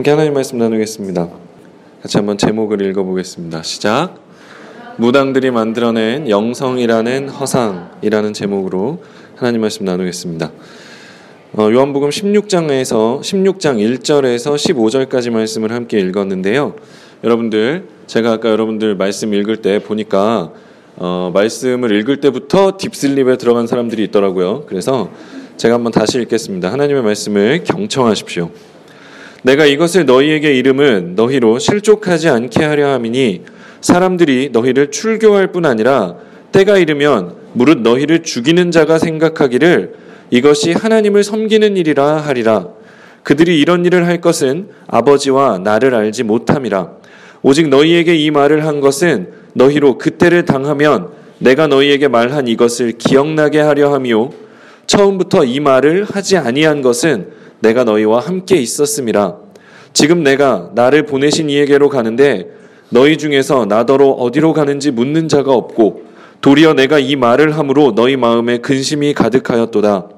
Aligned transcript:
함께 0.00 0.12
하나님 0.12 0.32
말씀 0.32 0.56
나누겠습니다. 0.56 1.28
같이 2.00 2.16
한번 2.16 2.38
제목을 2.38 2.80
읽어보겠습니다. 2.80 3.62
시작. 3.62 4.14
무당들이 4.96 5.50
만들어낸 5.50 6.26
영성이라는 6.30 7.28
허상이라는 7.28 8.32
제목으로 8.32 9.02
하나님 9.36 9.60
말씀 9.60 9.84
나누겠습니다. 9.84 10.52
어, 11.52 11.68
요한복음 11.70 12.08
16장에서 12.08 13.20
16장 13.20 13.76
1절에서 13.76 14.54
15절까지 14.54 15.28
말씀을 15.28 15.70
함께 15.70 16.00
읽었는데요. 16.00 16.76
여러분들 17.22 17.84
제가 18.06 18.32
아까 18.32 18.48
여러분들 18.48 18.94
말씀 18.94 19.34
읽을 19.34 19.58
때 19.58 19.80
보니까 19.80 20.50
어, 20.96 21.30
말씀을 21.34 21.94
읽을 22.00 22.22
때부터 22.22 22.78
딥슬립에 22.78 23.36
들어간 23.36 23.66
사람들이 23.66 24.04
있더라고요. 24.04 24.64
그래서 24.66 25.10
제가 25.58 25.74
한번 25.74 25.92
다시 25.92 26.18
읽겠습니다. 26.22 26.72
하나님의 26.72 27.02
말씀을 27.02 27.64
경청하십시오. 27.64 28.48
내가 29.42 29.64
이것을 29.64 30.04
너희에게 30.04 30.54
이름은 30.54 31.14
너희로 31.14 31.58
실족하지 31.58 32.28
않게 32.28 32.64
하려 32.64 32.92
함이니 32.92 33.42
사람들이 33.80 34.50
너희를 34.52 34.90
출교할 34.90 35.52
뿐 35.52 35.64
아니라 35.64 36.16
때가 36.52 36.76
이르면 36.76 37.34
무릇 37.54 37.78
너희를 37.78 38.22
죽이는 38.22 38.70
자가 38.70 38.98
생각하기를 38.98 39.94
이것이 40.30 40.72
하나님을 40.72 41.24
섬기는 41.24 41.76
일이라 41.76 42.18
하리라. 42.18 42.68
그들이 43.22 43.60
이런 43.60 43.84
일을 43.84 44.06
할 44.06 44.20
것은 44.20 44.68
아버지와 44.86 45.58
나를 45.58 45.94
알지 45.94 46.22
못함이라. 46.22 46.90
오직 47.42 47.68
너희에게 47.68 48.16
이 48.16 48.30
말을 48.30 48.66
한 48.66 48.80
것은 48.80 49.28
너희로 49.54 49.98
그때를 49.98 50.44
당하면 50.44 51.08
내가 51.38 51.66
너희에게 51.66 52.08
말한 52.08 52.48
이것을 52.48 52.92
기억나게 52.98 53.60
하려 53.60 53.92
함이요. 53.92 54.30
처음부터 54.86 55.44
이 55.44 55.60
말을 55.60 56.04
하지 56.04 56.36
아니한 56.36 56.82
것은 56.82 57.39
내가 57.60 57.84
너희와 57.84 58.20
함께 58.20 58.56
있었음이라. 58.56 59.36
지금 59.92 60.22
내가 60.22 60.70
나를 60.74 61.06
보내신 61.06 61.50
이에게로 61.50 61.88
가는데 61.88 62.48
너희 62.90 63.16
중에서 63.16 63.66
나더러 63.66 64.08
어디로 64.08 64.52
가는지 64.52 64.90
묻는 64.90 65.28
자가 65.28 65.52
없고 65.52 66.02
도리어 66.40 66.74
내가 66.74 66.98
이 66.98 67.16
말을 67.16 67.56
함으로 67.56 67.94
너희 67.94 68.16
마음에 68.16 68.58
근심이 68.58 69.14
가득하였도다. 69.14 70.08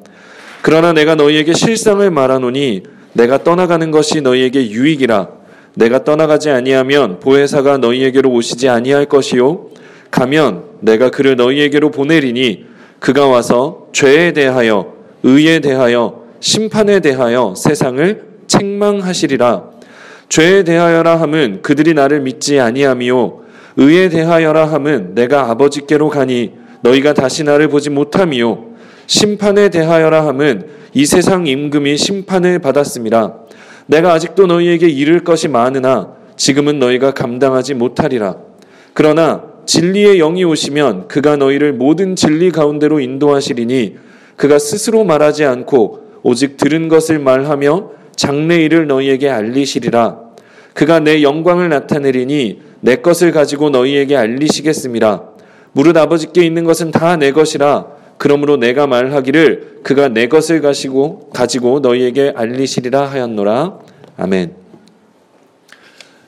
그러나 0.63 0.93
내가 0.93 1.17
너희에게 1.17 1.53
실상을 1.53 2.09
말하노니 2.11 2.85
내가 3.15 3.43
떠나가는 3.43 3.91
것이 3.91 4.21
너희에게 4.21 4.71
유익이라. 4.71 5.29
내가 5.75 6.05
떠나가지 6.05 6.51
아니하면 6.51 7.19
보혜사가 7.19 7.79
너희에게로 7.79 8.31
오시지 8.31 8.69
아니할 8.69 9.07
것이요. 9.07 9.67
가면 10.11 10.65
내가 10.81 11.11
그를 11.11 11.37
너희에게로 11.37 11.91
보내리니 11.91 12.67
그가 13.01 13.27
와서 13.27 13.89
죄에 13.93 14.33
대하여 14.33 14.95
의에 15.25 15.61
대하여 15.61 16.22
심판에 16.43 16.99
대하여 16.99 17.55
세상을 17.57 18.25
책망하시리라. 18.49 19.63
죄에 20.29 20.65
대하여라 20.65 21.21
함은 21.21 21.61
그들이 21.63 21.95
나를 21.95 22.21
믿지 22.21 22.59
아니하미요. 22.59 23.43
의에 23.77 24.09
대하여라 24.09 24.67
함은 24.67 25.15
내가 25.15 25.49
아버지께로 25.51 26.09
가니 26.09 26.55
너희가 26.83 27.15
다시 27.15 27.45
나를 27.45 27.69
보지 27.69 27.91
못함이요. 27.91 28.73
심판에 29.07 29.69
대하여라 29.69 30.27
함은 30.27 30.67
이 30.95 31.07
세상 31.07 31.47
임금이 31.47 31.97
심판을 31.97 32.59
받았습니다. 32.59 33.37
내가 33.87 34.13
아직도 34.13 34.49
너희에게 34.49 34.89
이를 34.89 35.23
것이 35.23 35.47
많으나 35.47 36.15
지금은 36.37 36.81
너희가 36.81 37.13
감당하지 37.13 37.75
못하리라. 37.75 38.37
그러나 38.95 39.45
진리의 39.67 40.19
영이 40.19 40.43
오시면 40.43 41.07
그가 41.07 41.37
너희를 41.37 41.73
모든 41.73 42.17
진리 42.17 42.51
가운데로 42.51 42.99
인도하시리니 42.99 43.97
그가 44.35 44.59
스스로 44.59 45.05
말하지 45.05 45.45
않고 45.45 46.02
오직 46.23 46.57
들은 46.57 46.89
것을 46.89 47.19
말하며 47.19 47.91
장래일을 48.17 48.87
너희에게 48.87 49.29
알리시리라. 49.29 50.19
그가 50.75 51.01
내 51.01 51.23
영광을 51.23 51.69
나타내리니 51.69 52.61
내 52.81 52.97
것을 52.97 53.33
가지고 53.33 53.71
너희에게 53.71 54.17
알리시겠습니다. 54.17 55.25
무릇 55.73 55.97
아버지께 55.97 56.45
있는 56.45 56.65
것은 56.65 56.91
다 56.91 57.17
내 57.17 57.33
것이라. 57.33 57.87
그러므로 58.19 58.57
내가 58.57 58.87
말하기를 58.87 59.81
그가 59.83 60.09
내 60.09 60.29
것을 60.29 60.61
가지고 60.61 61.31
가지고 61.31 61.81
너희에게 61.81 62.33
알리시리라 62.37 63.07
하였노라. 63.07 63.79
아멘. 64.17 64.55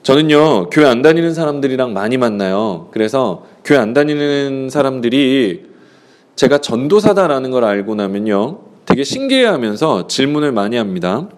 저는요 0.02 0.70
교회 0.70 0.86
안 0.86 1.02
다니는 1.02 1.32
사람들이랑 1.34 1.92
많이 1.92 2.16
만나요. 2.16 2.88
그래서 2.90 3.46
교회 3.64 3.78
안 3.78 3.94
다니는 3.94 4.68
사람들이 4.70 5.66
제가 6.36 6.58
전도사다라는 6.58 7.50
걸 7.52 7.64
알고 7.64 7.94
나면요 7.94 8.58
되게 8.86 9.04
신기해하면서 9.04 10.06
질문을 10.06 10.52
많이 10.52 10.76
합니다. 10.76 11.28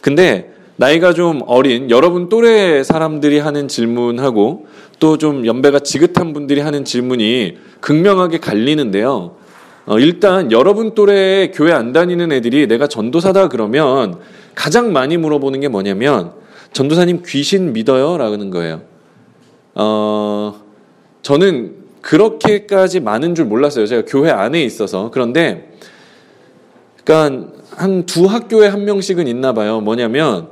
근데 0.00 0.52
나이가 0.76 1.12
좀 1.12 1.42
어린 1.46 1.90
여러분 1.90 2.28
또래 2.28 2.82
사람들이 2.82 3.38
하는 3.38 3.68
질문하고 3.68 4.66
또 4.98 5.16
좀 5.16 5.46
연배가 5.46 5.80
지긋한 5.80 6.32
분들이 6.32 6.60
하는 6.60 6.84
질문이 6.84 7.58
극명하게 7.80 8.38
갈리는데요. 8.38 9.36
어, 9.84 9.98
일단 9.98 10.52
여러분 10.52 10.94
또래 10.94 11.50
교회 11.52 11.72
안 11.72 11.92
다니는 11.92 12.30
애들이 12.30 12.68
내가 12.68 12.86
전도사다 12.86 13.48
그러면 13.48 14.18
가장 14.54 14.92
많이 14.92 15.16
물어보는 15.16 15.58
게 15.60 15.68
뭐냐면 15.68 16.32
전도사님 16.72 17.24
귀신 17.26 17.72
믿어요? 17.72 18.16
라는 18.16 18.50
거예요. 18.50 18.82
어, 19.74 20.60
저는 21.22 21.74
그렇게까지 22.00 23.00
많은 23.00 23.34
줄 23.34 23.46
몰랐어요. 23.46 23.86
제가 23.86 24.02
교회 24.06 24.30
안에 24.30 24.62
있어서. 24.62 25.10
그런데 25.12 25.72
그러니까 27.04 27.52
한 27.76 28.04
두 28.06 28.26
학교에 28.26 28.68
한 28.68 28.84
명씩은 28.84 29.26
있나 29.26 29.52
봐요. 29.54 29.80
뭐냐면 29.80 30.48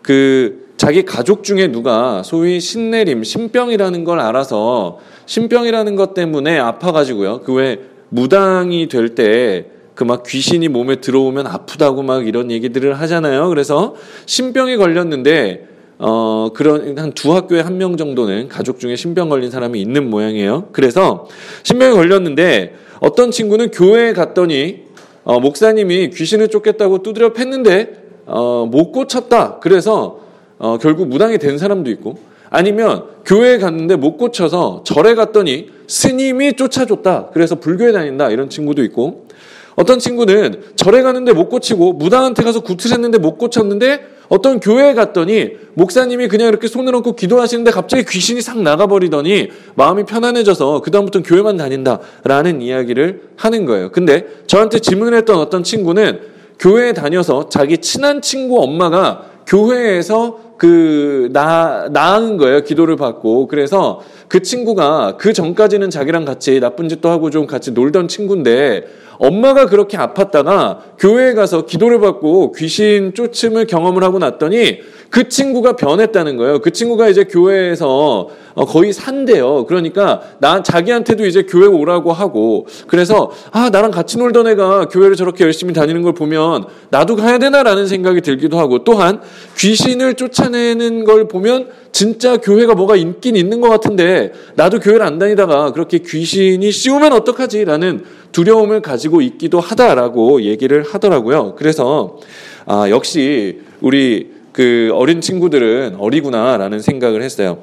그 0.00 0.66
자기 0.76 1.04
가족 1.04 1.44
중에 1.44 1.68
누가 1.68 2.22
소위 2.22 2.60
신내림, 2.60 3.24
신병이라는 3.24 4.04
걸 4.04 4.20
알아서 4.20 4.98
신병이라는 5.26 5.96
것 5.96 6.14
때문에 6.14 6.58
아파가지고요. 6.58 7.40
그왜 7.42 7.80
무당이 8.10 8.88
될 8.88 9.14
때 9.14 9.66
그 9.94 10.04
막 10.04 10.22
귀신이 10.22 10.68
몸에 10.68 10.96
들어오면 10.96 11.46
아프다고 11.46 12.02
막 12.02 12.26
이런 12.26 12.50
얘기들을 12.50 12.94
하잖아요. 13.00 13.48
그래서 13.50 13.94
신병이 14.24 14.78
걸렸는데 14.78 15.68
어 15.98 16.48
그런 16.54 16.98
한 16.98 17.12
두 17.12 17.34
학교에 17.34 17.60
한 17.60 17.76
명 17.76 17.96
정도는 17.98 18.48
가족 18.48 18.80
중에 18.80 18.96
신병 18.96 19.28
걸린 19.28 19.50
사람이 19.50 19.80
있는 19.80 20.08
모양이에요. 20.08 20.68
그래서 20.72 21.28
신병이 21.64 21.92
걸렸는데 21.94 22.74
어떤 23.00 23.30
친구는 23.30 23.70
교회에 23.70 24.14
갔더니 24.14 24.84
어, 25.24 25.38
목사님이 25.38 26.10
귀신을 26.10 26.48
쫓겠다고 26.48 27.02
두드려 27.02 27.32
팼는데 27.32 28.02
어, 28.26 28.66
못 28.70 28.92
고쳤다. 28.92 29.58
그래서 29.60 30.20
어, 30.58 30.78
결국 30.78 31.08
무당이 31.08 31.38
된 31.38 31.58
사람도 31.58 31.90
있고 31.90 32.18
아니면 32.50 33.04
교회에 33.24 33.58
갔는데 33.58 33.96
못 33.96 34.16
고쳐서 34.16 34.82
절에 34.84 35.14
갔더니 35.14 35.70
스님이 35.86 36.54
쫓아줬다. 36.54 37.30
그래서 37.32 37.54
불교에 37.56 37.92
다닌다. 37.92 38.30
이런 38.30 38.50
친구도 38.50 38.82
있고 38.84 39.26
어떤 39.74 39.98
친구는 39.98 40.62
절에 40.76 41.02
가는데 41.02 41.32
못 41.32 41.48
고치고 41.48 41.94
무당한테 41.94 42.42
가서 42.42 42.60
구틀했는데 42.60 43.18
못 43.18 43.38
고쳤는데 43.38 44.11
어떤 44.32 44.60
교회에 44.60 44.94
갔더니 44.94 45.50
목사님이 45.74 46.28
그냥 46.28 46.48
이렇게 46.48 46.66
손을 46.66 46.94
얹고 46.94 47.16
기도하시는데 47.16 47.70
갑자기 47.70 48.02
귀신이 48.06 48.40
싹 48.40 48.62
나가버리더니 48.62 49.50
마음이 49.74 50.04
편안해져서 50.04 50.80
그다음부터는 50.80 51.22
교회만 51.22 51.58
다닌다라는 51.58 52.62
이야기를 52.62 53.24
하는 53.36 53.66
거예요. 53.66 53.92
근데 53.92 54.24
저한테 54.46 54.78
질문을 54.78 55.18
했던 55.18 55.36
어떤 55.36 55.62
친구는 55.62 56.20
교회에 56.58 56.94
다녀서 56.94 57.50
자기 57.50 57.76
친한 57.76 58.22
친구 58.22 58.62
엄마가 58.62 59.26
교회에서 59.46 60.51
그, 60.62 61.28
나, 61.32 61.88
나은 61.90 62.36
거예요. 62.36 62.62
기도를 62.62 62.94
받고. 62.94 63.48
그래서 63.48 64.00
그 64.28 64.42
친구가 64.42 65.16
그 65.18 65.32
전까지는 65.32 65.90
자기랑 65.90 66.24
같이 66.24 66.60
나쁜 66.60 66.88
짓도 66.88 67.08
하고 67.08 67.30
좀 67.30 67.48
같이 67.48 67.72
놀던 67.72 68.06
친구인데 68.06 68.84
엄마가 69.18 69.66
그렇게 69.66 69.98
아팠다가 69.98 70.78
교회에 71.00 71.34
가서 71.34 71.66
기도를 71.66 71.98
받고 71.98 72.52
귀신 72.52 73.12
쫓음을 73.12 73.66
경험을 73.66 74.04
하고 74.04 74.20
났더니 74.20 74.78
그 75.12 75.28
친구가 75.28 75.76
변했다는 75.76 76.38
거예요. 76.38 76.60
그 76.60 76.70
친구가 76.70 77.10
이제 77.10 77.24
교회에서 77.24 78.30
어, 78.54 78.64
거의 78.64 78.94
산대요. 78.94 79.66
그러니까 79.66 80.22
나 80.38 80.62
자기한테도 80.62 81.26
이제 81.26 81.42
교회 81.42 81.66
오라고 81.66 82.14
하고 82.14 82.66
그래서 82.86 83.30
아 83.50 83.68
나랑 83.68 83.90
같이 83.90 84.16
놀던 84.16 84.48
애가 84.48 84.88
교회를 84.88 85.14
저렇게 85.16 85.44
열심히 85.44 85.74
다니는 85.74 86.00
걸 86.00 86.14
보면 86.14 86.64
나도 86.88 87.16
가야 87.16 87.36
되나라는 87.38 87.86
생각이 87.86 88.22
들기도 88.22 88.58
하고 88.58 88.84
또한 88.84 89.20
귀신을 89.58 90.14
쫓아내는 90.14 91.04
걸 91.04 91.28
보면 91.28 91.68
진짜 91.92 92.38
교회가 92.38 92.74
뭐가 92.74 92.96
있긴 92.96 93.36
있는 93.36 93.60
것 93.60 93.68
같은데 93.68 94.32
나도 94.54 94.80
교회를 94.80 95.04
안 95.04 95.18
다니다가 95.18 95.72
그렇게 95.72 95.98
귀신이 95.98 96.72
씌우면 96.72 97.12
어떡하지라는 97.12 98.04
두려움을 98.32 98.80
가지고 98.80 99.20
있기도 99.20 99.60
하다라고 99.60 100.40
얘기를 100.44 100.82
하더라고요. 100.82 101.54
그래서 101.56 102.16
아 102.64 102.88
역시 102.88 103.60
우리 103.82 104.31
그 104.52 104.90
어린 104.94 105.20
친구들은 105.20 105.96
어리구나라는 105.98 106.80
생각을 106.80 107.22
했어요. 107.22 107.58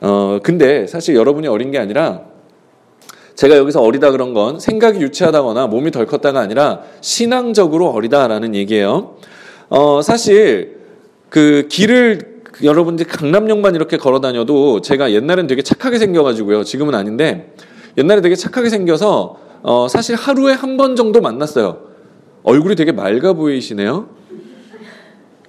어, 0.00 0.38
근데 0.42 0.86
사실 0.86 1.14
여러분이 1.14 1.48
어린 1.48 1.70
게 1.70 1.78
아니라 1.78 2.22
제가 3.34 3.56
여기서 3.56 3.80
어리다 3.82 4.10
그런 4.10 4.34
건 4.34 4.58
생각이 4.60 5.00
유치하다거나 5.00 5.68
몸이 5.68 5.90
덜 5.90 6.06
컸다가 6.06 6.40
아니라 6.40 6.80
신앙적으로 7.00 7.90
어리다라는 7.90 8.54
얘기예요. 8.54 9.16
어, 9.68 10.02
사실 10.02 10.78
그 11.30 11.66
길을 11.70 12.38
여러분들이 12.64 13.08
강남역만 13.08 13.74
이렇게 13.76 13.96
걸어 13.96 14.20
다녀도 14.20 14.80
제가 14.80 15.12
옛날엔 15.12 15.46
되게 15.46 15.62
착하게 15.62 15.98
생겨가지고요. 15.98 16.64
지금은 16.64 16.94
아닌데 16.94 17.52
옛날에 17.96 18.20
되게 18.20 18.34
착하게 18.34 18.68
생겨서 18.70 19.36
어, 19.62 19.86
사실 19.88 20.14
하루에 20.16 20.52
한 20.52 20.76
번 20.76 20.96
정도 20.96 21.20
만났어요. 21.20 21.78
얼굴이 22.42 22.74
되게 22.76 22.92
맑아 22.92 23.32
보이시네요. 23.34 24.08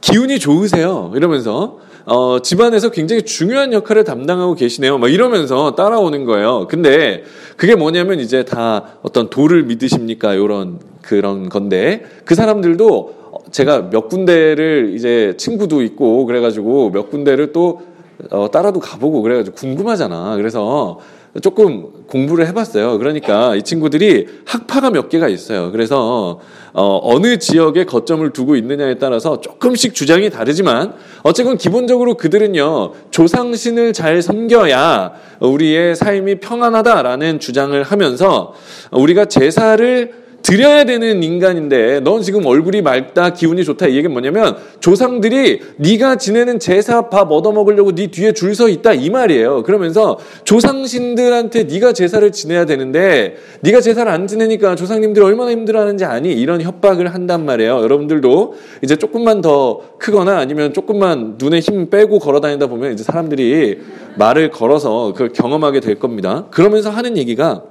기운이 0.01 0.40
좋으세요. 0.40 1.12
이러면서 1.16 1.78
어, 2.06 2.40
집안에서 2.42 2.90
굉장히 2.90 3.22
중요한 3.24 3.72
역할을 3.74 4.04
담당하고 4.04 4.56
계시네요. 4.56 4.98
막 4.98 5.12
이러면서 5.12 5.75
따라오는 5.75 6.25
거예요. 6.25 6.68
근데 6.69 7.24
그게 7.56 7.75
뭐냐면 7.75 8.19
이제 8.19 8.44
다 8.44 8.98
어떤 9.04 9.30
도를 9.30 9.63
믿으십니까? 9.63 10.34
이런 10.34 10.80
그런 11.01 11.50
건데 11.50 12.04
그 12.25 12.36
사람들도 12.36 13.19
제가 13.51 13.90
몇 13.90 14.07
군데를 14.10 14.94
이제 14.96 15.36
친구도 15.38 15.81
있고 15.84 16.25
그래가지고 16.25 16.92
몇 16.92 17.10
군데를 17.10 17.52
또 17.52 17.81
어, 18.31 18.50
따라도 18.52 18.80
가보고 18.80 19.22
그래가지고 19.22 19.56
궁금하잖아. 19.56 20.36
그래서 20.36 21.00
조금 21.42 22.06
공부를 22.08 22.48
해봤어요. 22.48 22.98
그러니까 22.98 23.56
이 23.56 23.62
친구들이 23.62 24.28
학파가 24.46 24.90
몇 24.90 25.10
개가 25.10 25.28
있어요. 25.28 25.72
그래서 25.72 26.40
어, 26.74 27.00
어느 27.04 27.38
지역에 27.38 27.86
거점을 27.86 28.28
두고 28.31 28.56
있느냐에 28.56 28.96
따라서 28.96 29.40
조금씩 29.40 29.94
주장이 29.94 30.30
다르지만 30.30 30.94
어쨌건 31.24 31.58
기본적으로 31.58 32.16
그들은요 32.16 32.94
조상신을 33.12 33.94
잘 33.94 34.22
섬겨야 34.22 35.14
우리의 35.40 35.96
삶이 35.96 36.40
평안하다라는 36.40 37.40
주장을 37.40 37.81
하면서 37.84 38.54
우리가 38.92 39.26
제사를 39.26 40.29
드려야 40.42 40.84
되는 40.84 41.24
인간인데 41.24 42.02
넌 42.02 42.22
지금 42.22 42.46
얼굴이 42.46 42.82
맑다 42.82 43.34
기운이 43.34 43.64
좋다 43.64 43.88
이 43.88 43.92
얘기는 43.96 44.12
뭐냐면 44.12 44.58
조상들이 44.80 45.60
네가 45.78 46.16
지내는 46.18 46.60
제사 46.60 47.10
밥 47.10 47.32
얻어먹으려고 47.32 47.94
네 47.96 48.08
뒤에 48.08 48.34
줄 48.34 48.50
서 48.50 48.68
있다 48.68 48.94
이 48.94 49.10
말이에요. 49.10 49.64
그러면서 49.64 50.18
조상신들한테 50.44 51.64
네가 51.66 51.94
제사를 51.94 52.30
지내야 52.32 52.66
되는데 52.66 53.38
네가 53.62 53.80
제사를 53.80 54.12
안 54.12 54.28
지내니까 54.28 54.76
조상님들이 54.76 55.24
얼마나 55.24 55.52
힘들어하는지 55.52 56.04
아니? 56.06 56.34
이런 56.34 56.62
협박을 56.62 57.14
한단 57.14 57.46
말이에요. 57.46 57.78
여러분들도 57.82 58.56
이제 58.82 58.96
조금만 58.96 59.42
더 59.42 59.82
크거나 60.00 60.40
아니면 60.40 60.74
조금만 60.74 61.36
눈에 61.38 61.60
힘 61.60 61.90
빼고 61.90 62.20
걸어 62.20 62.42
다니다 62.42 62.68
보면 62.68 62.92
이제 62.94 63.04
사람들이 63.04 63.80
말을 64.16 64.50
걸어서 64.50 65.14
그걸 65.14 65.30
경험하게 65.30 65.80
될 65.80 65.96
겁니다. 65.96 66.48
그러면서 66.50 66.90
하는 66.90 67.18
얘기가 67.18 67.64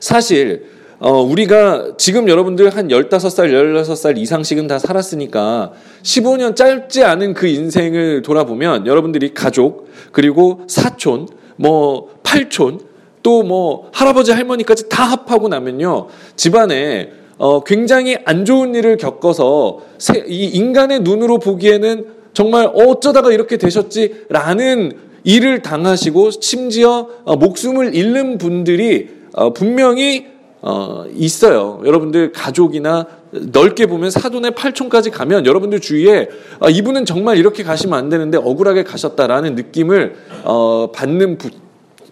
사실 0.00 0.73
어, 0.98 1.20
우리가 1.20 1.94
지금 1.98 2.28
여러분들 2.28 2.74
한 2.76 2.88
15살, 2.88 3.50
16살 3.50 4.16
이상씩은 4.16 4.66
다 4.66 4.78
살았으니까 4.78 5.72
15년 6.02 6.54
짧지 6.54 7.02
않은 7.04 7.34
그 7.34 7.46
인생을 7.46 8.22
돌아보면 8.22 8.86
여러분들이 8.86 9.34
가족, 9.34 9.88
그리고 10.12 10.62
사촌, 10.68 11.28
뭐, 11.56 12.10
팔촌, 12.22 12.80
또 13.22 13.42
뭐, 13.42 13.90
할아버지, 13.92 14.32
할머니까지 14.32 14.88
다 14.88 15.04
합하고 15.04 15.48
나면요. 15.48 16.08
집안에 16.36 17.10
어, 17.38 17.64
굉장히 17.64 18.16
안 18.24 18.44
좋은 18.44 18.74
일을 18.74 18.96
겪어서 18.96 19.80
세, 19.98 20.24
이 20.28 20.46
인간의 20.46 21.00
눈으로 21.00 21.38
보기에는 21.38 22.06
정말 22.32 22.70
어쩌다가 22.72 23.32
이렇게 23.32 23.56
되셨지라는 23.56 24.92
일을 25.24 25.62
당하시고 25.62 26.30
심지어 26.30 27.08
어, 27.24 27.36
목숨을 27.36 27.94
잃는 27.94 28.38
분들이 28.38 29.08
어, 29.32 29.52
분명히 29.52 30.33
어, 30.66 31.04
있어요. 31.14 31.82
여러분들 31.84 32.32
가족이나 32.32 33.06
넓게 33.30 33.84
보면 33.84 34.10
사돈의 34.10 34.52
팔촌까지 34.52 35.10
가면 35.10 35.44
여러분들 35.44 35.80
주위에 35.80 36.30
어, 36.58 36.70
이분은 36.70 37.04
정말 37.04 37.36
이렇게 37.36 37.62
가시면 37.62 37.98
안 37.98 38.08
되는데 38.08 38.38
억울하게 38.38 38.82
가셨다라는 38.84 39.56
느낌을 39.56 40.16
어, 40.44 40.90
받는 40.94 41.36
부, 41.36 41.50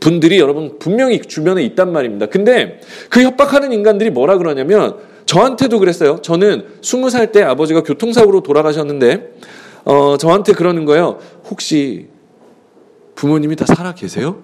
분들이 0.00 0.38
여러분 0.38 0.78
분명히 0.78 1.22
주변에 1.22 1.62
있단 1.64 1.93
말입니다. 1.93 2.26
근데 2.26 2.81
그 3.08 3.22
협박하는 3.22 3.72
인간들이 3.72 4.10
뭐라 4.10 4.37
그러냐면 4.37 4.96
저한테도 5.25 5.78
그랬어요. 5.78 6.19
저는 6.20 6.66
스무 6.82 7.08
살 7.08 7.32
때 7.32 7.43
아버지가 7.43 7.82
교통사고로 7.84 8.43
돌아가셨는데 8.43 9.32
어, 9.87 10.19
저한테 10.19 10.52
그러는 10.52 10.84
거예요. 10.84 11.19
혹시 11.48 12.08
부모님이 13.14 13.56
다 13.56 13.64
살아 13.64 13.94
계세요? 13.94 14.43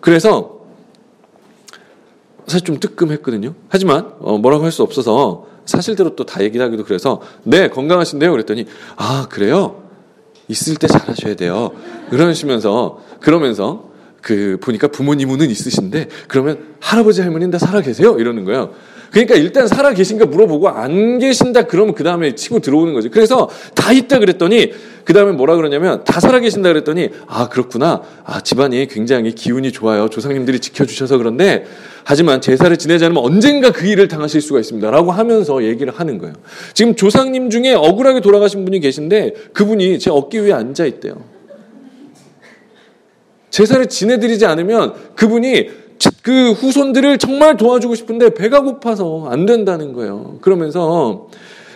그래서 0.00 0.57
사실 2.48 2.64
좀 2.66 2.80
뜨끔했거든요. 2.80 3.54
하지만 3.68 4.12
어, 4.20 4.38
뭐라고 4.38 4.64
할 4.64 4.72
수 4.72 4.82
없어서 4.82 5.46
사실대로 5.66 6.16
또 6.16 6.24
다 6.24 6.42
얘기하기도 6.42 6.84
그래서 6.84 7.20
네 7.44 7.68
건강하신데요. 7.68 8.30
그랬더니 8.32 8.66
아 8.96 9.26
그래요. 9.30 9.82
있을 10.48 10.76
때 10.76 10.86
잘하셔야 10.86 11.36
돼요. 11.36 11.72
그러시면서 12.10 13.00
그러면서 13.20 13.90
그 14.22 14.58
보니까 14.62 14.88
부모님은 14.88 15.42
있으신데 15.50 16.08
그러면 16.26 16.74
할아버지 16.80 17.20
할머니는 17.20 17.50
다 17.50 17.58
살아 17.58 17.80
계세요? 17.82 18.18
이러는 18.18 18.44
거예요. 18.44 18.72
그러니까 19.10 19.36
일단 19.36 19.66
살아 19.66 19.92
계신가 19.92 20.26
물어보고 20.26 20.68
안 20.68 21.18
계신다 21.18 21.62
그러면 21.62 21.94
그 21.94 22.04
다음에 22.04 22.34
치고 22.34 22.60
들어오는 22.60 22.92
거지. 22.92 23.08
그래서 23.08 23.48
다 23.74 23.92
있다 23.92 24.18
그랬더니 24.18 24.72
그 25.04 25.12
다음에 25.12 25.32
뭐라 25.32 25.56
그러냐면 25.56 26.04
다 26.04 26.20
살아 26.20 26.40
계신다 26.40 26.68
그랬더니 26.68 27.08
아 27.26 27.48
그렇구나. 27.48 28.02
아 28.24 28.40
집안이 28.40 28.86
굉장히 28.88 29.34
기운이 29.34 29.72
좋아요. 29.72 30.08
조상님들이 30.08 30.60
지켜주셔서 30.60 31.16
그런데 31.18 31.64
하지만 32.04 32.40
제사를 32.40 32.76
지내지 32.76 33.04
않으면 33.06 33.22
언젠가 33.22 33.72
그 33.72 33.86
일을 33.86 34.08
당하실 34.08 34.40
수가 34.40 34.60
있습니다. 34.60 34.90
라고 34.90 35.10
하면서 35.10 35.64
얘기를 35.64 35.92
하는 35.92 36.18
거예요. 36.18 36.34
지금 36.74 36.94
조상님 36.94 37.50
중에 37.50 37.74
억울하게 37.74 38.20
돌아가신 38.20 38.64
분이 38.64 38.80
계신데 38.80 39.34
그분이 39.54 39.98
제 39.98 40.10
어깨 40.10 40.40
위에 40.40 40.52
앉아 40.52 40.84
있대요. 40.84 41.38
제사를 43.50 43.84
지내드리지 43.86 44.46
않으면 44.46 44.94
그분이 45.14 45.87
그 46.22 46.52
후손들을 46.52 47.18
정말 47.18 47.56
도와주고 47.56 47.94
싶은데 47.94 48.34
배가 48.34 48.60
고파서 48.60 49.28
안 49.30 49.46
된다는 49.46 49.92
거예요. 49.92 50.38
그러면서 50.40 51.28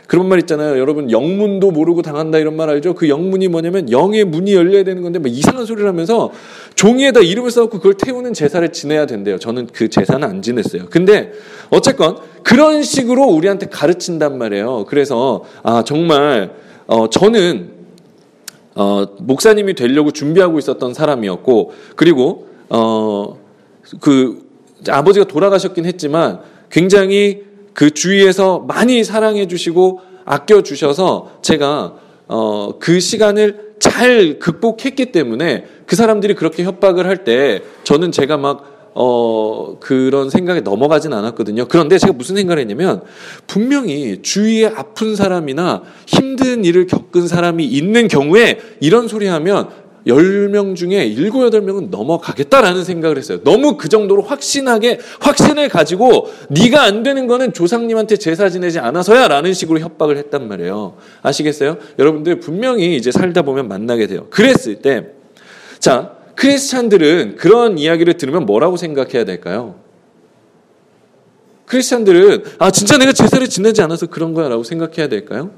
그런 0.07 0.29
말 0.29 0.41
있잖아요. 0.41 0.79
여러분 0.79 1.11
영문도 1.11 1.71
모르고 1.71 2.03
당한다 2.03 2.37
이런 2.37 2.55
말 2.55 2.69
알죠? 2.69 2.93
그 2.95 3.09
영문이 3.09 3.49
뭐냐면 3.49 3.91
영의 3.91 4.25
문이 4.25 4.53
열려야 4.53 4.85
되는 4.85 5.03
건데 5.03 5.19
막 5.19 5.29
이상한 5.33 5.65
소리를 5.65 5.89
하면서 5.89 6.31
종이에다 6.75 7.21
이름을 7.21 7.51
써놓고 7.51 7.79
그걸 7.79 7.95
태우는 7.95 8.35
제사를 8.35 8.69
지내야 8.73 9.07
된대요. 9.07 9.39
저는 9.39 9.69
그 9.73 9.89
제사는 9.89 10.23
안 10.29 10.43
지냈어요. 10.43 10.89
근데 10.91 11.33
어쨌건 11.71 12.19
그런 12.43 12.83
식으로 12.83 13.25
우리한테 13.25 13.67
가르친단 13.67 14.37
말이에요. 14.37 14.85
그래서 14.87 15.45
아 15.63 15.83
정말 15.83 16.53
어 16.87 17.09
저는 17.09 17.71
어 18.75 19.07
목사님이 19.19 19.73
되려고 19.73 20.11
준비하고 20.11 20.59
있었던 20.59 20.93
사람이었고 20.93 21.73
그리고 21.97 22.49
어 22.69 23.39
그 24.01 24.51
아버지가 24.89 25.27
돌아가셨긴 25.27 25.85
했지만 25.85 26.41
굉장히 26.71 27.43
그 27.75 27.91
주위에서 27.91 28.61
많이 28.61 29.05
사랑해 29.05 29.47
주시고 29.47 30.01
아껴 30.25 30.63
주셔서 30.63 31.39
제가 31.43 31.95
어, 32.29 32.79
그 32.79 33.01
시간을 33.01 33.73
잘 33.79 34.39
극복했기 34.39 35.13
때문에 35.13 35.65
그 35.87 35.97
사람들이 35.97 36.35
그렇게 36.35 36.65
협박을 36.65 37.07
할 37.07 37.25
때 37.25 37.63
저는 37.85 38.13
제가 38.13 38.37
막 38.37 38.73
어, 38.95 39.79
그런 39.81 40.29
생각에 40.29 40.61
넘어가진 40.61 41.13
않았거든요. 41.13 41.67
그런데 41.69 41.99
제가 41.99 42.13
무슨 42.13 42.37
생각을 42.37 42.61
했냐면, 42.61 43.03
분명히 43.47 44.21
주위에 44.21 44.67
아픈 44.67 45.17
사람이나 45.17 45.83
힘든 46.07 46.65
일을 46.65 46.87
겪은 46.87 47.27
사람이 47.27 47.65
있는 47.65 48.07
경우에 48.09 48.59
이런 48.81 49.09
소리 49.09 49.27
하면 49.29 49.71
10명 50.07 50.75
중에 50.75 51.15
7, 51.15 51.31
8명은 51.31 51.91
넘어가겠다라는 51.91 52.85
생각을 52.85 53.19
했어요. 53.19 53.43
너무 53.45 53.77
그 53.77 53.89
정도로 53.89 54.23
확신하게 54.23 54.99
확신을 55.21 55.69
가지고 55.69 56.29
네가 56.49 56.83
안 56.83 57.03
되는 57.03 57.27
거는 57.27 57.53
조상님한테 57.53 58.17
제사 58.17 58.49
지내지 58.49 58.79
않아서야 58.79 59.29
라는 59.29 59.55
식으로 59.55 59.79
협박을 59.81 60.17
했단 60.17 60.49
말이에요. 60.49 60.97
아시겠어요? 61.23 61.79
여러분들 61.99 62.41
분명히 62.41 62.97
이제 62.97 63.13
살다 63.13 63.43
보면 63.43 63.69
만나게 63.69 64.07
돼요. 64.07 64.27
그랬을 64.31 64.77
때 64.77 65.07
자, 65.79 66.13
크리스찬들은 66.35 67.37
그런 67.37 67.79
이야기를 67.79 68.15
들으면 68.15 68.47
뭐라고 68.47 68.77
생각해야 68.77 69.25
될까요? 69.25 69.77
크리스찬들은 71.67 72.45
아 72.59 72.71
진짜 72.71 72.99
내가 72.99 73.13
제사를 73.13 73.47
지내지 73.49 73.81
않아서 73.83 74.07
그런 74.07 74.35
거야라고 74.35 74.63
생각해야 74.63 75.09
될까요? 75.09 75.53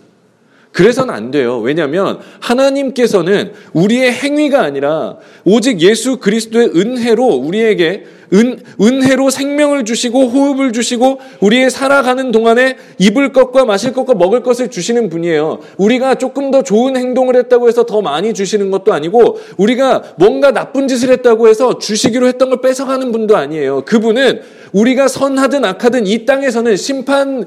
그래서는 0.74 1.14
안 1.14 1.30
돼요. 1.30 1.60
왜냐하면 1.60 2.18
하나님께서는 2.40 3.52
우리의 3.72 4.12
행위가 4.12 4.60
아니라 4.60 5.16
오직 5.44 5.80
예수 5.80 6.16
그리스도의 6.16 6.72
은혜로 6.74 7.24
우리에게 7.24 8.04
은, 8.32 8.58
은혜로 8.80 9.30
생명을 9.30 9.84
주시고 9.84 10.26
호흡을 10.26 10.72
주시고 10.72 11.20
우리의 11.40 11.70
살아가는 11.70 12.32
동안에 12.32 12.76
입을 12.98 13.32
것과 13.32 13.64
마실 13.64 13.92
것과 13.92 14.14
먹을 14.14 14.42
것을 14.42 14.68
주시는 14.68 15.10
분이에요. 15.10 15.60
우리가 15.76 16.16
조금 16.16 16.50
더 16.50 16.64
좋은 16.64 16.96
행동을 16.96 17.36
했다고 17.36 17.68
해서 17.68 17.86
더 17.86 18.02
많이 18.02 18.34
주시는 18.34 18.72
것도 18.72 18.92
아니고 18.92 19.38
우리가 19.56 20.02
뭔가 20.16 20.50
나쁜 20.50 20.88
짓을 20.88 21.12
했다고 21.12 21.46
해서 21.46 21.78
주시기로 21.78 22.26
했던 22.26 22.50
걸 22.50 22.60
뺏어가는 22.60 23.12
분도 23.12 23.36
아니에요. 23.36 23.84
그분은 23.84 24.40
우리가 24.72 25.06
선하든 25.06 25.64
악하든 25.64 26.08
이 26.08 26.26
땅에서는 26.26 26.76
심판 26.76 27.44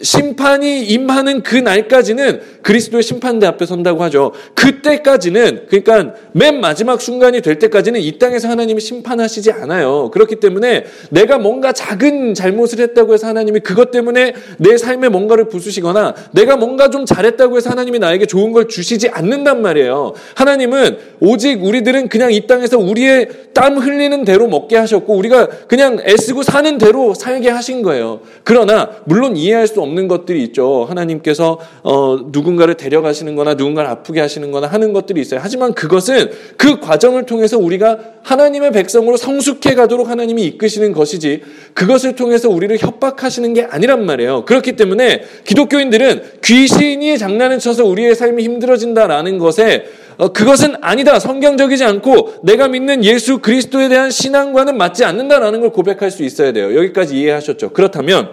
심판이 0.00 0.84
임하는 0.84 1.42
그 1.42 1.56
날까지는 1.56 2.40
그리스도의 2.62 3.02
심판대 3.02 3.46
앞에 3.46 3.66
선다고 3.66 4.02
하죠. 4.04 4.32
그때까지는 4.54 5.66
그러니까 5.68 6.14
맨 6.32 6.60
마지막 6.60 7.00
순간이 7.00 7.40
될 7.40 7.58
때까지는 7.58 8.00
이 8.00 8.18
땅에서 8.18 8.48
하나님이 8.48 8.80
심판하시지 8.80 9.52
않아요. 9.52 10.10
그렇기 10.12 10.36
때문에 10.36 10.84
내가 11.10 11.38
뭔가 11.38 11.72
작은 11.72 12.34
잘못을 12.34 12.80
했다고 12.80 13.14
해서 13.14 13.26
하나님이 13.26 13.60
그것 13.60 13.90
때문에 13.90 14.34
내 14.58 14.76
삶에 14.76 15.08
뭔가를 15.08 15.48
부수시거나 15.48 16.14
내가 16.32 16.56
뭔가 16.56 16.90
좀 16.90 17.04
잘했다고 17.04 17.56
해서 17.56 17.70
하나님이 17.70 17.98
나에게 17.98 18.26
좋은 18.26 18.52
걸 18.52 18.68
주시지 18.68 19.08
않는단 19.08 19.62
말이에요. 19.62 20.14
하나님은 20.34 20.98
오직 21.20 21.64
우리들은 21.64 22.08
그냥 22.08 22.32
이 22.32 22.46
땅에서 22.46 22.78
우리의 22.78 23.28
땀 23.54 23.78
흘리는 23.78 24.24
대로 24.24 24.46
먹게 24.46 24.76
하셨고 24.76 25.14
우리가 25.16 25.48
그냥 25.66 25.98
애쓰고 26.06 26.42
사는 26.42 26.78
대로 26.78 27.14
살게 27.14 27.48
하신 27.50 27.82
거예요. 27.82 28.20
그러나 28.44 28.90
물론 29.04 29.36
이해할 29.36 29.66
수 29.66 29.80
없는 29.80 29.87
것들이 30.08 30.42
있죠. 30.44 30.84
하나님께서 30.88 31.58
어, 31.82 32.18
누군가를 32.26 32.74
데려가시는 32.74 33.36
거나 33.36 33.54
누군가를 33.54 33.90
아프게 33.90 34.20
하시는 34.20 34.50
거나 34.50 34.66
하는 34.66 34.92
것들이 34.92 35.20
있어요. 35.20 35.40
하지만 35.42 35.74
그것은 35.74 36.30
그 36.56 36.80
과정을 36.80 37.26
통해서 37.26 37.58
우리가 37.58 37.98
하나님의 38.22 38.72
백성으로 38.72 39.16
성숙해 39.16 39.74
가도록 39.74 40.08
하나님이 40.08 40.44
이끄시는 40.44 40.92
것이지 40.92 41.42
그것을 41.74 42.14
통해서 42.14 42.48
우리를 42.48 42.76
협박하시는 42.78 43.54
게 43.54 43.64
아니란 43.64 44.04
말이에요. 44.04 44.44
그렇기 44.44 44.76
때문에 44.76 45.22
기독교인들은 45.44 46.22
귀신이 46.44 47.18
장난을 47.18 47.58
쳐서 47.58 47.84
우리의 47.84 48.14
삶이 48.14 48.42
힘들어진다라는 48.42 49.38
것에 49.38 49.86
어, 50.18 50.32
그것은 50.32 50.74
아니다. 50.80 51.20
성경적이지 51.20 51.84
않고 51.84 52.40
내가 52.42 52.66
믿는 52.66 53.04
예수 53.04 53.38
그리스도에 53.38 53.88
대한 53.88 54.10
신앙과는 54.10 54.76
맞지 54.76 55.04
않는다라는 55.04 55.60
걸 55.60 55.70
고백할 55.70 56.10
수 56.10 56.24
있어야 56.24 56.52
돼요. 56.52 56.76
여기까지 56.76 57.16
이해하셨죠? 57.16 57.70
그렇다면 57.70 58.30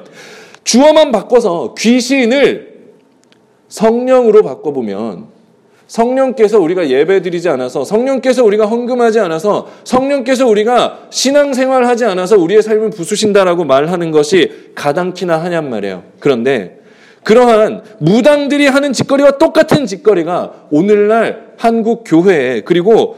주어만 0.66 1.14
바꿔서 1.14 1.74
귀신을 1.78 2.76
성령으로 3.70 4.44
바꿔보면 4.44 5.28
성령께서 5.88 6.60
우리가 6.60 6.90
예배드리지 6.90 7.48
않아서 7.50 7.86
성령께서 7.86 8.44
우리가 8.44 8.66
헌금하지 8.66 9.20
않아서 9.20 9.68
성령께서 9.84 10.48
우리가 10.48 11.08
신앙생활 11.12 11.86
하지 11.86 12.06
않아서 12.06 12.38
우리의 12.38 12.64
삶을 12.64 12.90
부수신다라고 12.90 13.64
말하는 13.64 14.10
것이 14.10 14.72
가당키나 14.74 15.38
하냔 15.38 15.70
말이에요. 15.70 16.04
그런데 16.20 16.80
그러한 17.24 17.84
무당들이 18.00 18.66
하는 18.68 18.94
짓거리와 18.94 19.38
똑같은 19.38 19.86
짓거리가 19.86 20.68
오늘날 20.72 21.54
한국 21.58 22.04
교회에 22.06 22.62
그리고 22.62 23.18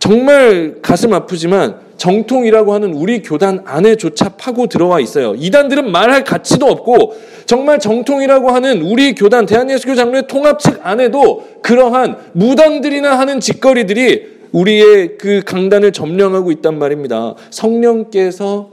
정말 0.00 0.76
가슴 0.82 1.14
아프지만 1.14 1.76
정통이라고 2.02 2.74
하는 2.74 2.94
우리 2.94 3.22
교단 3.22 3.62
안에조차 3.64 4.30
파고 4.30 4.66
들어와 4.66 4.98
있어요. 4.98 5.36
이단들은 5.36 5.92
말할 5.92 6.24
가치도 6.24 6.66
없고 6.66 7.14
정말 7.46 7.78
정통이라고 7.78 8.50
하는 8.50 8.82
우리 8.82 9.14
교단 9.14 9.46
대한예수교 9.46 9.94
장로의 9.94 10.26
통합 10.26 10.58
측 10.58 10.84
안에도 10.84 11.44
그러한 11.62 12.16
무당들이나 12.32 13.16
하는 13.20 13.38
짓거리들이 13.38 14.26
우리의 14.50 15.16
그 15.16 15.42
강단을 15.46 15.92
점령하고 15.92 16.50
있단 16.50 16.76
말입니다. 16.76 17.36
성령께서 17.50 18.70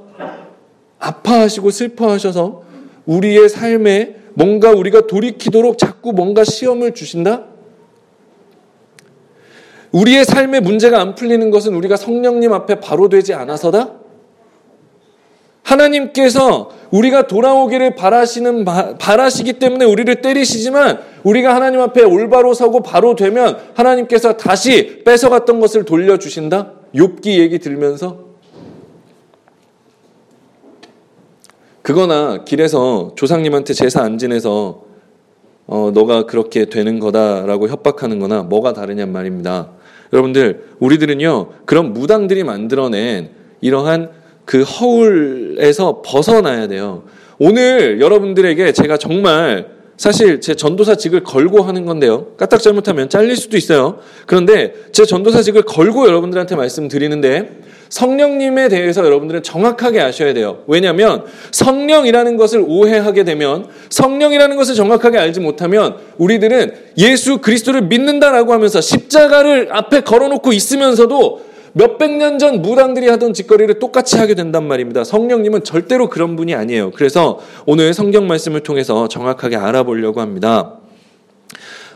아파하시고 0.98 1.70
슬퍼하셔서 1.70 2.64
우리의 3.06 3.48
삶에 3.48 4.16
뭔가 4.34 4.72
우리가 4.72 5.06
돌이키도록 5.06 5.78
자꾸 5.78 6.14
뭔가 6.14 6.44
시험을 6.44 6.96
주신다? 6.96 7.44
우리의 9.92 10.26
삶의 10.26 10.62
문제가 10.62 11.02
안 11.02 11.16
풀리는 11.16 11.50
것은 11.52 11.74
우리가 11.74 11.96
성령님 11.98 12.54
앞에 12.54 12.80
바로 12.80 13.10
되지 13.10 13.34
않아서다? 13.34 14.00
하나님께서 15.64 16.72
우리가 16.92 17.28
돌아오기를 17.28 17.96
바라시는 17.96 18.66
바라시기 18.66 19.54
때문에 19.54 19.86
우리를 19.86 20.22
때리시지만 20.22 21.00
우리가 21.24 21.54
하나님 21.54 21.82
앞에 21.82 22.04
올바로 22.04 22.54
서고 22.54 22.82
바로 22.82 23.16
되면 23.16 23.58
하나님께서 23.76 24.34
다시 24.38 25.04
뺏어갔던 25.04 25.60
것을 25.60 25.86
돌려 25.86 26.18
주신다. 26.18 26.74
욥기 26.96 27.38
얘기 27.38 27.60
들면서 27.60 28.30
그거나 31.84 32.44
길에서 32.46 33.14
조상님한테 33.16 33.74
제사 33.74 34.02
안 34.02 34.18
지내서 34.18 34.84
어, 35.68 35.92
너가 35.94 36.26
그렇게 36.26 36.66
되는 36.66 37.00
거다라고 37.00 37.68
협박하는 37.68 38.18
거나 38.20 38.42
뭐가 38.42 38.74
다르냔 38.74 39.12
말입니다. 39.12 39.72
여러분들, 40.12 40.64
우리들은요, 40.80 41.50
그런 41.66 41.94
무당들이 41.94 42.44
만들어낸 42.44 43.30
이러한 43.62 44.10
그 44.46 44.64
허울에서 44.64 46.02
벗어나야 46.04 46.68
돼요. 46.68 47.04
오늘 47.38 48.02
여러분들에게 48.02 48.72
제가 48.72 48.98
정말 48.98 49.79
사실 50.00 50.40
제 50.40 50.56
전도사직을 50.56 51.26
걸고 51.26 51.62
하는 51.62 51.86
건데요. 51.86 52.28
까딱 52.38 52.62
잘못하면 52.62 53.10
잘릴 53.10 53.36
수도 53.36 53.58
있어요. 53.58 54.00
그런데 54.26 54.74
제 54.94 55.06
전도사직을 55.06 55.64
걸고 55.64 56.08
여러분들한테 56.08 56.56
말씀드리는데 56.56 57.60
성령님에 57.90 58.70
대해서 58.70 59.04
여러분들은 59.04 59.44
정확하게 59.44 60.00
아셔야 60.00 60.34
돼요. 60.34 60.60
왜냐하면 60.68 61.26
성령이라는 61.52 62.38
것을 62.38 62.64
오해하게 62.66 63.26
되면 63.26 63.68
성령이라는 63.90 64.56
것을 64.56 64.74
정확하게 64.76 65.18
알지 65.18 65.42
못하면 65.42 65.98
우리들은 66.18 66.76
예수 66.98 67.40
그리스도를 67.40 67.82
믿는다라고 67.82 68.54
하면서 68.54 68.80
십자가를 68.80 69.68
앞에 69.72 70.02
걸어놓고 70.02 70.54
있으면서도 70.54 71.49
몇백 71.74 72.12
년 72.12 72.40
전 72.40 72.62
무당들이 72.62 73.08
하던 73.10 73.34
짓거리를 73.34 73.80
똑같이 73.80 74.18
하게 74.18 74.34
된단 74.34 74.66
말입니다. 74.68 75.04
성령님은 75.04 75.64
절대로 75.64 76.08
그런 76.10 76.36
분이 76.36 76.56
아니에요. 76.56 76.92
그래서 76.92 77.40
오늘 77.66 77.94
성경 77.94 78.28
말씀을 78.28 78.62
통해서 78.62 79.08
정확하게 79.08 79.58
알아보려고 79.58 80.22
합니다. 80.22 80.76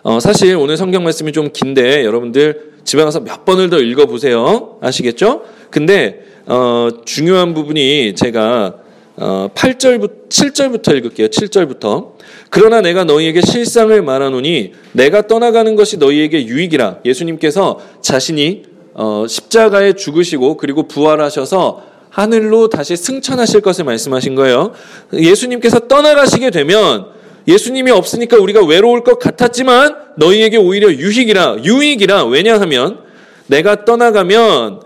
어, 0.01 0.19
사실 0.19 0.55
오늘 0.57 0.75
성경 0.75 1.03
말씀이 1.03 1.31
좀 1.31 1.49
긴데 1.53 2.03
여러분들 2.03 2.73
집에 2.83 3.03
가서 3.03 3.21
몇 3.21 3.45
번을 3.45 3.69
더 3.69 3.79
읽어보세요. 3.79 4.79
아시겠죠? 4.81 5.43
근데 5.69 6.23
어, 6.45 6.89
중요한 7.05 7.53
부분이 7.53 8.15
제가 8.15 8.75
어, 9.15 9.47
8절부터 9.55 10.27
7절부터 10.29 10.97
읽을게요. 10.97 11.27
7절부터. 11.27 12.13
그러나 12.49 12.81
내가 12.81 13.03
너희에게 13.05 13.41
실상을 13.41 14.01
말하노니 14.01 14.73
내가 14.91 15.27
떠나가는 15.27 15.73
것이 15.75 15.97
너희에게 15.97 16.47
유익이라. 16.47 16.99
예수님께서 17.05 17.79
자신이 18.01 18.72
어, 18.93 19.25
십자가에 19.27 19.93
죽으시고 19.93 20.57
그리고 20.57 20.87
부활하셔서 20.87 21.83
하늘로 22.09 22.69
다시 22.69 22.95
승천하실 22.95 23.61
것을 23.61 23.85
말씀하신 23.85 24.35
거예요. 24.35 24.73
예수님께서 25.13 25.87
떠나가시게 25.87 26.51
되면 26.51 27.07
예수님이 27.47 27.91
없으니까 27.91 28.37
우리가 28.37 28.63
외로울 28.65 29.03
것 29.03 29.17
같았지만 29.19 29.95
너희에게 30.17 30.57
오히려 30.57 30.91
유익이라 30.91 31.63
유익이라 31.63 32.25
왜냐하면 32.25 32.99
내가 33.47 33.83
떠나가면 33.83 34.81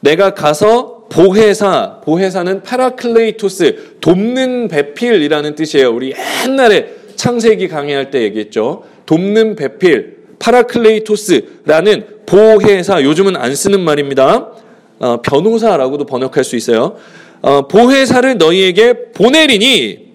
내가 0.00 0.34
가서 0.34 1.00
보혜사, 1.10 2.00
보혜사는 2.04 2.62
파라클레이토스, 2.62 3.96
돕는 4.00 4.68
배필이라는 4.68 5.54
뜻이에요. 5.56 5.92
우리 5.92 6.14
옛날에 6.46 6.94
창세기 7.16 7.68
강의할 7.68 8.10
때 8.10 8.22
얘기했죠. 8.22 8.84
돕는 9.06 9.56
배필, 9.56 10.18
παράκλητος라는 10.38 12.19
보혜사, 12.30 13.02
요즘은 13.02 13.34
안 13.34 13.56
쓰는 13.56 13.80
말입니다. 13.80 14.50
어, 15.00 15.20
변호사라고도 15.20 16.06
번역할 16.06 16.44
수 16.44 16.54
있어요. 16.54 16.94
어, 17.42 17.66
보혜사를 17.66 18.38
너희에게 18.38 19.10
보내리니 19.12 20.10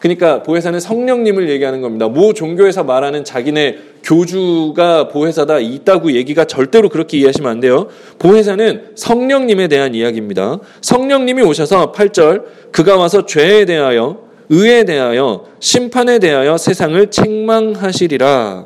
그러니까 0.00 0.42
보혜사는 0.42 0.80
성령님을 0.80 1.48
얘기하는 1.48 1.80
겁니다. 1.80 2.08
모 2.08 2.34
종교에서 2.34 2.82
말하는 2.82 3.24
자기네 3.24 3.78
교주가 4.02 5.08
보혜사다 5.08 5.60
있다고 5.60 6.12
얘기가 6.12 6.44
절대로 6.44 6.88
그렇게 6.88 7.18
이해하시면 7.18 7.50
안 7.50 7.60
돼요. 7.60 7.86
보혜사는 8.18 8.90
성령님에 8.96 9.68
대한 9.68 9.94
이야기입니다. 9.94 10.58
성령님이 10.80 11.42
오셔서 11.42 11.92
8절 11.92 12.72
그가 12.72 12.96
와서 12.96 13.24
죄에 13.24 13.64
대하여 13.64 14.24
의에 14.48 14.84
대하여 14.84 15.46
심판에 15.60 16.18
대하여 16.18 16.58
세상을 16.58 17.10
책망하시리라. 17.10 18.64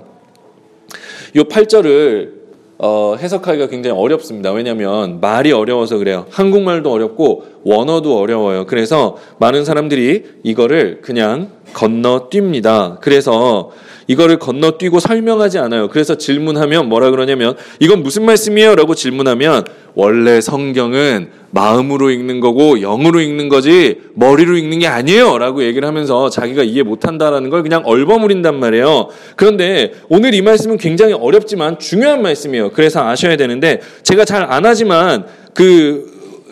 요 1.37 1.45
8절을 1.45 2.38
어, 2.81 3.17
해석하기가 3.19 3.67
굉장히 3.69 3.99
어렵습니다. 3.99 4.53
왜냐하면 4.53 5.21
말이 5.21 5.51
어려워서 5.51 5.99
그래요. 5.99 6.27
한국말도 6.31 6.93
어렵고 6.93 7.45
원어도 7.65 8.19
어려워요. 8.19 8.67
그래서 8.67 9.17
많은 9.39 9.65
사람들이 9.65 10.25
이거를 10.45 11.01
그냥 11.03 11.51
건너뜁니다. 11.75 13.01
그래서 13.01 13.71
이거를 14.09 14.39
건너뛰고 14.39 14.99
설명하지 14.99 15.59
않아요. 15.59 15.89
그래서 15.89 16.17
질문하면 16.17 16.89
뭐라 16.89 17.11
그러냐면 17.11 17.55
이건 17.79 18.03
무슨 18.03 18.25
말씀이에요? 18.25 18.75
라고 18.75 18.95
질문하면 18.95 19.65
원래 19.95 20.41
성경은 20.41 21.29
마음으로 21.51 22.11
읽는 22.11 22.41
거고 22.41 22.81
영으로 22.81 23.21
읽는 23.21 23.49
거지 23.49 24.01
머리로 24.15 24.57
읽는 24.57 24.81
게 24.81 24.87
아니에요. 24.87 25.39
라고 25.39 25.63
얘기를 25.63 25.87
하면서 25.87 26.31
자기가 26.31 26.63
이해 26.63 26.83
못한다라는 26.83 27.51
걸 27.51 27.63
그냥 27.63 27.83
얼버무린단 27.85 28.59
말이에요. 28.59 29.09
그런데 29.37 29.93
오늘 30.09 30.35
이 30.35 30.43
말씀은 30.43 30.79
굉장히 30.79 31.13
어렵지만 31.13 31.79
중요한 31.79 32.23
말씀이에요. 32.23 32.71
그래서 32.71 33.07
아셔야 33.07 33.37
되는데 33.37 33.81
제가 34.03 34.25
잘 34.25 34.49
안 34.49 34.65
하지만 34.65 35.27
그 35.53 36.07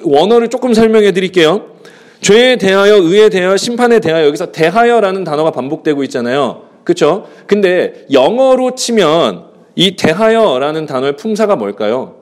원어를 0.05 0.49
조금 0.49 0.75
설명해 0.75 1.13
드릴게요. 1.13 1.67
죄에 2.21 2.57
대하여, 2.57 2.97
의에 2.97 3.29
대하여, 3.31 3.57
심판에 3.57 4.01
대하여 4.01 4.27
여기서 4.27 4.53
대하여라는 4.53 5.25
단어가 5.25 5.51
반복되고 5.51 6.03
있잖아요. 6.05 6.66
그렇죠? 6.87 7.27
근데 7.49 8.07
영어로 8.13 8.77
치면 8.77 9.47
이 9.75 9.97
대하여라는 9.97 10.87
단어의 10.87 11.17
품사가 11.17 11.57
뭘까요? 11.57 12.15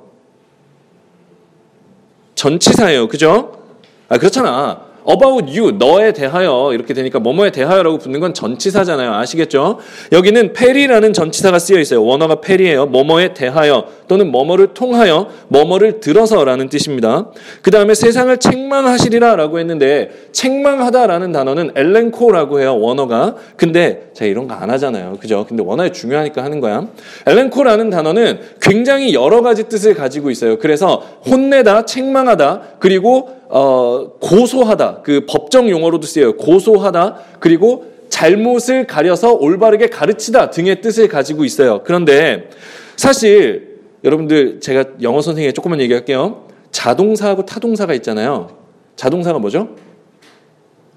전치사예요. 2.35 3.09
그죠? 3.09 3.62
아, 4.09 4.16
그렇잖아. 4.16 4.87
About 5.08 5.56
you, 5.56 5.73
너에 5.78 6.12
대하여 6.12 6.70
이렇게 6.73 6.94
되니까 6.94 7.18
뭐뭐에 7.18 7.52
대하여라고 7.52 7.99
붙는 7.99 8.20
건 8.20 8.34
전치사잖아요. 8.34 9.12
아시겠죠? 9.14 9.78
여기는 10.12 10.54
페리라는 10.54 11.12
전치사가 11.12 11.58
쓰여 11.58 11.78
있어요. 11.78 12.02
원어가 12.04 12.40
페리예요. 12.40 12.87
뭐뭐에 12.87 13.34
대하여 13.34 13.84
또는 14.08 14.32
뭐뭐를 14.32 14.68
통하여 14.68 15.28
뭐뭐를 15.49 16.00
들어서라는 16.00 16.68
뜻입니다. 16.68 17.26
그 17.62 17.70
다음에 17.70 17.94
세상을 17.94 18.37
책망하시리라라고 18.38 19.58
했는데 19.58 20.11
책망하다라는 20.32 21.32
단어는 21.32 21.73
엘렌코라고 21.76 22.61
해요. 22.61 22.78
원어가. 22.78 23.37
근데 23.56 24.11
제가 24.14 24.28
이런 24.28 24.49
거 24.49 24.54
안 24.54 24.70
하잖아요. 24.70 25.16
그죠? 25.20 25.44
근데 25.49 25.62
워낙 25.62 25.92
중요하니까 25.92 26.42
하는 26.42 26.61
거야. 26.61 26.87
엘렌코라는 27.26 27.90
단어는 27.90 28.40
굉장히 28.61 29.14
여러 29.14 29.42
가지 29.42 29.64
뜻을 29.64 29.94
가지고 29.94 30.30
있어요. 30.30 30.58
그래서 30.58 31.02
혼내다, 31.26 31.84
책망하다, 31.84 32.62
그리고 32.78 33.43
어, 33.48 34.12
고소하다. 34.20 35.02
그 35.02 35.26
법정 35.28 35.68
용어로도 35.68 36.06
쓰여요. 36.06 36.36
고소하다. 36.36 37.16
그리고 37.40 37.92
잘못을 38.08 38.86
가려서 38.86 39.34
올바르게 39.34 39.88
가르치다 39.88 40.50
등의 40.50 40.80
뜻을 40.80 41.08
가지고 41.08 41.44
있어요. 41.44 41.82
그런데 41.84 42.48
사실 42.96 43.80
여러분들 44.04 44.60
제가 44.60 44.84
영어 45.02 45.20
선생님에 45.20 45.52
조금만 45.52 45.80
얘기할게요. 45.80 46.44
자동사하고 46.70 47.44
타동사가 47.44 47.94
있잖아요. 47.94 48.50
자동사가 48.96 49.38
뭐죠? 49.38 49.70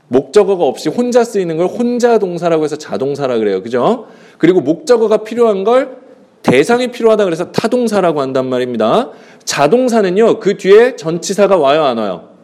목적어가 0.09 0.63
없이 0.63 0.89
혼자 0.89 1.23
쓰이는 1.23 1.57
걸 1.57 1.67
혼자 1.67 2.17
동사라고 2.17 2.63
해서 2.63 2.77
자동사라 2.77 3.37
그래요. 3.39 3.61
그죠? 3.61 4.07
그리고 4.37 4.61
목적어가 4.61 5.17
필요한 5.17 5.63
걸 5.63 5.97
대상이 6.43 6.91
필요하다 6.91 7.25
그래서 7.25 7.51
타동사라고 7.51 8.21
한단 8.21 8.47
말입니다. 8.47 9.11
자동사는요, 9.43 10.39
그 10.39 10.57
뒤에 10.57 10.95
전치사가 10.95 11.57
와요, 11.57 11.83
안 11.83 11.97
와요? 11.97 12.36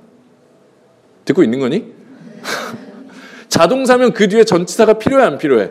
듣고 1.26 1.44
있는 1.44 1.60
거니? 1.60 1.86
자동사면 3.50 4.14
그 4.14 4.28
뒤에 4.28 4.44
전치사가 4.44 4.94
필요해 4.94 5.24
안 5.24 5.38
필요해? 5.38 5.70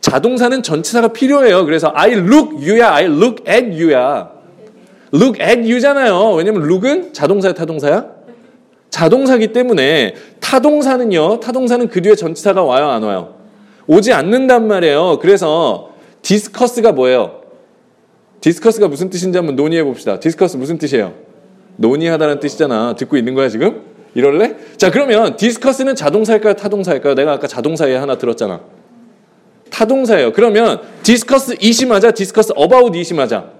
자동사는 0.00 0.62
전치사가 0.62 1.08
필요해요. 1.08 1.64
그래서 1.64 1.90
I 1.94 2.12
look 2.12 2.54
you야, 2.56 2.92
I 2.92 3.06
look 3.06 3.44
at 3.48 3.70
you야. 3.70 4.30
look 5.12 5.42
at 5.42 5.60
you잖아요. 5.70 6.34
왜냐면 6.34 6.62
look은 6.62 7.12
자동사야, 7.12 7.54
타동사야? 7.54 8.06
자동사기 8.90 9.48
때문에 9.48 10.14
타동사는요. 10.40 11.40
타동사는 11.40 11.88
그 11.88 12.02
뒤에 12.02 12.14
전치사가 12.14 12.62
와요, 12.62 12.88
안 12.88 13.02
와요? 13.02 13.34
오지 13.88 14.12
않는단 14.12 14.66
말이에요. 14.68 15.18
그래서 15.20 15.90
discuss가 16.22 16.92
뭐예요? 16.92 17.42
discuss가 18.40 18.88
무슨 18.88 19.10
뜻인지 19.10 19.36
한번 19.36 19.56
논의해 19.56 19.82
봅시다. 19.82 20.20
discuss 20.20 20.56
무슨 20.56 20.78
뜻이에요? 20.78 21.14
논의하다는 21.76 22.40
뜻이잖아. 22.40 22.94
듣고 22.94 23.16
있는 23.16 23.34
거야, 23.34 23.48
지금? 23.48 23.82
이럴래? 24.14 24.56
자, 24.76 24.90
그러면 24.90 25.36
discuss는 25.36 25.94
자동사일까요? 25.94 26.54
타동사일까요? 26.54 27.14
내가 27.14 27.32
아까 27.32 27.46
자동사에 27.46 27.94
하나 27.96 28.16
들었잖아. 28.16 28.60
타동사예요. 29.70 30.32
그러면 30.32 30.80
discuss 31.02 31.56
it이 31.60 31.86
맞아? 31.86 32.10
discuss 32.10 32.52
about 32.56 32.94
it이 32.96 33.12
맞아? 33.14 33.50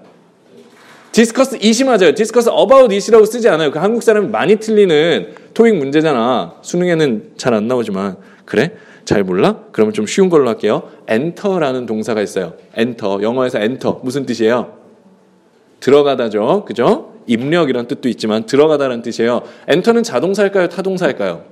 discuss 1.11 1.57
it이 1.61 1.83
맞아요. 1.83 2.13
discuss 2.15 2.49
about 2.49 2.91
it이라고 2.91 3.25
쓰지 3.25 3.49
않아요. 3.49 3.71
그 3.71 3.79
한국 3.79 4.01
사람이 4.03 4.29
많이 4.29 4.55
틀리는 4.57 5.35
토익 5.53 5.75
문제잖아. 5.75 6.55
수능에는 6.61 7.33
잘 7.37 7.53
안 7.53 7.67
나오지만 7.67 8.17
그래? 8.45 8.73
잘 9.05 9.23
몰라? 9.23 9.59
그러면 9.71 9.93
좀 9.93 10.05
쉬운 10.05 10.29
걸로 10.29 10.47
할게요. 10.49 10.83
enter라는 11.07 11.85
동사가 11.85 12.21
있어요. 12.21 12.53
엔터. 12.75 13.19
영어에서 13.21 13.59
엔터. 13.59 14.01
무슨 14.03 14.25
뜻이에요? 14.25 14.73
들어가다죠. 15.79 16.65
그죠? 16.65 17.13
입력이란 17.27 17.87
뜻도 17.87 18.09
있지만 18.09 18.45
들어가다라는 18.45 19.03
뜻이에요. 19.03 19.43
enter는 19.67 20.03
자동사일까요? 20.03 20.69
타동사일까요? 20.69 21.45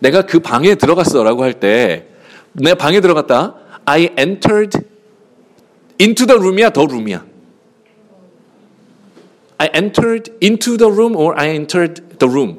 내가 0.00 0.22
그 0.22 0.40
방에 0.40 0.74
들어갔어라고 0.74 1.42
할 1.42 1.54
때 1.54 2.08
내가 2.52 2.76
방에 2.76 3.00
들어갔다. 3.00 3.54
I 3.86 4.10
entered 4.18 4.78
into 6.00 6.26
the 6.26 6.38
room이야, 6.38 6.70
the 6.70 6.86
room이야. 6.86 7.24
I 9.58 9.70
entered 9.74 10.32
into 10.42 10.76
the 10.76 10.92
room 10.92 11.16
or 11.16 11.34
I 11.38 11.50
entered 11.50 12.02
the 12.18 12.30
room. 12.30 12.58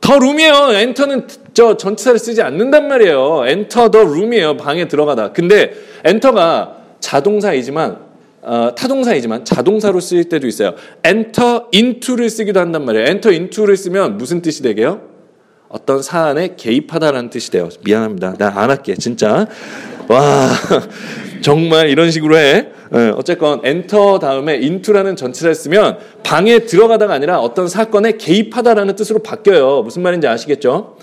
the 0.00 0.18
room이에요. 0.18 0.72
enter는 0.74 1.26
저 1.56 1.74
전치사를 1.78 2.18
쓰지 2.18 2.42
않는단 2.42 2.86
말이에요. 2.86 3.44
enter 3.46 3.90
the 3.90 4.04
room이에요. 4.04 4.58
방에 4.58 4.88
들어가다. 4.88 5.32
근데 5.32 5.72
enter가 6.04 6.76
자동사이지만 7.00 7.96
어, 8.42 8.74
타동사이지만 8.76 9.46
자동사로 9.46 10.00
쓰일 10.00 10.28
때도 10.28 10.46
있어요. 10.46 10.74
enter 11.02 11.62
into를 11.74 12.28
쓰기도 12.28 12.60
한단 12.60 12.84
말이에요. 12.84 13.06
enter 13.06 13.34
into를 13.34 13.78
쓰면 13.78 14.18
무슨 14.18 14.42
뜻이 14.42 14.62
되게요? 14.62 15.00
어떤 15.70 16.02
사안에 16.02 16.56
개입하다라는 16.58 17.30
뜻이 17.30 17.50
돼요. 17.50 17.70
미안합니다. 17.82 18.34
나 18.36 18.48
안 18.54 18.68
할게. 18.68 18.94
진짜. 18.94 19.46
와, 20.08 20.50
정말 21.40 21.88
이런 21.88 22.10
식으로 22.10 22.36
해. 22.36 22.68
예, 22.94 23.12
어쨌건 23.16 23.62
엔터 23.64 24.18
다음에 24.18 24.56
인투라는 24.56 25.16
전치사를 25.16 25.54
쓰면 25.54 25.98
방에 26.22 26.58
들어가다가 26.60 27.14
아니라 27.14 27.40
어떤 27.40 27.66
사건에 27.66 28.12
개입하다라는 28.18 28.94
뜻으로 28.94 29.20
바뀌어요. 29.20 29.80
무슨 29.84 30.02
말인지 30.02 30.28
아시겠죠? 30.28 30.98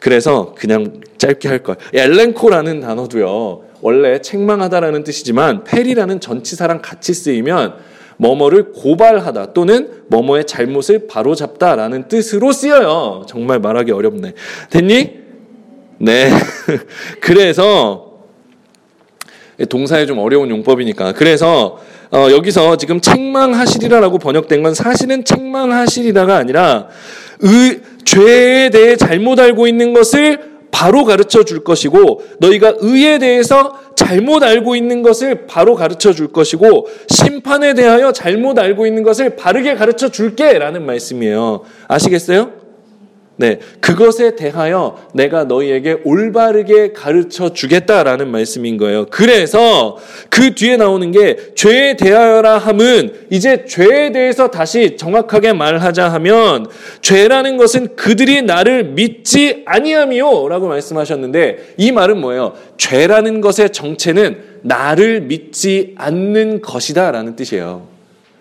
그래서 0.00 0.54
그냥 0.56 1.00
짧게 1.18 1.48
할 1.48 1.62
걸. 1.62 1.76
엘렌코라는 1.92 2.80
단어도요. 2.80 3.62
원래 3.80 4.20
책망하다라는 4.20 5.04
뜻이지만 5.04 5.64
페리라는 5.64 6.20
전치사랑 6.20 6.82
같이 6.82 7.14
쓰이면 7.14 7.74
뭐뭐를 8.16 8.72
고발하다 8.72 9.52
또는 9.52 10.02
뭐뭐의 10.08 10.46
잘못을 10.46 11.06
바로잡다라는 11.06 12.08
뜻으로 12.08 12.52
쓰여요. 12.52 13.24
정말 13.28 13.60
말하기 13.60 13.92
어렵네. 13.92 14.34
됐니? 14.70 15.18
네. 15.98 16.30
그래서 17.20 18.08
동사에 19.68 20.06
좀 20.06 20.18
어려운 20.18 20.50
용법이니까. 20.50 21.12
그래서 21.12 21.78
어, 22.10 22.28
여기서 22.30 22.76
지금 22.76 23.00
책망하시리라라고 23.00 24.18
번역된 24.18 24.62
건 24.62 24.74
사실은 24.74 25.24
책망하시리라가 25.24 26.36
아니라 26.36 26.88
의, 27.40 27.80
죄에 28.08 28.70
대해 28.70 28.96
잘못 28.96 29.38
알고 29.38 29.66
있는 29.66 29.92
것을 29.92 30.38
바로 30.70 31.04
가르쳐 31.04 31.44
줄 31.44 31.62
것이고 31.62 32.22
너희가 32.38 32.74
의에 32.78 33.18
대해서 33.18 33.78
잘못 33.96 34.42
알고 34.42 34.76
있는 34.76 35.02
것을 35.02 35.46
바로 35.46 35.74
가르쳐 35.74 36.12
줄 36.14 36.28
것이고 36.32 36.86
심판에 37.10 37.74
대하여 37.74 38.12
잘못 38.12 38.58
알고 38.58 38.86
있는 38.86 39.02
것을 39.02 39.36
바르게 39.36 39.74
가르쳐 39.74 40.08
줄게라는 40.08 40.86
말씀이에요. 40.86 41.62
아시겠어요? 41.88 42.52
네, 43.40 43.60
그것에 43.80 44.34
대하여 44.34 44.98
내가 45.14 45.44
너희에게 45.44 45.98
올바르게 46.02 46.92
가르쳐 46.92 47.52
주겠다라는 47.52 48.32
말씀인 48.32 48.78
거예요. 48.78 49.06
그래서 49.10 49.96
그 50.28 50.56
뒤에 50.56 50.76
나오는 50.76 51.12
게 51.12 51.36
죄에 51.54 51.96
대하여라 51.96 52.58
함은 52.58 53.12
이제 53.30 53.64
죄에 53.64 54.10
대해서 54.10 54.48
다시 54.48 54.96
정확하게 54.96 55.52
말하자 55.52 56.08
하면 56.14 56.66
죄라는 57.00 57.58
것은 57.58 57.94
그들이 57.94 58.42
나를 58.42 58.82
믿지 58.82 59.62
아니함이요라고 59.66 60.66
말씀하셨는데 60.66 61.74
이 61.76 61.92
말은 61.92 62.20
뭐예요? 62.20 62.54
죄라는 62.76 63.40
것의 63.40 63.70
정체는 63.70 64.42
나를 64.62 65.20
믿지 65.20 65.94
않는 65.96 66.60
것이다라는 66.60 67.36
뜻이에요. 67.36 67.86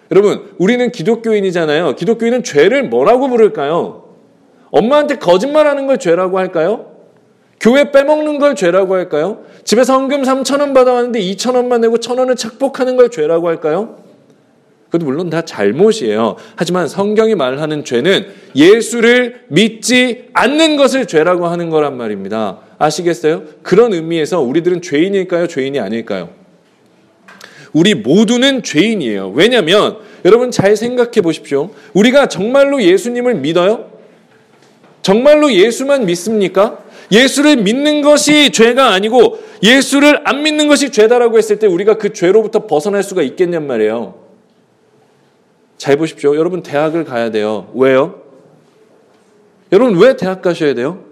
여러분, 0.09 0.49
우리는 0.57 0.91
기독교인이잖아요. 0.91 1.95
기독교인은 1.95 2.43
죄를 2.43 2.89
뭐라고 2.89 3.29
부를까요? 3.29 4.06
엄마한테 4.71 5.15
거짓말하는 5.15 5.87
걸 5.87 5.97
죄라고 5.97 6.37
할까요? 6.39 6.97
교회 7.59 7.91
빼먹는 7.91 8.39
걸 8.39 8.55
죄라고 8.55 8.95
할까요? 8.95 9.43
집에서 9.63 9.93
헌금 9.93 10.21
3천 10.21 10.59
원 10.59 10.73
받아왔는데 10.73 11.19
2천 11.19 11.55
원만 11.55 11.81
내고 11.81 11.97
천 11.97 12.17
원을 12.17 12.35
착복하는 12.35 12.95
걸 12.95 13.09
죄라고 13.09 13.47
할까요? 13.47 13.97
그것도 14.85 15.05
물론 15.05 15.29
다 15.29 15.41
잘못이에요. 15.41 16.37
하지만 16.55 16.87
성경이 16.87 17.35
말하는 17.35 17.83
죄는 17.83 18.27
예수를 18.55 19.41
믿지 19.49 20.27
않는 20.33 20.77
것을 20.77 21.07
죄라고 21.07 21.47
하는 21.47 21.69
거란 21.69 21.97
말입니다. 21.97 22.59
아시겠어요? 22.77 23.43
그런 23.63 23.93
의미에서 23.93 24.39
우리들은 24.39 24.81
죄인일까요? 24.81 25.47
죄인이 25.47 25.79
아닐까요? 25.79 26.29
우리 27.73 27.95
모두는 27.95 28.63
죄인이에요. 28.63 29.31
왜냐하면 29.35 29.97
여러분 30.23 30.51
잘 30.51 30.77
생각해 30.77 31.21
보십시오. 31.21 31.71
우리가 31.93 32.27
정말로 32.27 32.81
예수님을 32.81 33.35
믿어요? 33.35 33.86
정말로 35.07 35.53
예수만 35.53 36.05
믿습니까? 36.05 36.79
예수를 37.13 37.55
믿는 37.55 38.01
것이 38.01 38.51
죄가 38.51 38.89
아니고 38.91 39.39
예수를 39.63 40.19
안 40.25 40.43
믿는 40.43 40.67
것이 40.67 40.91
죄다라고 40.91 41.37
했을 41.37 41.59
때 41.59 41.65
우리가 41.65 41.97
그 41.97 42.11
죄로부터 42.11 42.67
벗어날 42.67 43.03
수가 43.03 43.21
있겠냔 43.21 43.67
말이에요. 43.67 44.15
잘 45.77 45.95
보십시오. 45.95 46.35
여러분 46.35 46.61
대학을 46.61 47.05
가야 47.05 47.31
돼요. 47.31 47.71
왜요? 47.73 48.21
여러분 49.71 49.97
왜 49.97 50.17
대학 50.17 50.41
가셔야 50.41 50.73
돼요? 50.73 51.05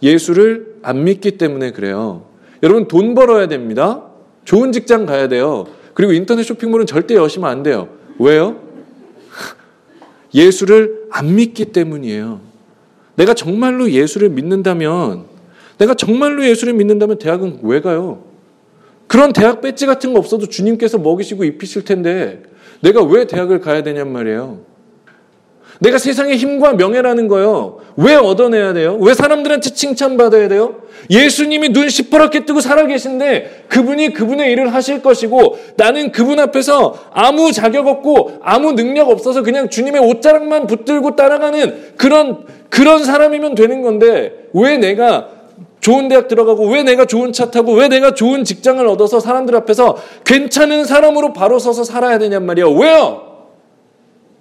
예수를 0.00 0.76
안 0.82 1.02
믿기 1.02 1.32
때문에 1.32 1.72
그래요. 1.72 2.26
여러분 2.62 2.86
돈 2.86 3.16
벌어야 3.16 3.48
됩니다. 3.48 4.04
좋은 4.44 4.70
직장 4.70 5.04
가야 5.04 5.26
돼요. 5.26 5.66
그리고 5.94 6.12
인터넷 6.12 6.44
쇼핑몰은 6.44 6.86
절대 6.86 7.16
여시면 7.16 7.50
안 7.50 7.64
돼요. 7.64 7.88
왜요? 8.20 8.62
예수를 10.32 11.08
안 11.10 11.34
믿기 11.34 11.72
때문이에요. 11.72 12.53
내가 13.16 13.34
정말로 13.34 13.90
예수를 13.90 14.28
믿는다면, 14.30 15.24
내가 15.78 15.94
정말로 15.94 16.46
예수를 16.46 16.74
믿는다면 16.74 17.18
대학은 17.18 17.60
왜 17.62 17.80
가요? 17.80 18.24
그런 19.06 19.32
대학 19.32 19.60
배지 19.60 19.86
같은 19.86 20.12
거 20.12 20.18
없어도 20.18 20.48
주님께서 20.48 20.98
먹이시고 20.98 21.44
입히실 21.44 21.84
텐데, 21.84 22.42
내가 22.80 23.02
왜 23.02 23.26
대학을 23.26 23.60
가야 23.60 23.82
되냔 23.82 24.12
말이에요. 24.12 24.73
내가 25.80 25.98
세상의 25.98 26.36
힘과 26.36 26.74
명예라는 26.74 27.28
거요. 27.28 27.78
왜 27.96 28.14
얻어내야 28.14 28.72
돼요? 28.72 28.96
왜 29.00 29.14
사람들한테 29.14 29.70
칭찬받아야 29.70 30.48
돼요? 30.48 30.76
예수님이 31.10 31.70
눈 31.70 31.88
시퍼렇게 31.88 32.46
뜨고 32.46 32.60
살아계신데 32.60 33.66
그분이 33.68 34.14
그분의 34.14 34.52
일을 34.52 34.72
하실 34.72 35.02
것이고 35.02 35.58
나는 35.76 36.12
그분 36.12 36.40
앞에서 36.40 36.94
아무 37.12 37.52
자격 37.52 37.86
없고 37.86 38.38
아무 38.42 38.72
능력 38.72 39.10
없어서 39.10 39.42
그냥 39.42 39.68
주님의 39.68 40.00
옷자락만 40.00 40.66
붙들고 40.66 41.16
따라가는 41.16 41.94
그런, 41.96 42.46
그런 42.70 43.04
사람이면 43.04 43.54
되는 43.54 43.82
건데 43.82 44.32
왜 44.52 44.78
내가 44.78 45.28
좋은 45.80 46.08
대학 46.08 46.28
들어가고 46.28 46.66
왜 46.70 46.82
내가 46.82 47.04
좋은 47.04 47.32
차 47.32 47.50
타고 47.50 47.74
왜 47.74 47.88
내가 47.88 48.14
좋은 48.14 48.44
직장을 48.44 48.86
얻어서 48.86 49.20
사람들 49.20 49.54
앞에서 49.56 49.98
괜찮은 50.24 50.84
사람으로 50.84 51.34
바로 51.34 51.58
서서 51.58 51.84
살아야 51.84 52.18
되냔 52.18 52.46
말이에요. 52.46 52.72
왜요? 52.72 53.33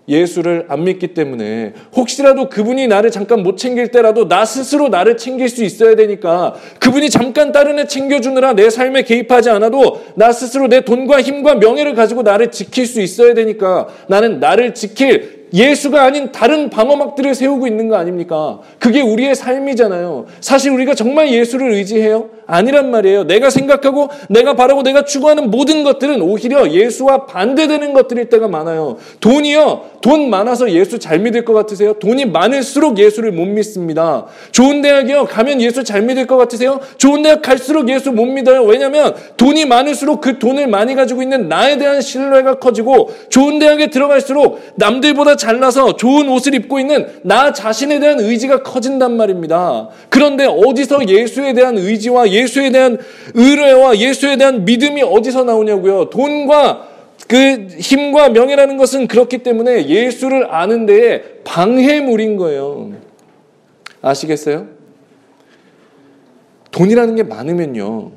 예수를 0.08 0.66
안 0.68 0.84
믿기 0.84 1.14
때문에 1.14 1.74
혹시라도 1.96 2.50
그분이 2.50 2.88
나를 2.88 3.12
잠깐 3.12 3.42
못 3.42 3.58
챙길 3.58 3.90
때라도 3.90 4.28
나 4.28 4.46
스스로 4.46 4.90
나를 4.90 5.18
챙길 5.18 5.48
수 5.48 5.64
있어야 5.64 5.96
되니까 5.96 6.56
그분이 6.80 7.10
잠깐 7.10 7.52
다른 7.52 7.80
애 7.80 7.88
챙겨주느라 7.88 8.54
내 8.54 8.70
삶에 8.70 9.04
개입하지 9.04 9.50
않아도 9.52 10.02
나 10.16 10.32
스스로 10.32 10.68
내 10.68 10.82
돈과 10.82 11.22
힘과 11.22 11.56
명예를 11.56 11.96
가지고 11.96 12.24
나를 12.24 12.52
지킬 12.52 12.86
수 12.86 13.02
있어야 13.02 13.34
되니까 13.34 13.88
나는 14.08 14.40
나를 14.40 14.74
지킬 14.74 15.43
예수가 15.54 16.02
아닌 16.02 16.32
다른 16.32 16.70
방어막들을 16.70 17.36
세우고 17.36 17.68
있는 17.68 17.88
거 17.88 17.96
아닙니까? 17.96 18.60
그게 18.80 19.02
우리의 19.02 19.36
삶이잖아요. 19.36 20.26
사실 20.42 20.72
우리가 20.72 20.96
정말 20.96 21.32
예수를 21.32 21.72
의지해요? 21.74 22.30
아니란 22.46 22.92
말이에요. 22.92 23.24
내가 23.26 23.50
생각하고 23.50 24.10
내가 24.30 24.56
바라고 24.56 24.84
내가 24.84 25.06
추구하는 25.06 25.50
모든 25.50 25.84
것들은 25.84 26.22
오히려 26.22 26.70
예수와 26.70 27.26
반대되는 27.26 27.94
것들일 27.94 28.30
때가 28.30 28.48
많아요. 28.48 28.98
돈이요. 29.20 29.94
돈 30.02 30.30
많아서 30.30 30.70
예수 30.72 31.00
잘 31.00 31.20
믿을 31.20 31.46
것 31.46 31.54
같으세요? 31.54 31.94
돈이 31.94 32.26
많을수록 32.26 32.98
예수를 32.98 33.32
못 33.32 33.46
믿습니다. 33.46 34.26
좋은 34.52 34.82
대학이요. 34.82 35.26
가면 35.26 35.62
예수 35.62 35.84
잘 35.84 36.02
믿을 36.02 36.28
것 36.28 36.36
같으세요? 36.36 36.80
좋은 36.98 37.22
대학 37.22 37.42
갈수록 37.42 37.88
예수 37.90 38.12
못 38.12 38.26
믿어요. 38.26 38.64
왜냐면 38.64 39.16
돈이 39.38 39.66
많을수록 39.66 40.20
그 40.20 40.40
돈을 40.40 40.68
많이 40.68 40.96
가지고 40.96 41.22
있는 41.22 41.48
나에 41.48 41.78
대한 41.78 42.02
신뢰가 42.02 42.56
커지고 42.56 43.12
좋은 43.30 43.60
대학에 43.60 43.88
들어갈수록 43.90 44.60
남들보다 44.76 45.38
잘나서 45.44 45.98
좋은 45.98 46.30
옷을 46.30 46.56
입고 46.56 46.80
있는 46.80 47.06
나 47.24 47.52
자신에 47.52 48.00
대한 48.00 48.20
의지가 48.20 48.64
커진단 48.64 49.18
말입니다. 49.18 49.90
그런데 50.10 50.46
어디서 50.46 51.08
예수에 51.08 51.54
대한 51.54 51.78
의지와 51.78 52.30
예수에 52.30 52.72
대한 52.72 52.98
의뢰와 53.34 53.98
예수에 53.98 54.38
대한 54.38 54.64
믿음이 54.64 55.04
어디서 55.04 55.44
나오냐고요. 55.44 56.10
돈과 56.10 56.88
그 57.28 57.68
힘과 57.80 58.30
명예라는 58.30 58.78
것은 58.78 59.08
그렇기 59.08 59.40
때문에 59.40 59.88
예수를 59.88 60.54
아는 60.54 60.86
데에 60.86 61.22
방해물인 61.44 62.38
거예요. 62.38 62.92
아시겠어요? 64.02 64.68
돈이라는 66.72 67.16
게 67.16 67.24
많으면요. 67.24 68.12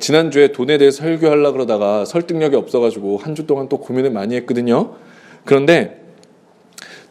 지난주에 0.00 0.48
돈에 0.52 0.78
대해 0.78 0.90
설교하려 0.90 1.52
그러다가 1.52 2.04
설득력이 2.04 2.56
없어가지고 2.56 3.18
한 3.18 3.34
주 3.34 3.46
동안 3.46 3.68
또 3.68 3.78
고민을 3.78 4.10
많이 4.10 4.34
했거든요. 4.36 4.94
그런데 5.44 6.05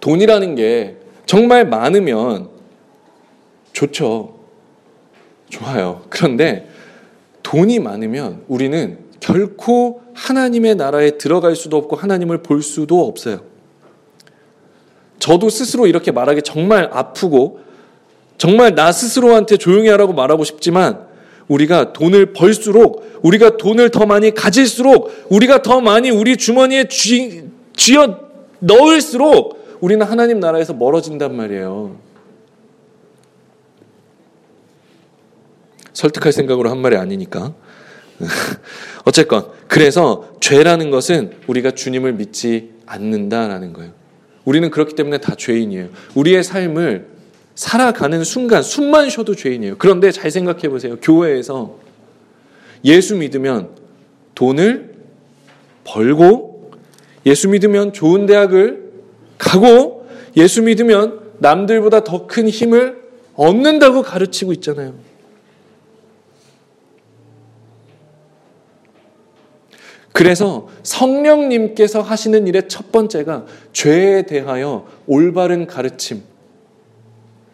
돈이라는 0.05 0.53
게 0.53 0.97
정말 1.25 1.67
많으면 1.67 2.49
좋죠. 3.73 4.35
좋아요. 5.49 6.03
그런데 6.09 6.69
돈이 7.41 7.79
많으면 7.79 8.43
우리는 8.47 8.99
결코 9.19 10.03
하나님의 10.13 10.75
나라에 10.75 11.17
들어갈 11.17 11.55
수도 11.55 11.77
없고 11.77 11.95
하나님을 11.95 12.43
볼 12.43 12.61
수도 12.61 13.07
없어요. 13.07 13.41
저도 15.17 15.49
스스로 15.49 15.87
이렇게 15.87 16.11
말하기 16.11 16.43
정말 16.43 16.87
아프고 16.93 17.61
정말 18.37 18.75
나 18.75 18.91
스스로한테 18.91 19.57
조용히 19.57 19.89
하라고 19.89 20.13
말하고 20.13 20.43
싶지만 20.43 20.99
우리가 21.47 21.93
돈을 21.93 22.33
벌수록 22.33 23.19
우리가 23.23 23.57
돈을 23.57 23.89
더 23.89 24.05
많이 24.05 24.35
가질수록 24.35 25.25
우리가 25.29 25.63
더 25.63 25.81
많이 25.81 26.11
우리 26.11 26.37
주머니에 26.37 26.89
쥐, 26.89 27.45
쥐어 27.75 28.19
넣을수록 28.59 29.64
우리는 29.81 30.05
하나님 30.05 30.39
나라에서 30.39 30.73
멀어진단 30.73 31.35
말이에요. 31.35 31.97
설득할 35.93 36.33
생각으로 36.33 36.69
한 36.69 36.79
말이 36.79 36.97
아니니까. 36.97 37.53
어쨌건 39.05 39.47
그래서 39.67 40.29
죄라는 40.39 40.91
것은 40.91 41.33
우리가 41.47 41.71
주님을 41.71 42.13
믿지 42.13 42.71
않는다라는 42.85 43.73
거예요. 43.73 43.91
우리는 44.45 44.69
그렇기 44.69 44.95
때문에 44.95 45.17
다 45.17 45.35
죄인이에요. 45.35 45.89
우리의 46.15 46.43
삶을 46.43 47.07
살아가는 47.55 48.23
순간 48.23 48.61
숨만 48.61 49.09
쉬어도 49.09 49.35
죄인이에요. 49.35 49.75
그런데 49.77 50.11
잘 50.11 50.29
생각해 50.29 50.69
보세요. 50.69 50.97
교회에서 51.01 51.79
예수 52.83 53.15
믿으면 53.15 53.69
돈을 54.35 54.95
벌고 55.83 56.71
예수 57.25 57.49
믿으면 57.49 57.93
좋은 57.93 58.25
대학을 58.25 58.84
가고 59.37 60.07
예수 60.37 60.61
믿으면 60.61 61.21
남들보다 61.39 62.03
더 62.03 62.27
큰 62.27 62.47
힘을 62.49 63.03
얻는다고 63.35 64.01
가르치고 64.01 64.53
있잖아요. 64.53 64.93
그래서 70.11 70.69
성령님께서 70.83 72.01
하시는 72.01 72.47
일의 72.47 72.69
첫 72.69 72.91
번째가 72.93 73.45
죄에 73.73 74.21
대하여 74.21 74.87
올바른 75.07 75.67
가르침. 75.67 76.23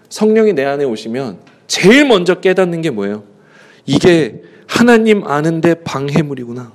성령이 0.09 0.53
내 0.53 0.63
안에 0.65 0.83
오시면 0.83 1.39
제일 1.65 2.05
먼저 2.05 2.39
깨닫는 2.39 2.83
게 2.83 2.91
뭐예요? 2.91 3.23
이게 3.87 4.43
하나님 4.67 5.23
아는데 5.23 5.73
방해물이구나. 5.73 6.71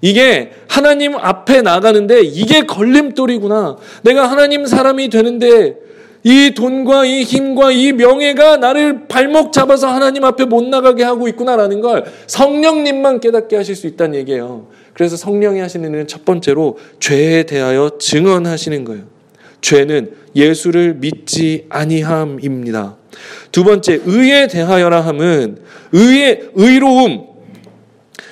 이게 0.00 0.52
하나님 0.68 1.16
앞에 1.16 1.62
나가는데 1.62 2.20
이게 2.22 2.62
걸림돌이구나. 2.62 3.76
내가 4.02 4.30
하나님 4.30 4.66
사람이 4.66 5.08
되는데 5.08 5.76
이 6.24 6.52
돈과 6.54 7.04
이 7.04 7.22
힘과 7.22 7.70
이 7.70 7.92
명예가 7.92 8.56
나를 8.58 9.06
발목 9.08 9.52
잡아서 9.52 9.88
하나님 9.88 10.24
앞에 10.24 10.44
못 10.44 10.64
나가게 10.64 11.04
하고 11.04 11.28
있구나라는 11.28 11.80
걸 11.80 12.04
성령님만 12.26 13.20
깨닫게 13.20 13.56
하실 13.56 13.76
수 13.76 13.86
있다는 13.86 14.18
얘기예요. 14.18 14.66
그래서 14.94 15.16
성령이 15.16 15.60
하시는 15.60 15.88
일은 15.88 16.06
첫 16.06 16.24
번째로 16.24 16.78
죄에 16.98 17.44
대하여 17.44 17.92
증언하시는 17.98 18.84
거예요. 18.84 19.04
죄는 19.60 20.12
예수를 20.34 20.94
믿지 20.94 21.66
아니함입니다. 21.68 22.96
두 23.50 23.64
번째 23.64 24.00
의에 24.04 24.48
대하여라 24.48 25.00
함은 25.00 25.58
의의 25.92 26.50
의로움 26.54 27.26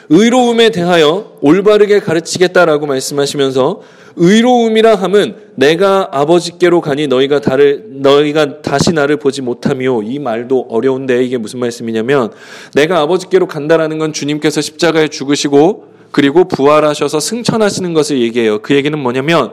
의로움에 0.09 0.71
대하여 0.71 1.33
올바르게 1.41 2.01
가르치겠다라고 2.01 2.87
말씀하시면서 2.87 3.81
의로움이라 4.17 4.95
함은 4.95 5.37
내가 5.57 6.09
아버지께로 6.11 6.81
가니 6.81 7.07
너희가 7.07 7.41
다를 7.41 7.85
너희가 7.89 8.63
다시 8.63 8.93
나를 8.93 9.19
보지 9.19 9.43
못하며 9.43 10.03
이 10.03 10.19
말도 10.19 10.69
어려운데 10.71 11.23
이게 11.23 11.37
무슨 11.37 11.61
말씀이냐면 11.61 12.31
내가 12.75 13.01
아버지께로 13.01 13.47
간다라는 13.47 13.99
건 13.99 14.13
주님께서 14.13 14.63
십자가에 14.63 15.09
죽으시고 15.09 15.97
그리고 16.13 16.49
부활하셔서 16.49 17.21
승천하시는 17.21 17.93
것을 17.93 18.23
얘기해요. 18.23 18.63
그 18.63 18.75
얘기는 18.75 18.99
뭐냐면 18.99 19.53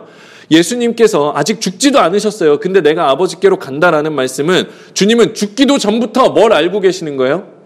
예수님께서 0.50 1.34
아직 1.36 1.60
죽지도 1.60 2.00
않으셨어요. 2.00 2.60
근데 2.60 2.80
내가 2.80 3.10
아버지께로 3.10 3.60
간다라는 3.60 4.14
말씀은 4.14 4.70
주님은 4.94 5.34
죽기도 5.34 5.78
전부터 5.78 6.30
뭘 6.30 6.54
알고 6.54 6.80
계시는 6.80 7.18
거예요? 7.18 7.63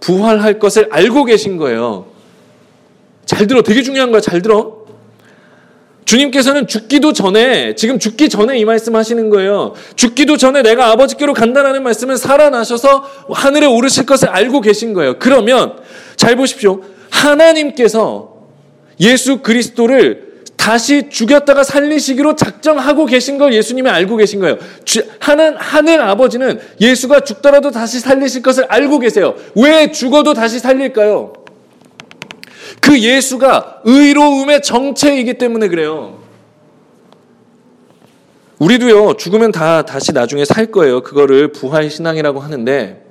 부활할 0.00 0.58
것을 0.58 0.88
알고 0.90 1.24
계신 1.24 1.56
거예요. 1.56 2.06
잘 3.24 3.46
들어. 3.46 3.62
되게 3.62 3.82
중요한 3.82 4.10
거야. 4.10 4.20
잘 4.20 4.42
들어. 4.42 4.86
주님께서는 6.04 6.68
죽기도 6.68 7.12
전에, 7.12 7.74
지금 7.74 7.98
죽기 7.98 8.28
전에 8.28 8.56
이 8.58 8.64
말씀 8.64 8.94
하시는 8.94 9.28
거예요. 9.28 9.74
죽기도 9.96 10.36
전에 10.36 10.62
내가 10.62 10.92
아버지께로 10.92 11.34
간다라는 11.34 11.82
말씀은 11.82 12.16
살아나셔서 12.16 13.10
하늘에 13.30 13.66
오르실 13.66 14.06
것을 14.06 14.28
알고 14.28 14.60
계신 14.60 14.94
거예요. 14.94 15.18
그러면, 15.18 15.76
잘 16.14 16.36
보십시오. 16.36 16.82
하나님께서 17.10 18.36
예수 19.00 19.38
그리스도를 19.38 20.25
다시 20.66 21.10
죽였다가 21.10 21.62
살리시기로 21.62 22.34
작정하고 22.34 23.06
계신 23.06 23.38
걸 23.38 23.54
예수님이 23.54 23.88
알고 23.88 24.16
계신 24.16 24.40
거예요. 24.40 24.58
하는 25.20 25.54
하늘 25.56 26.00
아버지는 26.00 26.58
예수가 26.80 27.20
죽더라도 27.20 27.70
다시 27.70 28.00
살리실 28.00 28.42
것을 28.42 28.64
알고 28.64 28.98
계세요. 28.98 29.36
왜 29.54 29.92
죽어도 29.92 30.34
다시 30.34 30.58
살릴까요? 30.58 31.34
그 32.80 32.98
예수가 32.98 33.82
의로움의 33.84 34.62
정체이기 34.62 35.34
때문에 35.34 35.68
그래요. 35.68 36.18
우리도요, 38.58 39.14
죽으면 39.14 39.52
다 39.52 39.82
다시 39.82 40.10
나중에 40.10 40.44
살 40.44 40.72
거예요. 40.72 41.00
그거를 41.04 41.52
부활 41.52 41.88
신앙이라고 41.88 42.40
하는데, 42.40 43.05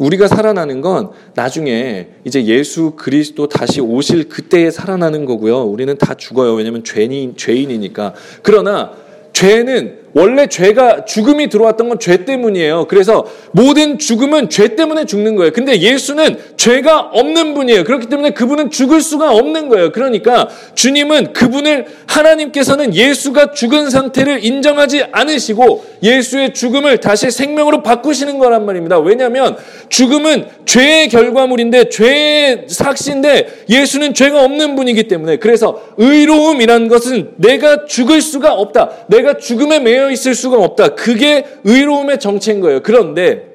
우리가 0.00 0.28
살아나는 0.28 0.80
건 0.80 1.10
나중에 1.34 2.08
이제 2.24 2.46
예수 2.46 2.92
그리스도 2.96 3.48
다시 3.48 3.82
오실 3.82 4.30
그때에 4.30 4.70
살아나는 4.70 5.26
거고요. 5.26 5.62
우리는 5.62 5.96
다 5.98 6.14
죽어요. 6.14 6.54
왜냐면 6.54 6.82
죄인, 6.82 7.36
죄인이니까. 7.36 8.14
그러나 8.42 8.92
죄는 9.34 9.99
원래 10.12 10.48
죄가 10.48 11.04
죽음이 11.04 11.48
들어왔던 11.48 11.88
건 11.88 12.00
죄 12.00 12.24
때문이에요. 12.24 12.86
그래서 12.88 13.26
모든 13.52 13.98
죽음은 13.98 14.48
죄 14.48 14.74
때문에 14.74 15.04
죽는 15.04 15.36
거예요. 15.36 15.52
근데 15.52 15.78
예수는 15.80 16.38
죄가 16.56 17.10
없는 17.12 17.54
분이에요. 17.54 17.84
그렇기 17.84 18.06
때문에 18.08 18.30
그분은 18.30 18.70
죽을 18.70 19.02
수가 19.02 19.32
없는 19.32 19.68
거예요. 19.68 19.92
그러니까 19.92 20.48
주님은 20.74 21.34
그분을 21.34 21.84
하나님께서는 22.06 22.94
예수가 22.94 23.52
죽은 23.52 23.90
상태를 23.90 24.44
인정하지 24.44 25.04
않으시고 25.12 25.84
예수의 26.02 26.54
죽음을 26.54 26.98
다시 26.98 27.30
생명으로 27.30 27.82
바꾸시는 27.82 28.38
거란 28.38 28.64
말입니다. 28.64 28.98
왜냐하면 28.98 29.56
죽음은 29.90 30.46
죄의 30.64 31.10
결과물인데 31.10 31.90
죄의 31.90 32.64
삭시인데 32.68 33.64
예수는 33.68 34.14
죄가 34.14 34.42
없는 34.42 34.74
분이기 34.74 35.04
때문에 35.04 35.36
그래서 35.36 35.82
의로움이란 35.98 36.88
것은 36.88 37.32
내가 37.36 37.84
죽을 37.84 38.22
수가 38.22 38.54
없다. 38.54 38.90
내가 39.08 39.36
죽음에 39.36 39.80
매여 39.80 39.99
되어 40.00 40.10
있을 40.10 40.34
수가 40.34 40.56
없다. 40.56 40.94
그게 40.94 41.44
의로움의 41.64 42.18
정체인 42.18 42.60
거예요. 42.60 42.80
그런데 42.82 43.50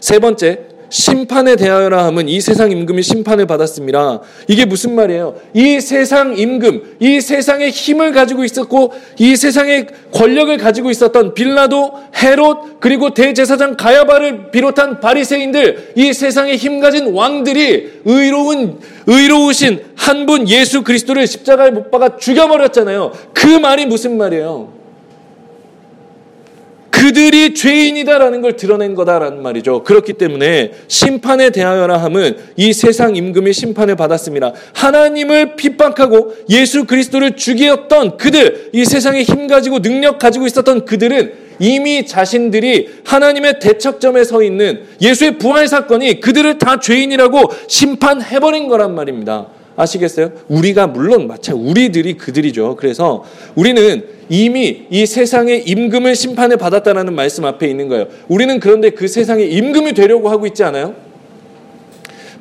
세 0.00 0.18
번째, 0.20 0.60
심판에 0.88 1.56
대하여라 1.56 2.04
함은 2.04 2.28
이 2.28 2.40
세상 2.40 2.70
임금이 2.70 3.02
심판을 3.02 3.46
받았습니다. 3.46 4.20
이게 4.46 4.64
무슨 4.64 4.94
말이에요? 4.94 5.34
이 5.52 5.80
세상 5.80 6.38
임금, 6.38 6.98
이 7.00 7.20
세상의 7.20 7.70
힘을 7.70 8.12
가지고 8.12 8.44
있었고 8.44 8.92
이 9.18 9.34
세상의 9.34 9.88
권력을 10.12 10.56
가지고 10.58 10.90
있었던 10.90 11.34
빌라도, 11.34 11.92
헤롯, 12.14 12.78
그리고 12.78 13.12
대제사장 13.12 13.76
가야바를 13.76 14.52
비롯한 14.52 15.00
바리새인들, 15.00 15.94
이 15.96 16.12
세상에 16.12 16.54
힘 16.54 16.78
가진 16.78 17.12
왕들이 17.12 18.02
의로운 18.04 18.78
의로우신 19.08 19.80
한 19.96 20.26
분 20.26 20.48
예수 20.48 20.82
그리스도를 20.84 21.26
십자가에 21.26 21.70
못 21.70 21.90
박아 21.90 22.16
죽여버렸잖아요. 22.16 23.12
그 23.32 23.46
말이 23.46 23.86
무슨 23.86 24.16
말이에요? 24.16 24.75
그들이 26.90 27.54
죄인이다라는 27.54 28.40
걸 28.40 28.56
드러낸 28.56 28.94
거다라는 28.94 29.42
말이죠. 29.42 29.82
그렇기 29.82 30.14
때문에 30.14 30.72
심판에 30.88 31.50
대하여라 31.50 31.98
함은 31.98 32.36
이 32.56 32.72
세상 32.72 33.14
임금이 33.14 33.52
심판을 33.52 33.96
받았습니다. 33.96 34.52
하나님을 34.74 35.56
핍박하고 35.56 36.34
예수 36.50 36.84
그리스도를 36.84 37.36
죽였던 37.36 38.16
그들, 38.16 38.70
이 38.72 38.84
세상에 38.84 39.22
힘 39.22 39.46
가지고 39.46 39.80
능력 39.80 40.18
가지고 40.18 40.46
있었던 40.46 40.84
그들은 40.84 41.46
이미 41.58 42.06
자신들이 42.06 42.88
하나님의 43.04 43.60
대척점에 43.60 44.24
서 44.24 44.42
있는 44.42 44.84
예수의 45.00 45.38
부활 45.38 45.68
사건이 45.68 46.20
그들을 46.20 46.58
다 46.58 46.80
죄인이라고 46.80 47.50
심판해버린 47.68 48.68
거란 48.68 48.94
말입니다. 48.94 49.48
아시겠어요? 49.76 50.32
우리가 50.48 50.86
물론 50.86 51.26
마찬 51.26 51.56
우리들이 51.56 52.14
그들이죠. 52.14 52.76
그래서 52.76 53.24
우리는 53.54 54.04
이미 54.28 54.86
이 54.90 55.06
세상의 55.06 55.68
임금을 55.68 56.14
심판에 56.14 56.56
받았다라는 56.56 57.14
말씀 57.14 57.44
앞에 57.44 57.68
있는 57.68 57.88
거예요. 57.88 58.06
우리는 58.28 58.58
그런데 58.58 58.90
그 58.90 59.06
세상의 59.06 59.52
임금이 59.52 59.92
되려고 59.92 60.28
하고 60.28 60.46
있지 60.46 60.64
않아요? 60.64 60.94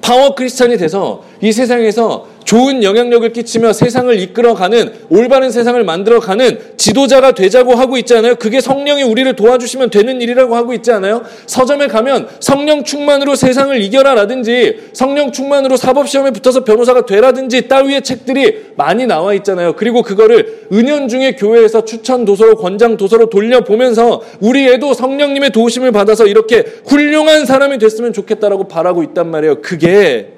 파워 0.01 0.35
크리스찬이 0.35 0.77
돼서 0.77 1.23
이 1.41 1.51
세상에서 1.51 2.27
좋은 2.45 2.83
영향력을 2.83 3.33
끼치며 3.33 3.73
세상을 3.73 4.17
이끌어가는 4.19 4.93
올바른 5.09 5.51
세상을 5.51 5.83
만들어가는 5.83 6.59
지도자가 6.77 7.31
되자고 7.33 7.73
하고 7.73 7.97
있잖아요. 7.97 8.35
그게 8.35 8.61
성령이 8.61 9.03
우리를 9.03 9.35
도와주시면 9.35 9.89
되는 9.89 10.21
일이라고 10.21 10.55
하고 10.55 10.73
있지 10.73 10.91
않아요? 10.91 11.23
서점에 11.47 11.87
가면 11.87 12.29
성령 12.39 12.83
충만으로 12.83 13.35
세상을 13.35 13.81
이겨라라든지 13.81 14.89
성령 14.93 15.31
충만으로 15.31 15.75
사법 15.75 16.07
시험에 16.07 16.31
붙어서 16.31 16.63
변호사가 16.63 17.05
되라든지 17.05 17.67
따위의 17.67 18.03
책들이 18.03 18.65
많이 18.75 19.07
나와 19.07 19.33
있잖아요. 19.33 19.73
그리고 19.73 20.03
그거를 20.03 20.67
은연 20.71 21.07
중에 21.07 21.35
교회에서 21.35 21.83
추천 21.83 22.25
도서로 22.25 22.55
권장 22.57 22.95
도서로 22.95 23.29
돌려 23.29 23.61
보면서 23.61 24.21
우리 24.39 24.67
애도 24.67 24.93
성령님의 24.93 25.49
도우심을 25.49 25.91
받아서 25.91 26.27
이렇게 26.27 26.63
훌륭한 26.85 27.45
사람이 27.45 27.79
됐으면 27.79 28.13
좋겠다라고 28.13 28.67
바라고 28.67 29.01
있단 29.01 29.31
말이에요. 29.31 29.61
그게 29.61 30.34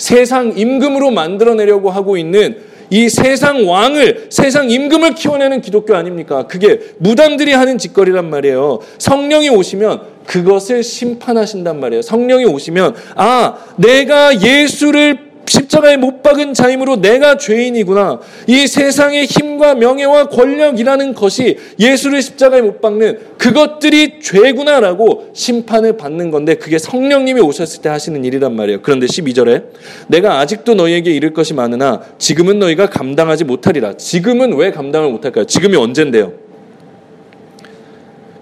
세상 0.00 0.54
임금으로 0.56 1.10
만들어내려고 1.10 1.90
하고 1.90 2.16
있는 2.16 2.56
이 2.88 3.08
세상 3.08 3.68
왕을, 3.68 4.28
세상 4.30 4.70
임금을 4.70 5.14
키워내는 5.14 5.60
기독교 5.60 5.94
아닙니까? 5.94 6.46
그게 6.46 6.80
무당들이 6.98 7.52
하는 7.52 7.76
짓거리란 7.76 8.28
말이에요. 8.30 8.80
성령이 8.98 9.50
오시면 9.50 10.00
그것을 10.26 10.82
심판하신단 10.82 11.78
말이에요. 11.78 12.02
성령이 12.02 12.46
오시면, 12.46 12.94
아, 13.14 13.58
내가 13.76 14.40
예수를 14.40 15.29
십자가에 15.50 15.96
못 15.96 16.22
박은 16.22 16.54
자임으로 16.54 17.00
내가 17.00 17.36
죄인이구나. 17.36 18.20
이 18.46 18.68
세상의 18.68 19.26
힘과 19.26 19.74
명예와 19.74 20.28
권력이라는 20.28 21.14
것이 21.14 21.58
예수를 21.80 22.22
십자가에 22.22 22.62
못 22.62 22.80
박는 22.80 23.18
그것들이 23.36 24.20
죄구나라고 24.20 25.30
심판을 25.32 25.96
받는 25.96 26.30
건데 26.30 26.54
그게 26.54 26.78
성령님이 26.78 27.40
오셨을 27.40 27.82
때 27.82 27.88
하시는 27.88 28.24
일이란 28.24 28.54
말이에요. 28.54 28.80
그런데 28.82 29.06
12절에 29.06 29.64
내가 30.06 30.38
아직도 30.38 30.74
너희에게 30.74 31.10
이를 31.10 31.34
것이 31.34 31.52
많으나 31.52 32.00
지금은 32.18 32.60
너희가 32.60 32.86
감당하지 32.86 33.42
못하리라. 33.42 33.96
지금은 33.96 34.54
왜 34.54 34.70
감당을 34.70 35.10
못할까요? 35.10 35.46
지금이 35.46 35.76
언젠데요? 35.76 36.32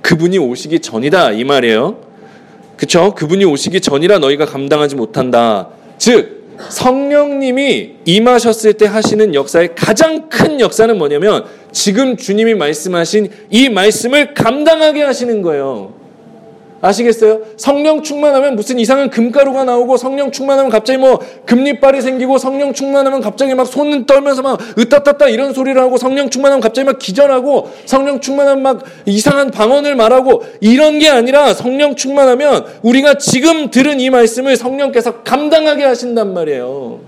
그분이 0.02 0.36
오시기 0.36 0.80
전이다 0.80 1.32
이 1.32 1.44
말이에요. 1.44 2.00
그쵸? 2.76 3.14
그분이 3.14 3.46
오시기 3.46 3.80
전이라 3.80 4.18
너희가 4.18 4.44
감당하지 4.44 4.94
못한다. 4.94 5.70
즉 5.96 6.37
성령님이 6.68 7.96
임하셨을 8.04 8.74
때 8.74 8.86
하시는 8.86 9.34
역사의 9.34 9.74
가장 9.74 10.28
큰 10.28 10.60
역사는 10.60 10.96
뭐냐면 10.98 11.44
지금 11.72 12.16
주님이 12.16 12.54
말씀하신 12.54 13.30
이 13.50 13.68
말씀을 13.68 14.34
감당하게 14.34 15.02
하시는 15.02 15.42
거예요. 15.42 15.97
아시겠어요? 16.80 17.40
성령 17.56 18.02
충만하면 18.02 18.54
무슨 18.54 18.78
이상한 18.78 19.10
금가루가 19.10 19.64
나오고 19.64 19.96
성령 19.96 20.30
충만하면 20.30 20.70
갑자기 20.70 20.98
뭐 20.98 21.20
금리빨이 21.46 22.00
생기고 22.02 22.38
성령 22.38 22.72
충만하면 22.72 23.20
갑자기 23.20 23.54
막 23.54 23.68
손 23.68 24.06
떨면서 24.06 24.42
막 24.42 24.58
으따따따 24.78 25.28
이런 25.28 25.52
소리를 25.52 25.80
하고 25.80 25.98
성령 25.98 26.30
충만하면 26.30 26.60
갑자기 26.60 26.86
막 26.86 26.98
기절하고 26.98 27.70
성령 27.84 28.20
충만하면 28.20 28.62
막 28.62 28.84
이상한 29.06 29.50
방언을 29.50 29.94
말하고 29.94 30.44
이런 30.60 30.98
게 30.98 31.08
아니라 31.08 31.54
성령 31.54 31.94
충만하면 31.94 32.64
우리가 32.82 33.18
지금 33.18 33.70
들은 33.70 34.00
이 34.00 34.10
말씀을 34.10 34.56
성령께서 34.56 35.22
감당하게 35.22 35.84
하신단 35.84 36.32
말이에요. 36.32 37.00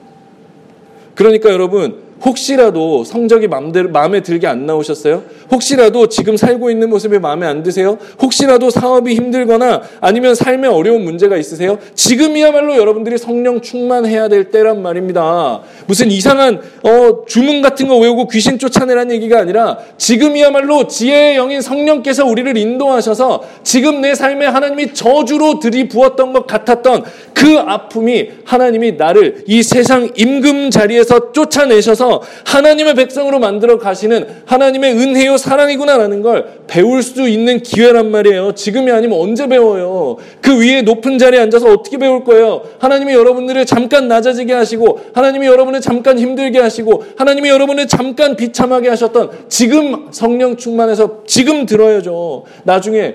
그러니까 1.14 1.50
여러분 1.50 2.09
혹시라도 2.24 3.04
성적이 3.04 3.48
마음대로, 3.48 3.90
마음에 3.90 4.20
들게 4.20 4.46
안 4.46 4.66
나오셨어요? 4.66 5.22
혹시라도 5.50 6.06
지금 6.08 6.36
살고 6.36 6.70
있는 6.70 6.90
모습이 6.90 7.18
마음에 7.18 7.46
안 7.46 7.62
드세요? 7.62 7.98
혹시라도 8.20 8.70
사업이 8.70 9.14
힘들거나 9.14 9.82
아니면 10.00 10.34
삶에 10.34 10.68
어려운 10.68 11.02
문제가 11.02 11.36
있으세요? 11.36 11.78
지금이야말로 11.94 12.76
여러분들이 12.76 13.18
성령 13.18 13.60
충만해야 13.60 14.28
될 14.28 14.50
때란 14.50 14.82
말입니다. 14.82 15.60
무슨 15.86 16.10
이상한 16.10 16.60
어, 16.82 17.24
주문 17.26 17.62
같은 17.62 17.88
거 17.88 17.96
외우고 17.96 18.28
귀신 18.28 18.58
쫓아내라는 18.58 19.14
얘기가 19.16 19.38
아니라 19.38 19.78
지금이야말로 19.96 20.86
지혜의 20.86 21.36
영인 21.36 21.62
성령께서 21.62 22.26
우리를 22.26 22.56
인도하셔서 22.56 23.42
지금 23.62 24.00
내 24.00 24.14
삶에 24.14 24.46
하나님이 24.46 24.92
저주로 24.92 25.58
들이부었던 25.58 26.32
것 26.32 26.46
같았던 26.46 27.04
그 27.32 27.58
아픔이 27.58 28.30
하나님이 28.44 28.92
나를 28.92 29.44
이 29.46 29.62
세상 29.62 30.10
임금 30.14 30.70
자리에서 30.70 31.32
쫓아내셔서 31.32 32.09
하나님의 32.44 32.94
백성으로 32.94 33.38
만들어 33.38 33.78
가시는 33.78 34.26
하나님의 34.46 34.94
은혜요 34.94 35.36
사랑이구나라는 35.36 36.22
걸 36.22 36.60
배울 36.66 37.02
수 37.02 37.28
있는 37.28 37.62
기회란 37.62 38.10
말이에요. 38.10 38.54
지금이 38.54 38.90
아니면 38.90 39.20
언제 39.20 39.46
배워요? 39.46 40.16
그 40.40 40.60
위에 40.60 40.82
높은 40.82 41.18
자리에 41.18 41.40
앉아서 41.40 41.70
어떻게 41.72 41.98
배울 41.98 42.24
거예요? 42.24 42.62
하나님이 42.78 43.12
여러분들을 43.12 43.66
잠깐 43.66 44.08
낮아지게 44.08 44.52
하시고 44.52 45.00
하나님이 45.14 45.46
여러분을 45.46 45.80
잠깐 45.80 46.18
힘들게 46.18 46.58
하시고 46.58 47.04
하나님이 47.16 47.48
여러분을 47.48 47.86
잠깐 47.86 48.36
비참하게 48.36 48.88
하셨던 48.88 49.30
지금 49.48 50.08
성령 50.10 50.56
충만해서 50.56 51.22
지금 51.26 51.66
들어야죠. 51.66 52.44
나중에 52.64 53.14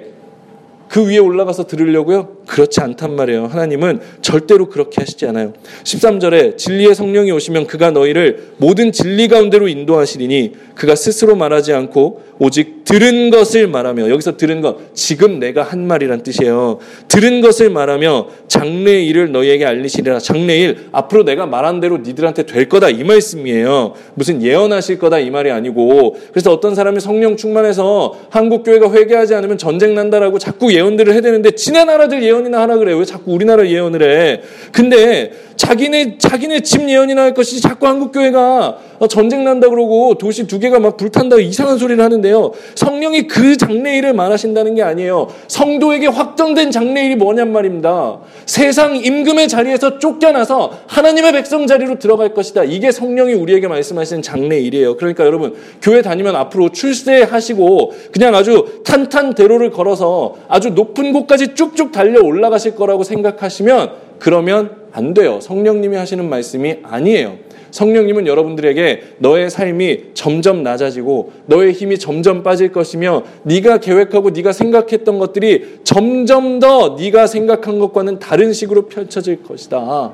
그 0.87 1.07
위에 1.07 1.17
올라가서 1.17 1.65
들으려고요? 1.65 2.34
그렇지 2.47 2.81
않단 2.81 3.15
말이에요. 3.15 3.45
하나님은 3.45 3.99
절대로 4.21 4.69
그렇게 4.69 5.01
하시지 5.01 5.25
않아요. 5.27 5.53
13절에 5.83 6.57
진리의 6.57 6.95
성령이 6.95 7.31
오시면 7.31 7.67
그가 7.67 7.91
너희를 7.91 8.53
모든 8.57 8.91
진리 8.91 9.27
가운데로 9.27 9.67
인도하시리니 9.67 10.53
그가 10.75 10.95
스스로 10.95 11.35
말하지 11.35 11.73
않고 11.73 12.23
오직 12.37 12.83
들은 12.83 13.29
것을 13.29 13.67
말하며 13.67 14.09
여기서 14.09 14.37
들은 14.37 14.61
것 14.61 14.93
지금 14.93 15.39
내가 15.39 15.63
한 15.63 15.87
말이란 15.87 16.21
뜻이에요. 16.21 16.79
들은 17.07 17.41
것을 17.41 17.69
말하며 17.69 18.27
장래의 18.47 19.07
일을 19.07 19.31
너희에게 19.31 19.65
알리시리라. 19.65 20.19
장래일 20.19 20.89
앞으로 20.91 21.23
내가 21.23 21.45
말한 21.45 21.79
대로 21.79 21.97
니들한테 21.97 22.45
될 22.45 22.67
거다 22.67 22.89
이 22.89 23.03
말씀이에요. 23.03 23.93
무슨 24.15 24.41
예언하실 24.41 24.99
거다 24.99 25.19
이 25.19 25.29
말이 25.29 25.49
아니고 25.49 26.17
그래서 26.31 26.51
어떤 26.51 26.75
사람이 26.75 26.99
성령 26.99 27.37
충만해서 27.37 28.13
한국 28.29 28.63
교회가 28.63 28.91
회개하지 28.91 29.33
않으면 29.33 29.57
전쟁 29.57 29.95
난다라고 29.95 30.37
자꾸 30.37 30.73
예언들을 30.73 31.13
해야 31.13 31.21
되는데 31.21 31.51
지네 31.51 31.85
나라들 31.85 32.21
예언 32.21 32.34
이나 32.43 32.61
하라 32.61 32.77
그래요. 32.77 32.97
왜 32.97 33.05
자꾸 33.05 33.31
우리나라 33.31 33.67
예언을 33.67 34.01
해? 34.01 34.41
근데 34.71 35.31
자기네 35.55 36.17
자기네 36.17 36.61
집 36.61 36.89
예언이나 36.89 37.21
할 37.21 37.33
것이지 37.33 37.61
자꾸 37.61 37.87
한국 37.87 38.11
교회가 38.11 38.77
전쟁 39.09 39.43
난다 39.43 39.69
그러고 39.69 40.15
도시 40.15 40.47
두 40.47 40.59
개가 40.59 40.79
막 40.79 40.97
불탄다 40.97 41.37
이상한 41.37 41.77
소리를 41.77 42.03
하는데요. 42.03 42.51
성령이 42.75 43.27
그 43.27 43.55
장래일을 43.57 44.13
말하신다는 44.13 44.75
게 44.75 44.83
아니에요. 44.83 45.27
성도에게 45.47 46.07
확정된 46.07 46.71
장래일이 46.71 47.15
뭐냔 47.15 47.51
말입니다. 47.51 48.19
세상 48.45 48.95
임금의 48.95 49.47
자리에서 49.47 49.99
쫓겨나서 49.99 50.79
하나님의 50.87 51.33
백성 51.33 51.67
자리로 51.67 51.99
들어갈 51.99 52.33
것이다. 52.33 52.63
이게 52.63 52.91
성령이 52.91 53.33
우리에게 53.33 53.67
말씀하시는 53.67 54.21
장래일이에요. 54.21 54.97
그러니까 54.97 55.25
여러분 55.25 55.55
교회 55.81 56.01
다니면 56.01 56.35
앞으로 56.35 56.69
출세하시고 56.69 57.93
그냥 58.11 58.35
아주 58.35 58.81
탄탄대로를 58.85 59.71
걸어서 59.71 60.35
아주 60.47 60.69
높은 60.69 61.13
곳까지 61.13 61.55
쭉쭉 61.55 61.91
달려 61.91 62.21
올라가실 62.25 62.75
거라고 62.75 63.03
생각하시면 63.03 63.91
그러면 64.19 64.71
안 64.91 65.13
돼요. 65.13 65.39
성령님이 65.41 65.97
하시는 65.97 66.27
말씀이 66.27 66.77
아니에요. 66.83 67.37
성령님은 67.71 68.25
여러분들에게 68.25 69.01
너의 69.17 69.49
삶이 69.49 70.11
점점 70.13 70.63
낮아지고 70.63 71.33
너의 71.47 71.73
힘이 71.73 71.99
점점 71.99 72.41
빠질 72.41 72.71
것이며 72.71 73.23
네가 73.43 73.79
계획하고 73.79 74.29
네가 74.29 74.53
생각했던 74.53 75.19
것들이 75.19 75.79
점점 75.83 76.59
더 76.59 76.95
네가 76.97 77.27
생각한 77.27 77.79
것과는 77.79 78.19
다른 78.19 78.53
식으로 78.53 78.87
펼쳐질 78.87 79.43
것이다. 79.43 80.13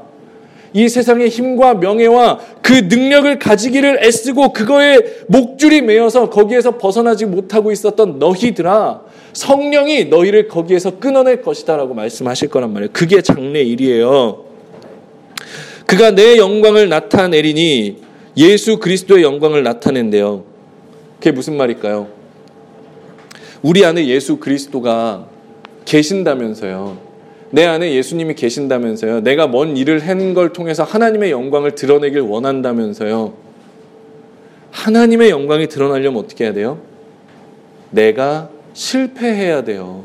이 0.73 0.89
세상의 0.89 1.29
힘과 1.29 1.75
명예와 1.75 2.39
그 2.61 2.73
능력을 2.73 3.37
가지기를 3.37 4.03
애쓰고 4.03 4.53
그거에 4.53 4.97
목줄이 5.27 5.81
매여서 5.81 6.29
거기에서 6.29 6.77
벗어나지 6.77 7.25
못하고 7.25 7.71
있었던 7.71 8.17
너희들아 8.17 9.01
성령이 9.33 10.05
너희를 10.05 10.47
거기에서 10.47 10.99
끊어낼 10.99 11.41
것이다라고 11.41 11.93
말씀하실 11.93 12.49
거란 12.49 12.73
말이에요. 12.73 12.89
그게 12.93 13.21
장래 13.21 13.61
일이에요. 13.61 14.45
그가 15.85 16.11
내 16.11 16.37
영광을 16.37 16.89
나타내리니 16.89 17.97
예수 18.37 18.77
그리스도의 18.79 19.23
영광을 19.23 19.63
나타낸대요. 19.63 20.43
그게 21.17 21.31
무슨 21.31 21.57
말일까요? 21.57 22.07
우리 23.61 23.85
안에 23.85 24.07
예수 24.07 24.37
그리스도가 24.37 25.27
계신다면서요. 25.85 26.97
내 27.51 27.65
안에 27.65 27.93
예수님이 27.93 28.35
계신다면서요. 28.35 29.21
내가 29.21 29.47
뭔 29.47 29.75
일을 29.75 29.99
한 30.07 30.33
걸 30.33 30.53
통해서 30.53 30.83
하나님의 30.83 31.31
영광을 31.31 31.75
드러내길 31.75 32.21
원한다면서요. 32.21 33.33
하나님의 34.71 35.29
영광이 35.29 35.67
드러나려면 35.67 36.23
어떻게 36.23 36.45
해야 36.45 36.53
돼요? 36.53 36.79
내가 37.89 38.49
실패해야 38.73 39.63
돼요. 39.63 40.03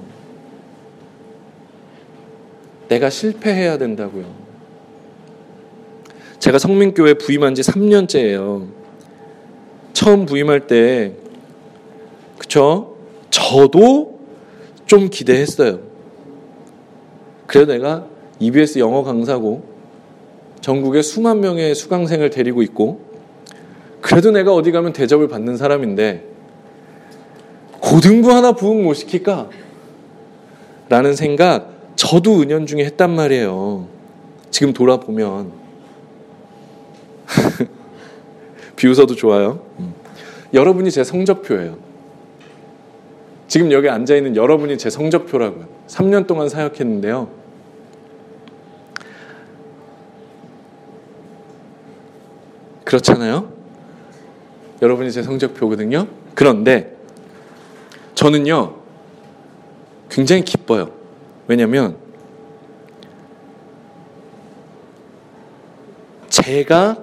내가 2.88 3.11
실패해야 3.11 3.79
된다고요. 3.79 4.24
제가 6.38 6.59
성민교회 6.59 7.14
부임한 7.14 7.55
지 7.55 7.62
3년째예요. 7.62 8.68
처음 9.92 10.26
부임할 10.26 10.66
때, 10.66 11.14
그쵸? 12.38 12.96
저도 13.31 14.20
좀 14.87 15.09
기대했어요. 15.11 15.81
그래도 17.46 17.72
내가 17.72 18.07
EBS 18.38 18.79
영어 18.79 19.02
강사고, 19.02 19.64
전국에 20.61 21.02
수만 21.02 21.40
명의 21.40 21.74
수강생을 21.74 22.31
데리고 22.31 22.62
있고, 22.62 23.00
그래도 24.00 24.31
내가 24.31 24.55
어디 24.55 24.70
가면 24.70 24.92
대접을 24.92 25.29
받는 25.29 25.57
사람인데, 25.57 26.36
고등부 27.87 28.33
하나 28.33 28.51
부흥 28.51 28.83
못 28.83 28.94
시킬까? 28.94 29.49
라는 30.88 31.14
생각, 31.14 31.70
저도 31.94 32.40
은연 32.40 32.66
중에 32.66 32.85
했단 32.85 33.14
말이에요. 33.14 33.87
지금 34.51 34.72
돌아보면. 34.72 35.53
비웃어도 38.75 39.14
좋아요. 39.14 39.61
음. 39.79 39.94
여러분이 40.53 40.90
제 40.90 41.05
성적표예요. 41.05 41.79
지금 43.46 43.70
여기 43.70 43.88
앉아 43.88 44.16
있는 44.16 44.35
여러분이 44.35 44.79
제 44.79 44.90
성적표라고요. 44.90 45.68
3년 45.87 46.27
동안 46.27 46.49
사역했는데요. 46.49 47.29
그렇잖아요? 52.85 53.53
여러분이 54.83 55.12
제 55.12 55.22
성적표거든요. 55.22 56.09
그런데 56.35 56.95
저는요, 58.16 58.74
굉장히 60.11 60.42
기뻐요. 60.42 60.90
왜냐면, 61.46 61.96
제가 66.29 66.98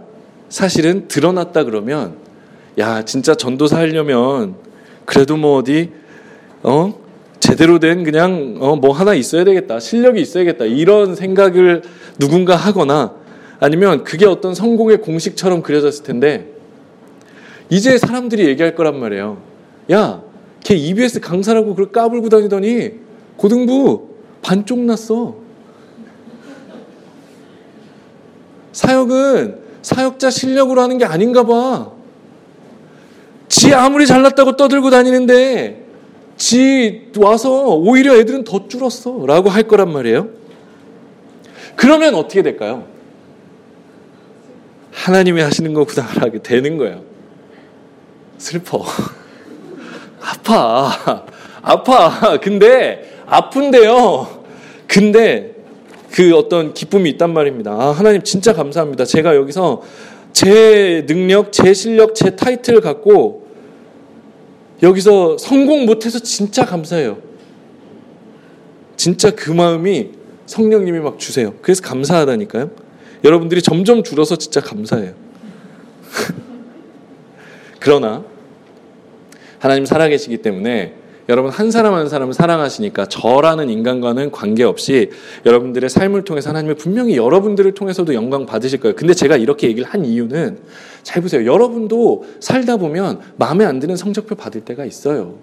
사실은 0.50 1.08
드러났다 1.08 1.64
그러면 1.64 2.18
야 2.78 3.04
진짜 3.06 3.34
전도사 3.36 3.78
하려면 3.78 4.56
그래도 5.06 5.38
뭐 5.38 5.58
어디 5.58 5.92
어 6.62 6.94
제대로 7.40 7.80
된 7.80 8.04
그냥 8.04 8.58
어 8.60 8.76
뭐 8.76 8.92
하나 8.94 9.14
있어야 9.14 9.44
되겠다 9.44 9.80
실력이 9.80 10.22
있어야겠다 10.22 10.66
이런 10.66 11.16
생각을 11.16 11.82
누군가 12.20 12.56
하거나 12.56 13.16
아니면 13.60 14.04
그게 14.04 14.26
어떤 14.26 14.54
성공의 14.54 14.98
공식처럼 14.98 15.64
그려졌을 15.64 16.04
텐데 16.04 16.48
이제 17.70 17.98
사람들이 17.98 18.46
얘기할 18.46 18.76
거란 18.76 19.00
말이에요. 19.00 19.38
야, 19.92 20.22
걔 20.64 20.76
EBS 20.76 21.20
강사라고 21.20 21.76
그걸 21.76 21.92
까불고 21.92 22.30
다니더니 22.30 22.94
고등부 23.38 24.10
반쪽 24.42 24.80
났어. 24.80 25.36
사역은 28.72 29.60
사역자 29.82 30.30
실력으로 30.30 30.82
하는 30.82 30.98
게 30.98 31.06
아닌가 31.06 31.44
봐. 31.44 31.92
지 33.48 33.74
아무리 33.74 34.08
잘났다고 34.08 34.56
떠들고 34.56 34.90
다니는데 34.90 35.86
지 36.38 37.12
와서 37.18 37.76
오히려 37.76 38.16
애들은 38.16 38.44
더 38.46 38.68
줄었어. 38.68 39.26
라고 39.28 39.50
할 39.50 39.64
거란 39.64 39.92
말이에요. 39.92 40.30
그러면 41.76 42.16
어떻게 42.16 42.42
될까요? 42.42 42.88
하나님이 44.92 45.42
하시는 45.42 45.74
거구나 45.74 46.06
하게 46.06 46.42
되는 46.42 46.78
거예요. 46.78 47.04
슬퍼. 48.38 48.84
아파. 50.24 51.26
아파. 51.62 52.38
근데 52.40 53.22
아픈데요. 53.26 54.44
근데 54.88 55.56
그 56.12 56.36
어떤 56.36 56.74
기쁨이 56.74 57.10
있단 57.12 57.34
말입니다. 57.34 57.72
아, 57.72 57.92
하나님 57.92 58.24
진짜 58.24 58.54
감사합니다. 58.54 59.06
제가 59.06 59.36
여기서 59.36 59.82
제 60.32 61.06
능력, 61.08 61.52
제 61.52 61.74
실력, 61.74 62.16
제 62.16 62.36
타이틀을 62.36 62.82
갖고 62.82 63.48
여기서 64.82 65.38
성공 65.38 65.86
못해서 65.86 66.20
진짜 66.20 66.66
감사해요. 66.66 67.18
진짜 68.96 69.32
그 69.32 69.52
마음이 69.52 70.12
성령님이 70.46 71.00
막 71.00 71.20
주세요. 71.20 71.54
그래서 71.62 71.82
감사하다니까요. 71.82 72.72
여러분들이 73.24 73.62
점점 73.62 74.04
줄어서 74.04 74.36
진짜 74.36 74.62
감사해요. 74.62 75.14
그러나 77.80 78.24
하나님 79.64 79.86
살아계시기 79.86 80.40
때문에 80.40 80.94
여러분 81.30 81.50
한 81.50 81.72
사람 81.72 81.94
한 81.94 82.10
사람을 82.10 82.34
사랑하시니까 82.34 83.06
저라는 83.06 83.70
인간과는 83.70 84.30
관계없이 84.32 85.12
여러분들의 85.46 85.90
삶을 85.90 86.26
통해서 86.26 86.50
하나님이 86.50 86.76
분명히 86.76 87.16
여러분들을 87.16 87.74
통해서도 87.74 88.14
영광 88.14 88.46
받으실 88.46 88.82
거예요. 88.82 88.94
근데 88.94 89.14
제가 89.14 89.38
이렇게 89.38 89.70
얘기를 89.70 89.88
한 89.88 90.04
이유는 90.04 90.58
잘 91.04 91.22
보세요. 91.22 91.50
여러분도 91.50 92.26
살다 92.42 92.76
보면 92.76 93.22
마음에 93.38 93.64
안 93.64 93.80
드는 93.80 93.96
성적표 93.96 94.36
받을 94.36 94.66
때가 94.66 94.84
있어요. 94.84 95.36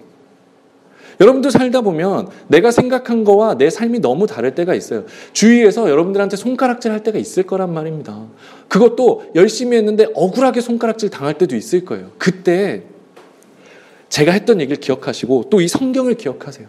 여러분도 1.19 1.49
살다 1.49 1.81
보면 1.81 2.27
내가 2.47 2.69
생각한 2.69 3.23
거와 3.23 3.57
내 3.57 3.71
삶이 3.71 4.01
너무 4.01 4.27
다를 4.27 4.53
때가 4.53 4.75
있어요. 4.75 5.05
주위에서 5.33 5.89
여러분들한테 5.89 6.37
손가락질 6.37 6.91
할 6.91 7.01
때가 7.01 7.17
있을 7.17 7.41
거란 7.41 7.73
말입니다. 7.73 8.27
그것도 8.67 9.31
열심히 9.33 9.77
했는데 9.77 10.05
억울하게 10.13 10.61
손가락질 10.61 11.09
당할 11.09 11.39
때도 11.39 11.55
있을 11.55 11.85
거예요. 11.85 12.11
그때 12.19 12.83
제가 14.11 14.31
했던 14.33 14.61
얘기를 14.61 14.79
기억하시고 14.79 15.45
또 15.49 15.61
이 15.61 15.67
성경을 15.67 16.15
기억하세요. 16.15 16.67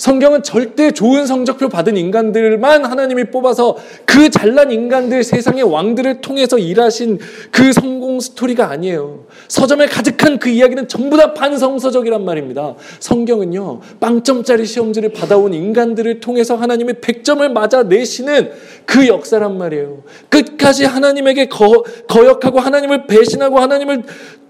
성경은 0.00 0.42
절대 0.42 0.92
좋은 0.92 1.26
성적표 1.26 1.68
받은 1.68 1.98
인간들만 1.98 2.86
하나님이 2.86 3.24
뽑아서 3.24 3.76
그 4.06 4.30
잘난 4.30 4.72
인간들 4.72 5.22
세상의 5.22 5.62
왕들을 5.62 6.22
통해서 6.22 6.56
일하신 6.56 7.18
그 7.50 7.74
성공 7.74 8.18
스토리가 8.18 8.70
아니에요. 8.70 9.26
서점에 9.48 9.84
가득한 9.88 10.38
그 10.38 10.48
이야기는 10.48 10.88
전부 10.88 11.18
다 11.18 11.34
반성서적이란 11.34 12.24
말입니다. 12.24 12.76
성경은요, 12.98 13.80
빵점짜리 14.00 14.64
시험지를 14.64 15.12
받아온 15.12 15.52
인간들을 15.52 16.20
통해서 16.20 16.56
하나님의 16.56 16.94
100점을 16.94 17.46
맞아 17.52 17.82
내시는 17.82 18.52
그 18.86 19.06
역사란 19.06 19.58
말이에요. 19.58 20.02
끝까지 20.28 20.84
하나님에게 20.84 21.46
거, 21.46 21.84
거역하고 22.08 22.60
하나님을 22.60 23.06
배신하고 23.06 23.58
하나님을 23.58 24.02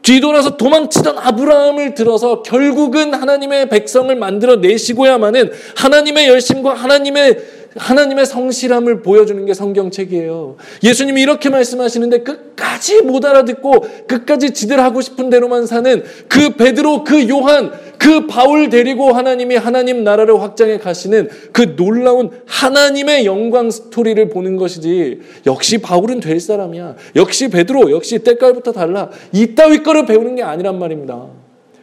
뒤돌아서 0.02 0.56
도망치던 0.56 1.18
아브라함을 1.18 1.94
들어서 1.94 2.42
결국은 2.42 3.12
하나님의 3.12 3.68
백성을 3.68 4.14
만들어 4.16 4.56
내시고야만은 4.56 5.52
하나님의 5.76 6.28
열심과 6.28 6.74
하나님의 6.74 7.59
하나님의 7.76 8.26
성실함을 8.26 9.02
보여주는 9.02 9.44
게 9.46 9.54
성경책이에요. 9.54 10.56
예수님이 10.82 11.22
이렇게 11.22 11.48
말씀하시는데 11.50 12.22
끝까지 12.22 13.02
못 13.02 13.24
알아듣고 13.24 14.06
끝까지 14.06 14.50
지들 14.50 14.80
하고 14.80 15.00
싶은 15.00 15.30
대로만 15.30 15.66
사는 15.66 16.02
그 16.28 16.50
베드로, 16.56 17.04
그 17.04 17.28
요한, 17.28 17.72
그 17.98 18.26
바울 18.26 18.70
데리고 18.70 19.12
하나님이 19.12 19.56
하나님 19.56 20.02
나라를 20.02 20.40
확장해 20.40 20.78
가시는 20.78 21.28
그 21.52 21.76
놀라운 21.76 22.30
하나님의 22.46 23.26
영광 23.26 23.70
스토리를 23.70 24.28
보는 24.30 24.56
것이지 24.56 25.20
역시 25.46 25.78
바울은 25.78 26.20
될 26.20 26.40
사람이야. 26.40 26.96
역시 27.16 27.48
베드로, 27.48 27.90
역시 27.92 28.18
때깔부터 28.20 28.72
달라. 28.72 29.10
이따위 29.32 29.82
거를 29.82 30.06
배우는 30.06 30.36
게 30.36 30.42
아니란 30.42 30.78
말입니다. 30.78 31.39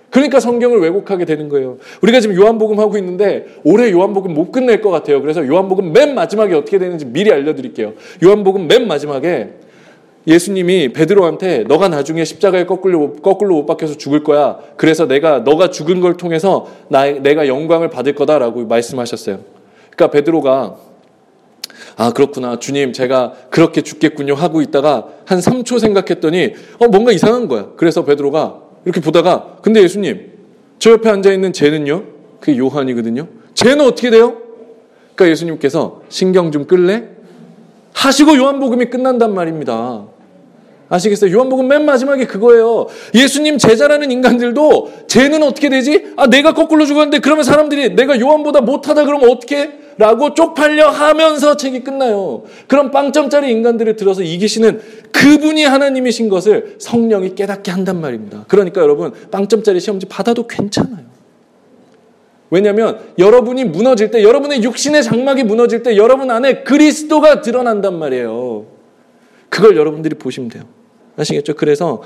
그러니까 0.10 0.40
성경을 0.40 0.80
왜곡하게 0.80 1.26
되는 1.26 1.50
거예요. 1.50 1.78
우리가 2.02 2.20
지금 2.22 2.36
요한복음 2.36 2.80
하고 2.80 2.98
있는데 2.98 3.46
올해 3.64 3.92
요한복음 3.92 4.34
못 4.34 4.52
끝낼 4.52 4.82
것 4.82 4.90
같아요. 4.90 5.22
그래서 5.22 5.46
요한복음 5.46 5.92
맨 5.92 6.16
마지막에 6.16 6.56
어떻게 6.56 6.80
되는지 6.80 7.06
미리 7.06 7.32
알려드릴게요. 7.32 7.94
요한복음 8.24 8.68
맨 8.68 8.88
마지막에 8.88 9.50
예수님이 10.26 10.92
베드로한테 10.92 11.64
너가 11.68 11.88
나중에 11.88 12.26
십자가에 12.26 12.66
거꾸로 12.66 13.14
거꾸로 13.14 13.56
못 13.56 13.66
박혀서 13.66 13.96
죽을 13.96 14.24
거야. 14.24 14.60
그래서 14.76 15.08
내가 15.08 15.40
너가 15.40 15.70
죽은 15.70 16.02
걸 16.02 16.18
통해서 16.18 16.68
나, 16.90 17.06
내가 17.06 17.48
영광을 17.48 17.90
받을 17.90 18.14
거다라고 18.14 18.66
말씀하셨어요. 18.66 19.40
그러니까 19.96 20.12
베드로가 20.12 20.76
아 21.96 22.12
그렇구나 22.12 22.60
주님 22.60 22.94
제가 22.94 23.34
그렇게 23.50 23.82
죽겠군요 23.82 24.36
하고 24.36 24.62
있다가 24.62 25.08
한 25.26 25.40
3초 25.40 25.80
생각했더니 25.80 26.54
어 26.80 26.88
뭔가 26.88 27.12
이상한 27.12 27.48
거야. 27.48 27.70
그래서 27.78 28.04
베드로가 28.04 28.67
이렇게 28.88 29.02
보다가 29.02 29.58
근데 29.62 29.84
예수님 29.84 30.32
저 30.80 30.92
옆에 30.92 31.10
앉아 31.10 31.34
있는 31.34 31.52
쟤는요? 31.52 32.06
그게 32.40 32.58
요한이거든요. 32.58 33.28
쟤는 33.54 33.86
어떻게 33.86 34.10
돼요? 34.10 34.38
그러니까 35.14 35.30
예수님께서 35.32 36.04
신경 36.08 36.54
좀 36.54 36.68
끌래? 36.68 37.10
하시고 37.92 38.38
요한복음이 38.38 38.86
끝난단 38.86 39.34
말입니다. 39.34 40.06
아시겠어요? 40.88 41.36
요한복음 41.36 41.68
맨 41.68 41.84
마지막에 41.84 42.28
그거예요. 42.28 42.88
예수님 43.14 43.58
제자라는 43.58 44.10
인간들도 44.10 44.94
쟤는 45.08 45.44
어떻게 45.44 45.68
되지? 45.68 46.14
아, 46.16 46.28
내가 46.28 46.54
거꾸로 46.54 46.86
죽었는데 46.86 47.20
그러면 47.20 47.44
사람들이 47.44 47.94
내가 47.94 48.18
요한보다 48.18 48.62
못하다 48.62 49.04
그러면 49.04 49.30
어떻게? 49.30 49.70
라고 49.98 50.34
쪽팔려 50.34 50.90
하면서 50.90 51.58
책이 51.58 51.84
끝나요. 51.84 52.44
그런 52.68 52.92
빵점짜리 52.92 53.52
인간들을 53.52 53.96
들어서 53.96 54.22
이기시는 54.22 54.80
그분이 55.12 55.64
하나님이신 55.64 56.30
것을 56.30 56.76
성령이 56.80 57.36
깨닫게 57.36 57.72
한단 57.72 58.00
말입니다. 58.00 58.46
그러니까 58.48 58.82
여러분, 58.82 59.12
빵점짜리 59.32 59.80
시험지 59.80 60.06
받아도 60.06 60.46
괜찮아요. 60.46 61.06
왜냐하면 62.50 63.00
여러분이 63.18 63.66
무너질 63.66 64.12
때, 64.12 64.24
여러분의 64.24 64.64
육신의 64.64 65.04
장막이 65.04 65.44
무너질 65.44 65.84
때, 65.84 65.98
여러분 65.98 66.32
안에 66.32 66.64
그리스도가 66.64 67.42
드러난단 67.42 67.98
말이에요. 67.98 68.66
그걸 69.50 69.76
여러분들이 69.76 70.16
보시면 70.16 70.50
돼요. 70.50 70.64
아시겠죠? 71.18 71.56
그래서 71.56 72.04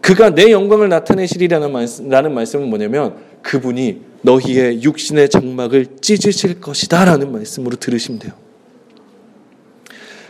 그가 0.00 0.30
내 0.30 0.50
영광을 0.50 0.88
나타내시리라는 0.88 1.72
말씀, 1.72 2.08
라는 2.08 2.34
말씀은 2.34 2.68
뭐냐면 2.68 3.16
그분이 3.42 4.13
너희의 4.24 4.82
육신의 4.82 5.28
장막을 5.28 5.86
찢으실 6.00 6.60
것이다 6.60 7.04
라는 7.04 7.30
말씀으로 7.30 7.76
들으시면 7.76 8.18
돼요. 8.18 8.32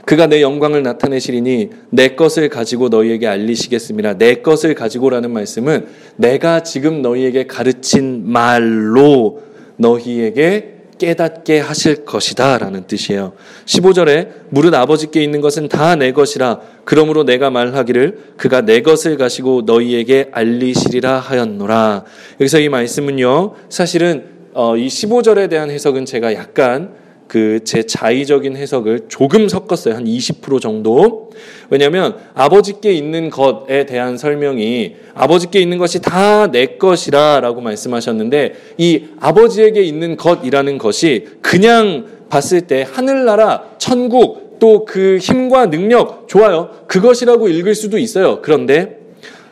그가 0.05 0.27
내 0.27 0.43
영광을 0.43 0.83
나타내시리니 0.83 1.71
내 1.91 2.09
것을 2.09 2.49
가지고 2.51 2.89
너희에게 2.91 3.27
알리시겠습니다. 3.27 4.19
내 4.19 4.35
것을 4.37 4.75
가지고라는 4.75 5.31
말씀은 5.31 5.87
내가 6.17 6.63
지금 6.63 7.01
너희에게 7.01 7.47
가르친 7.47 8.31
말로 8.31 9.43
너희에게 9.77 10.74
깨닫게 10.99 11.61
하실 11.61 12.05
것이다 12.05 12.59
라는 12.59 12.87
뜻이에요. 12.87 13.33
15절에 13.67 14.29
무릇 14.51 14.75
아버지께 14.75 15.23
있는 15.23 15.41
것은 15.41 15.69
다 15.69 15.97
내 15.97 16.13
것이라 16.13 16.61
그러므로 16.85 17.25
내가 17.25 17.51
말하기를 17.51 18.35
그가 18.37 18.63
내 18.63 18.83
것을 18.83 19.17
가시고 19.17 19.63
너희에게 19.67 20.29
알리시리라 20.33 21.19
하였노라. 21.19 22.05
여기서 22.41 22.61
이 22.61 22.69
말씀은요. 22.69 23.55
사실은 23.69 24.25
어, 24.53 24.77
이 24.77 24.87
15절에 24.87 25.49
대한 25.51 25.71
해석은 25.71 26.05
제가 26.05 26.35
약간 26.35 26.95
그 27.29 27.61
제 27.65 27.83
자의적인 27.85 28.57
해석을 28.57 29.07
조금 29.09 29.49
섞었어요. 29.49 29.95
한 29.95 30.05
20% 30.05 30.61
정도. 30.61 31.31
왜냐하면 31.71 32.17
아버지께 32.35 32.93
있는 32.93 33.31
것에 33.31 33.87
대한 33.87 34.17
설명이 34.17 34.97
아버지께 35.15 35.61
있는 35.61 35.79
것이 35.79 36.01
다 36.01 36.45
내 36.55 36.67
것이라라고 36.79 37.61
말씀하셨는데 37.61 38.55
이 38.79 39.05
아버지에게 39.21 39.83
있는 39.83 40.17
것이라는 40.17 40.79
것이 40.79 41.27
그냥 41.41 42.07
봤을 42.29 42.63
때 42.63 42.87
하늘나라, 42.91 43.65
천국 43.79 44.59
또 44.59 44.85
그 44.85 45.19
힘과 45.21 45.69
능력 45.71 46.29
좋아요. 46.29 46.71
그것이라고 46.87 47.49
읽을 47.49 47.75
수도 47.75 47.99
있어요. 47.99 48.41
그런데 48.41 48.99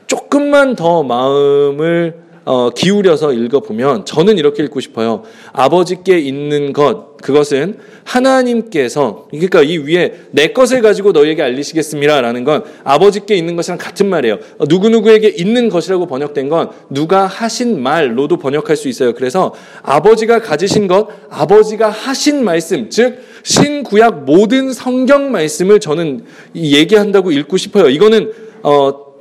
조금만 0.06 0.76
더 0.76 1.02
마음을 1.02 2.22
어, 2.44 2.70
기울여서 2.70 3.32
읽어보면 3.32 4.04
저는 4.04 4.38
이렇게 4.38 4.62
읽고 4.64 4.80
싶어요. 4.80 5.22
아버지께 5.52 6.18
있는 6.18 6.72
것, 6.72 7.16
그것은 7.18 7.78
하나님께서, 8.04 9.26
그러니까 9.30 9.62
이 9.62 9.78
위에 9.78 10.14
내 10.30 10.48
것을 10.48 10.82
가지고 10.82 11.12
너희에게 11.12 11.42
알리시겠습니다. 11.42 12.20
라는 12.20 12.44
건 12.44 12.64
아버지께 12.84 13.34
있는 13.34 13.56
것이랑 13.56 13.78
같은 13.78 14.08
말이에요. 14.08 14.38
어, 14.58 14.66
누구 14.66 14.88
누구에게 14.88 15.28
있는 15.28 15.68
것이라고 15.68 16.06
번역된 16.06 16.48
건 16.48 16.70
누가 16.90 17.26
하신 17.26 17.82
말로도 17.82 18.36
번역할 18.38 18.76
수 18.76 18.88
있어요. 18.88 19.14
그래서 19.14 19.54
아버지가 19.82 20.40
가지신 20.40 20.86
것, 20.88 21.08
아버지가 21.30 21.90
하신 21.90 22.44
말씀, 22.44 22.90
즉, 22.90 23.18
신구약 23.42 24.24
모든 24.24 24.72
성경 24.72 25.32
말씀을 25.32 25.80
저는 25.80 26.24
얘기한다고 26.54 27.32
읽고 27.32 27.56
싶어요. 27.56 27.88
이거는, 27.88 28.32
어, 28.62 29.12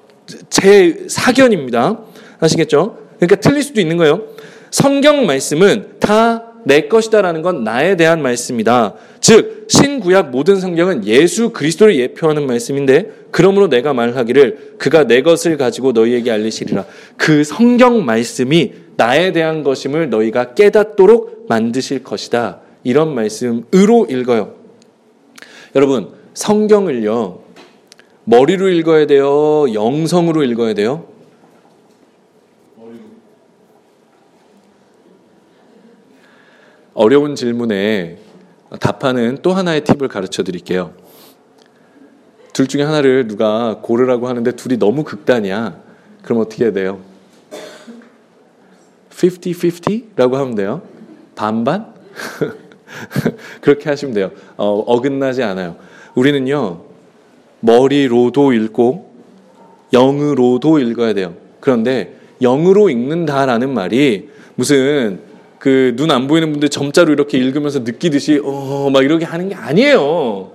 제 0.49 1.05
사견입니다. 1.07 1.99
아시겠죠? 2.39 2.97
그러니까 3.17 3.35
틀릴 3.35 3.63
수도 3.63 3.81
있는 3.81 3.97
거예요. 3.97 4.23
성경 4.71 5.25
말씀은 5.25 5.99
다 5.99 6.50
내 6.65 6.87
것이다라는 6.87 7.41
건 7.41 7.63
나에 7.63 7.95
대한 7.95 8.21
말씀이다. 8.21 8.95
즉 9.19 9.65
신구약 9.69 10.31
모든 10.31 10.59
성경은 10.59 11.05
예수 11.05 11.51
그리스도를 11.51 11.95
예표하는 11.97 12.45
말씀인데 12.45 13.11
그러므로 13.31 13.67
내가 13.67 13.93
말하기를 13.93 14.75
그가 14.77 15.05
내 15.05 15.21
것을 15.21 15.57
가지고 15.57 15.91
너희에게 15.91 16.31
알리시리라. 16.31 16.85
그 17.17 17.43
성경 17.43 18.05
말씀이 18.05 18.73
나에 18.97 19.31
대한 19.31 19.63
것임을 19.63 20.09
너희가 20.09 20.53
깨닫도록 20.53 21.45
만드실 21.47 22.03
것이다. 22.03 22.61
이런 22.83 23.13
말씀으로 23.15 24.07
읽어요. 24.09 24.55
여러분 25.75 26.09
성경을요 26.33 27.41
머리로 28.23 28.69
읽어야 28.69 29.07
돼요. 29.07 29.65
영성으로 29.73 30.43
읽어야 30.43 30.73
돼요. 30.73 31.10
어려운 36.93 37.35
질문에 37.35 38.17
답하는 38.79 39.39
또 39.41 39.53
하나의 39.53 39.83
팁을 39.83 40.07
가르쳐 40.07 40.43
드릴게요. 40.43 40.93
둘 42.53 42.67
중에 42.67 42.83
하나를 42.83 43.27
누가 43.27 43.79
고르라고 43.81 44.27
하는데 44.27 44.51
둘이 44.51 44.77
너무 44.77 45.03
극단이야. 45.03 45.77
그럼 46.21 46.39
어떻게 46.41 46.65
해야 46.65 46.73
돼요? 46.73 46.99
50-50라고 49.11 50.33
하면 50.33 50.55
돼요. 50.55 50.81
반반? 51.35 51.93
그렇게 53.61 53.89
하시면 53.89 54.13
돼요. 54.13 54.31
어, 54.57 54.79
어긋나지 54.79 55.43
않아요. 55.43 55.77
우리는요, 56.15 56.81
머리로도 57.61 58.53
읽고, 58.53 59.11
영으로도 59.93 60.79
읽어야 60.79 61.13
돼요. 61.13 61.35
그런데, 61.59 62.17
영으로 62.41 62.89
읽는다라는 62.89 63.73
말이 63.73 64.29
무슨 64.55 65.19
그 65.61 65.93
눈 65.95 66.09
안 66.09 66.27
보이는 66.27 66.51
분들 66.51 66.69
점자로 66.69 67.13
이렇게 67.13 67.37
읽으면서 67.37 67.79
느끼듯이 67.79 68.41
어 68.43 68.89
막 68.89 69.03
이렇게 69.05 69.25
하는 69.25 69.47
게 69.47 69.53
아니에요. 69.53 70.49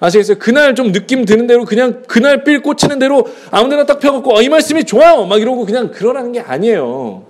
아시겠어요? 0.00 0.38
그날 0.38 0.74
좀 0.74 0.90
느낌 0.90 1.24
드는 1.24 1.46
대로 1.46 1.64
그냥 1.64 2.02
그날 2.08 2.42
빌 2.42 2.60
꽂히는 2.60 2.98
대로 2.98 3.24
아무데나 3.52 3.86
딱 3.86 4.00
펴갖고 4.00 4.36
어, 4.36 4.42
이 4.42 4.48
말씀이 4.48 4.82
좋아요 4.84 5.24
막 5.26 5.40
이러고 5.40 5.64
그냥 5.64 5.92
그러라는 5.92 6.32
게 6.32 6.40
아니에요. 6.40 7.22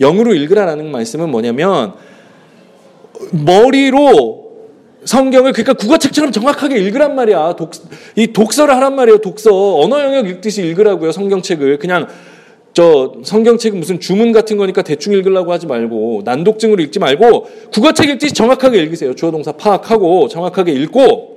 영으로 0.00 0.32
읽으라라는 0.32 0.92
말씀은 0.92 1.28
뭐냐면 1.28 1.94
머리로 3.32 4.42
성경을 5.04 5.52
그러니까 5.52 5.72
국어책처럼 5.72 6.30
정확하게 6.30 6.78
읽으란 6.78 7.16
말이야. 7.16 7.56
독, 7.56 7.72
이 8.14 8.28
독서를 8.32 8.76
하란 8.76 8.94
말이에요. 8.94 9.18
독서 9.18 9.50
언어 9.80 10.00
영역 10.00 10.28
읽듯이 10.28 10.62
읽으라고요. 10.62 11.10
성경책을 11.10 11.78
그냥 11.78 12.06
저 12.72 13.12
성경책 13.22 13.76
무슨 13.76 14.00
주문 14.00 14.32
같은 14.32 14.56
거니까 14.56 14.82
대충 14.82 15.12
읽으려고 15.12 15.52
하지 15.52 15.66
말고 15.66 16.22
난독증으로 16.24 16.82
읽지 16.84 16.98
말고 16.98 17.48
국어책 17.72 18.08
읽듯이 18.08 18.32
정확하게 18.32 18.78
읽으세요. 18.78 19.14
주어 19.14 19.30
동사 19.30 19.52
파악하고 19.52 20.28
정확하게 20.28 20.72
읽고 20.72 21.32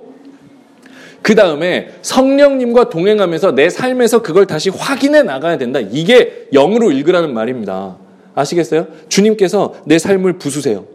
그 1.22 1.34
다음에 1.36 1.90
성령님과 2.04 2.90
동행하면서 2.90 3.56
내 3.56 3.70
삶에서 3.70 4.22
그걸 4.22 4.46
다시 4.46 4.70
확인해 4.70 5.24
나가야 5.24 5.58
된다. 5.58 5.80
이게 5.80 6.48
영으로 6.54 6.92
읽으라는 6.92 7.34
말입니다. 7.34 7.98
아시겠어요? 8.36 8.88
주님께서 9.10 9.74
내 9.86 9.98
삶을 9.98 10.34
부수세요. 10.34 10.86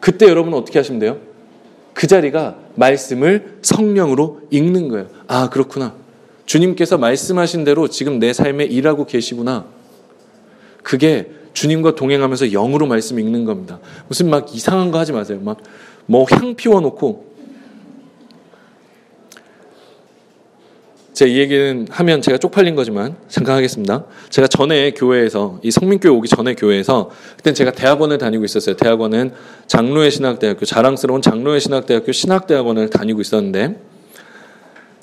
그때 0.00 0.28
여러분은 0.28 0.56
어떻게 0.56 0.78
하시면 0.78 1.00
돼요? 1.00 1.18
그 1.92 2.06
자리가 2.06 2.56
말씀을 2.74 3.58
성령으로 3.62 4.42
읽는 4.50 4.88
거예요. 4.88 5.06
아, 5.26 5.48
그렇구나. 5.50 5.94
주님께서 6.46 6.98
말씀하신 6.98 7.64
대로 7.64 7.88
지금 7.88 8.18
내 8.18 8.32
삶에 8.32 8.64
일하고 8.64 9.06
계시구나. 9.06 9.66
그게 10.82 11.30
주님과 11.54 11.94
동행하면서 11.94 12.50
영으로 12.50 12.86
말씀 12.86 13.18
읽는 13.18 13.44
겁니다. 13.44 13.78
무슨 14.08 14.28
막 14.28 14.54
이상한 14.54 14.90
거 14.90 14.98
하지 14.98 15.12
마세요. 15.12 15.40
막 15.42 15.58
뭐 16.06 16.26
향 16.30 16.54
피워놓고 16.54 17.34
제가 21.14 21.30
이 21.30 21.38
얘기는 21.38 21.86
하면 21.88 22.20
제가 22.20 22.38
쪽팔린 22.38 22.74
거지만 22.74 23.16
잠깐 23.28 23.56
하겠습니다. 23.56 24.04
제가 24.30 24.48
전에 24.48 24.90
교회에서 24.90 25.60
이 25.62 25.70
성민교회 25.70 26.12
오기 26.12 26.28
전에 26.28 26.54
교회에서 26.54 27.10
그땐 27.36 27.54
제가 27.54 27.70
대학원을 27.70 28.18
다니고 28.18 28.44
있었어요. 28.44 28.74
대학원은 28.74 29.32
장로의 29.68 30.10
신학대학교 30.10 30.66
자랑스러운 30.66 31.22
장로의 31.22 31.60
신학대학교 31.60 32.10
신학대학원을 32.10 32.90
다니고 32.90 33.20
있었는데 33.20 33.80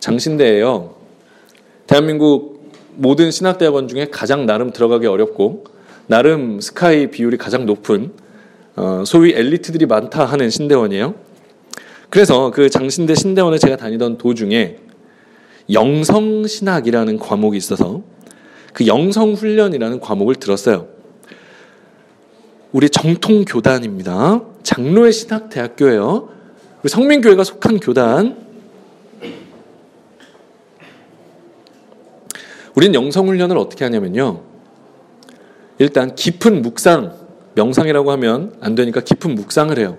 장신대예요. 0.01 1.00
대한민국 1.91 2.71
모든 2.95 3.31
신학대학원 3.31 3.89
중에 3.89 4.07
가장 4.09 4.45
나름 4.45 4.71
들어가기 4.71 5.07
어렵고 5.07 5.65
나름 6.07 6.61
스카이 6.61 7.11
비율이 7.11 7.35
가장 7.35 7.65
높은 7.65 8.13
어, 8.77 9.03
소위 9.05 9.33
엘리트들이 9.33 9.87
많다 9.87 10.23
하는 10.23 10.49
신대원이에요. 10.49 11.15
그래서 12.09 12.49
그 12.51 12.69
장신대 12.69 13.13
신대원을 13.15 13.59
제가 13.59 13.75
다니던 13.75 14.17
도중에 14.17 14.77
영성신학이라는 15.69 17.19
과목이 17.19 17.57
있어서 17.57 18.03
그 18.71 18.87
영성훈련이라는 18.87 19.99
과목을 19.99 20.35
들었어요. 20.35 20.87
우리 22.71 22.89
정통교단입니다. 22.89 24.41
장로의 24.63 25.11
신학대학교예요. 25.11 26.29
우리 26.83 26.89
성민교회가 26.89 27.43
속한 27.43 27.81
교단. 27.81 28.50
우리는 32.75 32.93
영성훈련을 32.93 33.57
어떻게 33.57 33.83
하냐면요. 33.83 34.41
일단 35.79 36.15
깊은 36.15 36.61
묵상, 36.61 37.15
명상이라고 37.55 38.11
하면 38.11 38.53
안 38.61 38.75
되니까 38.75 39.01
깊은 39.01 39.35
묵상을 39.35 39.77
해요. 39.77 39.97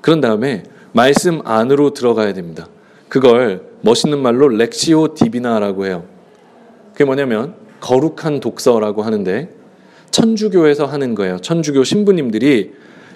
그런 0.00 0.20
다음에 0.20 0.64
말씀 0.92 1.40
안으로 1.44 1.94
들어가야 1.94 2.32
됩니다. 2.32 2.68
그걸 3.08 3.62
멋있는 3.82 4.18
말로 4.18 4.48
렉시오 4.48 5.14
디비나라고 5.14 5.86
해요. 5.86 6.04
그게 6.92 7.04
뭐냐면 7.04 7.54
거룩한 7.80 8.40
독서라고 8.40 9.02
하는데 9.02 9.50
천주교에서 10.10 10.86
하는 10.86 11.14
거예요. 11.14 11.38
천주교 11.38 11.84
신부님들이 11.84 12.72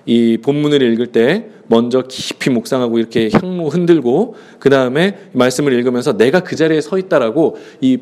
이 0.07 0.39
본문을 0.43 0.83
읽을 0.83 1.09
때 1.09 1.49
먼저 1.67 2.03
깊이 2.03 2.51
묵상하고 2.51 2.99
이렇게 2.99 3.31
향로 3.33 3.69
흔들고 3.69 4.35
그 4.59 4.71
다음에 4.71 5.19
말씀을 5.33 5.73
읽으면서 5.73 6.17
내가 6.17 6.41
그 6.41 6.57
자리에 6.57 6.81
서 6.81 6.99
있다라고 6.99 7.57
이 7.81 7.99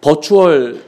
버추얼 0.00 0.86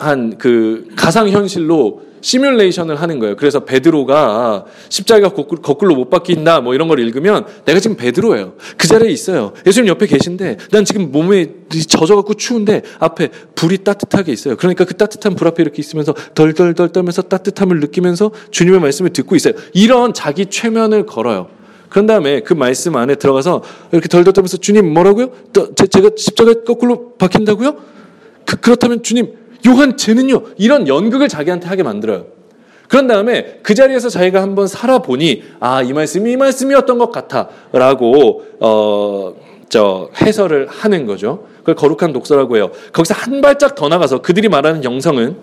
한 0.00 0.38
그 0.38 0.88
가상 0.96 1.28
현실로 1.28 2.08
시뮬레이션을 2.22 3.00
하는 3.00 3.18
거예요. 3.18 3.36
그래서 3.36 3.60
베드로가 3.60 4.66
십자가 4.90 5.30
거꾸로 5.30 5.94
못 5.94 6.10
박힌다 6.10 6.60
뭐 6.60 6.74
이런 6.74 6.88
걸 6.88 6.98
읽으면 7.00 7.46
내가 7.64 7.80
지금 7.80 7.96
베드로예요. 7.96 8.54
그 8.76 8.86
자리에 8.86 9.10
있어요. 9.10 9.52
예수님 9.66 9.88
옆에 9.88 10.06
계신데 10.06 10.58
난 10.70 10.84
지금 10.84 11.12
몸에 11.12 11.46
젖어갖고 11.88 12.34
추운데 12.34 12.82
앞에 12.98 13.28
불이 13.54 13.78
따뜻하게 13.84 14.32
있어요. 14.32 14.56
그러니까 14.56 14.84
그 14.84 14.94
따뜻한 14.94 15.34
불 15.34 15.48
앞에 15.48 15.62
이렇게 15.62 15.80
있으면서 15.80 16.14
덜덜덜 16.34 16.90
떨면서 16.92 17.22
따뜻함을 17.22 17.80
느끼면서 17.80 18.32
주님의 18.50 18.80
말씀을 18.80 19.12
듣고 19.12 19.36
있어요. 19.36 19.54
이런 19.72 20.12
자기 20.12 20.46
최면을 20.46 21.06
걸어요. 21.06 21.48
그런 21.88 22.06
다음에 22.06 22.40
그 22.40 22.52
말씀 22.52 22.96
안에 22.96 23.14
들어가서 23.16 23.62
이렇게 23.92 24.08
덜덜 24.08 24.32
떨면서 24.34 24.58
주님 24.58 24.92
뭐라고요? 24.92 25.30
제가 25.90 26.10
십자가 26.16 26.52
거꾸로 26.64 27.14
박힌다고요? 27.18 27.99
그, 28.50 28.56
그렇다면 28.56 29.02
주님 29.02 29.34
요한 29.66 29.96
쟤는요 29.96 30.42
이런 30.58 30.88
연극을 30.88 31.28
자기한테 31.28 31.68
하게 31.68 31.82
만들어요. 31.82 32.26
그런 32.88 33.06
다음에 33.06 33.60
그 33.62 33.74
자리에서 33.74 34.08
자기가 34.08 34.42
한번 34.42 34.66
살아보니 34.66 35.44
아 35.60 35.82
이 35.82 35.92
말씀이 35.92 36.32
이 36.32 36.36
말씀이었던 36.36 36.98
것 36.98 37.12
같아 37.12 37.48
라고 37.72 38.42
어 38.60 39.50
저 39.70 40.10
해설을 40.20 40.66
하는 40.68 41.06
거죠. 41.06 41.46
그걸 41.60 41.76
거룩한 41.76 42.12
독서라고 42.12 42.56
해요. 42.56 42.70
거기서 42.92 43.14
한 43.14 43.40
발짝 43.40 43.76
더 43.76 43.88
나가서 43.88 44.20
그들이 44.20 44.48
말하는 44.48 44.82
영성은 44.82 45.36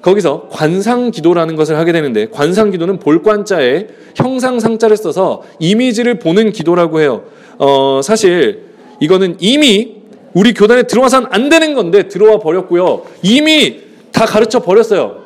거기서 0.00 0.48
관상 0.50 1.10
기도라는 1.10 1.54
것을 1.54 1.76
하게 1.76 1.92
되는데 1.92 2.28
관상 2.30 2.70
기도는 2.70 2.98
볼관자에 2.98 3.86
형상 4.16 4.60
상자를 4.60 4.96
써서 4.96 5.42
이미지를 5.60 6.18
보는 6.18 6.52
기도라고 6.52 7.00
해요. 7.00 7.24
어 7.58 8.00
사실 8.02 8.64
이거는 9.00 9.36
이미 9.40 10.03
우리 10.34 10.52
교단에 10.52 10.82
들어와서는 10.84 11.28
안 11.30 11.48
되는 11.48 11.74
건데 11.74 12.08
들어와 12.08 12.38
버렸고요. 12.38 13.04
이미 13.22 13.80
다 14.12 14.26
가르쳐 14.26 14.60
버렸어요. 14.60 15.22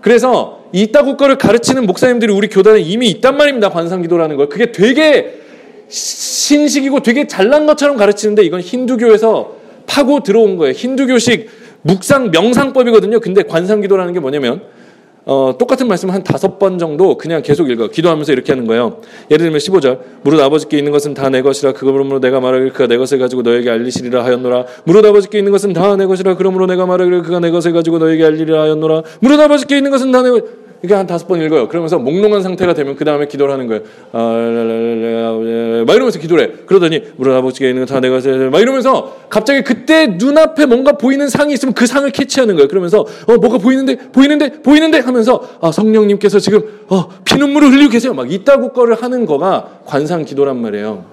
그래서 0.00 0.64
이따구 0.72 1.16
거를 1.16 1.38
가르치는 1.38 1.86
목사님들이 1.86 2.32
우리 2.32 2.48
교단에 2.48 2.80
이미 2.80 3.08
있단 3.08 3.36
말입니다. 3.36 3.70
관상기도라는 3.70 4.36
걸. 4.36 4.48
그게 4.48 4.72
되게 4.72 5.40
신식이고 5.88 7.00
되게 7.02 7.26
잘난 7.26 7.66
것처럼 7.66 7.96
가르치는데 7.96 8.44
이건 8.44 8.60
힌두교에서 8.60 9.56
파고 9.86 10.22
들어온 10.22 10.56
거예요. 10.56 10.72
힌두교식 10.72 11.48
묵상 11.82 12.30
명상법이거든요. 12.30 13.20
근데 13.20 13.42
관상기도라는 13.42 14.12
게 14.12 14.20
뭐냐면 14.20 14.62
어, 15.32 15.54
똑같은 15.56 15.86
말씀 15.86 16.10
한 16.10 16.24
다섯 16.24 16.58
번 16.58 16.76
정도 16.76 17.16
그냥 17.16 17.40
계속 17.40 17.70
읽어. 17.70 17.86
기도하면서 17.86 18.32
이렇게 18.32 18.50
하는 18.50 18.66
거예요. 18.66 18.96
예를 19.30 19.44
들면 19.44 19.60
15절. 19.60 20.00
무릇 20.24 20.40
아버지께 20.40 20.76
있는 20.76 20.90
것은 20.90 21.14
다 21.14 21.30
내 21.30 21.40
것이라 21.42 21.74
그러므로 21.74 22.18
내가 22.18 22.40
말하길 22.40 22.72
그가 22.72 22.88
내 22.88 22.96
것을 22.96 23.20
가지고 23.20 23.42
너에게 23.42 23.70
알리시리라 23.70 24.24
하였노라. 24.24 24.64
무릇 24.82 25.04
아버지께 25.04 25.38
있는 25.38 25.52
것은 25.52 25.72
다 25.72 25.94
내 25.94 26.06
것이라 26.06 26.34
그러므로 26.34 26.66
내가 26.66 26.84
말하길 26.84 27.22
그가 27.22 27.38
내 27.38 27.52
것을 27.52 27.72
가지고 27.72 27.98
너에게 27.98 28.24
알리리라 28.24 28.60
하였노라. 28.62 29.02
무릇 29.20 29.38
아버지께 29.38 29.76
있는 29.76 29.92
것은 29.92 30.10
다 30.10 30.22
내 30.22 30.30
것. 30.30 30.44
이게 30.82 30.94
한 30.94 31.06
다섯 31.06 31.26
번 31.28 31.42
읽어요. 31.42 31.68
그러면서 31.68 31.98
몽롱한 31.98 32.42
상태가 32.42 32.72
되면 32.72 32.96
그 32.96 33.04
다음에 33.04 33.26
기도를 33.26 33.52
하는 33.52 33.66
거예요. 33.66 33.82
아, 34.12 35.84
막 35.86 35.94
이러면서 35.94 36.18
기도를 36.18 36.44
해. 36.44 36.50
그러더니 36.64 37.02
우리 37.18 37.30
아버지가 37.30 37.68
있는 37.68 37.84
거 37.84 37.92
다 37.92 38.00
내가 38.00 38.18
막 38.50 38.60
이러면서 38.60 39.16
갑자기 39.28 39.62
그때 39.62 40.06
눈앞에 40.06 40.64
뭔가 40.64 40.92
보이는 40.92 41.28
상이 41.28 41.52
있으면 41.52 41.74
그 41.74 41.86
상을 41.86 42.08
캐치하는 42.10 42.54
거예요. 42.54 42.68
그러면서 42.68 43.00
어 43.00 43.36
뭐가 43.36 43.58
보이는데 43.58 43.96
보이는데 44.10 44.62
보이는데 44.62 45.00
하면서 45.00 45.42
아 45.60 45.70
성령님께서 45.70 46.38
지금 46.38 46.62
어 46.88 47.08
피눈물을 47.24 47.72
흘리고 47.72 47.90
계세요. 47.90 48.14
막 48.14 48.32
이따구 48.32 48.72
거를 48.72 48.94
하는 49.02 49.26
거가 49.26 49.80
관상 49.84 50.24
기도란 50.24 50.62
말이에요. 50.62 51.04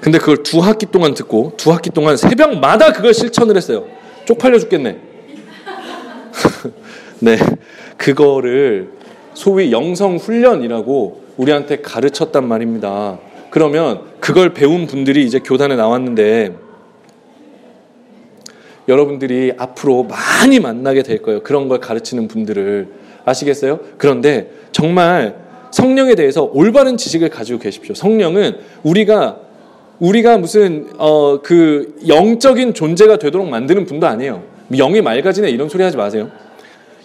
근데 0.00 0.18
그걸 0.18 0.42
두 0.42 0.58
학기 0.58 0.86
동안 0.86 1.14
듣고 1.14 1.52
두 1.56 1.72
학기 1.72 1.90
동안 1.90 2.16
새벽마다 2.16 2.92
그걸 2.92 3.14
실천을 3.14 3.56
했어요. 3.56 3.84
쪽팔려 4.24 4.58
죽겠네. 4.58 5.11
네, 7.20 7.36
그거를 7.96 8.90
소위 9.34 9.72
영성 9.72 10.16
훈련이라고 10.16 11.22
우리한테 11.36 11.76
가르쳤단 11.80 12.46
말입니다. 12.46 13.18
그러면 13.50 14.02
그걸 14.20 14.52
배운 14.52 14.86
분들이 14.86 15.24
이제 15.24 15.38
교단에 15.38 15.76
나왔는데 15.76 16.54
여러분들이 18.88 19.52
앞으로 19.56 20.04
많이 20.04 20.58
만나게 20.58 21.02
될 21.02 21.22
거예요. 21.22 21.42
그런 21.42 21.68
걸 21.68 21.78
가르치는 21.78 22.28
분들을 22.28 22.88
아시겠어요? 23.24 23.80
그런데 23.98 24.50
정말 24.72 25.36
성령에 25.70 26.14
대해서 26.14 26.50
올바른 26.52 26.96
지식을 26.96 27.30
가지고 27.30 27.60
계십시오. 27.60 27.94
성령은 27.94 28.58
우리가 28.82 29.38
우리가 30.00 30.38
무슨 30.38 30.88
어 30.98 31.40
그 31.42 31.94
영적인 32.06 32.74
존재가 32.74 33.18
되도록 33.18 33.48
만드는 33.48 33.86
분도 33.86 34.06
아니에요. 34.06 34.42
영이 34.76 35.00
맑아지네 35.00 35.50
이런 35.50 35.68
소리 35.68 35.82
하지 35.82 35.96
마세요. 35.96 36.30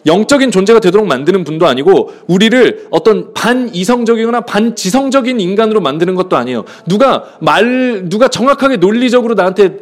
영적인 0.05 0.51
존재가 0.51 0.79
되도록 0.79 1.05
만드는 1.07 1.43
분도 1.43 1.67
아니고 1.67 2.11
우리를 2.27 2.87
어떤 2.91 3.33
반이성적이거나 3.33 4.41
반지성적인 4.41 5.39
인간으로 5.39 5.81
만드는 5.81 6.15
것도 6.15 6.37
아니에요. 6.37 6.63
누가 6.87 7.25
말 7.41 8.09
누가 8.09 8.27
정확하게 8.27 8.77
논리적으로 8.77 9.33
나한테 9.33 9.79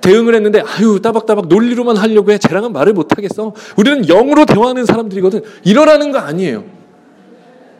대응을 0.00 0.34
했는데 0.34 0.60
아유 0.60 1.00
따박따박 1.02 1.48
논리로만 1.48 1.96
하려고 1.96 2.30
해. 2.30 2.38
쟤랑은 2.38 2.72
말을 2.72 2.92
못 2.92 3.16
하겠어. 3.16 3.52
우리는 3.76 4.06
영으로 4.06 4.44
대화하는 4.44 4.84
사람들이거든. 4.84 5.42
이러라는 5.64 6.12
거 6.12 6.18
아니에요. 6.18 6.73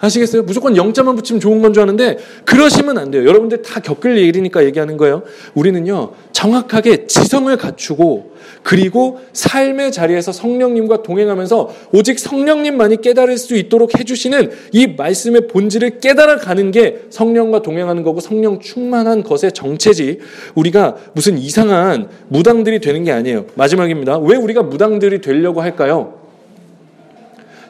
아시겠어요? 0.04 0.42
무조건 0.42 0.76
영자만 0.76 1.16
붙이면 1.16 1.40
좋은 1.40 1.60
건 1.60 1.74
줄 1.74 1.82
아는데 1.82 2.18
그러시면 2.44 2.98
안 2.98 3.10
돼요. 3.10 3.26
여러분들 3.26 3.62
다 3.62 3.80
겪을 3.80 4.16
일이니까 4.16 4.64
얘기하는 4.64 4.96
거예요. 4.96 5.22
우리는요 5.54 6.12
정확하게 6.32 7.06
지성을 7.06 7.54
갖추고 7.56 8.32
그리고 8.62 9.18
삶의 9.32 9.90
자리에서 9.92 10.30
성령님과 10.32 11.02
동행하면서 11.02 11.70
오직 11.92 12.18
성령님만이 12.18 13.00
깨달을 13.00 13.36
수 13.38 13.56
있도록 13.56 13.98
해주시는 13.98 14.50
이 14.72 14.86
말씀의 14.86 15.48
본질을 15.48 16.00
깨달아 16.00 16.36
가는 16.36 16.70
게 16.70 17.02
성령과 17.10 17.62
동행하는 17.62 18.02
거고 18.02 18.20
성령 18.20 18.60
충만한 18.60 19.22
것의 19.22 19.52
정체지 19.52 20.20
우리가 20.54 20.96
무슨 21.14 21.38
이상한 21.38 22.08
무당들이 22.28 22.80
되는 22.80 23.02
게 23.04 23.12
아니에요. 23.12 23.46
마지막입니다. 23.54 24.18
왜 24.18 24.36
우리가 24.36 24.62
무당들이 24.62 25.20
되려고 25.20 25.60
할까요? 25.60 26.23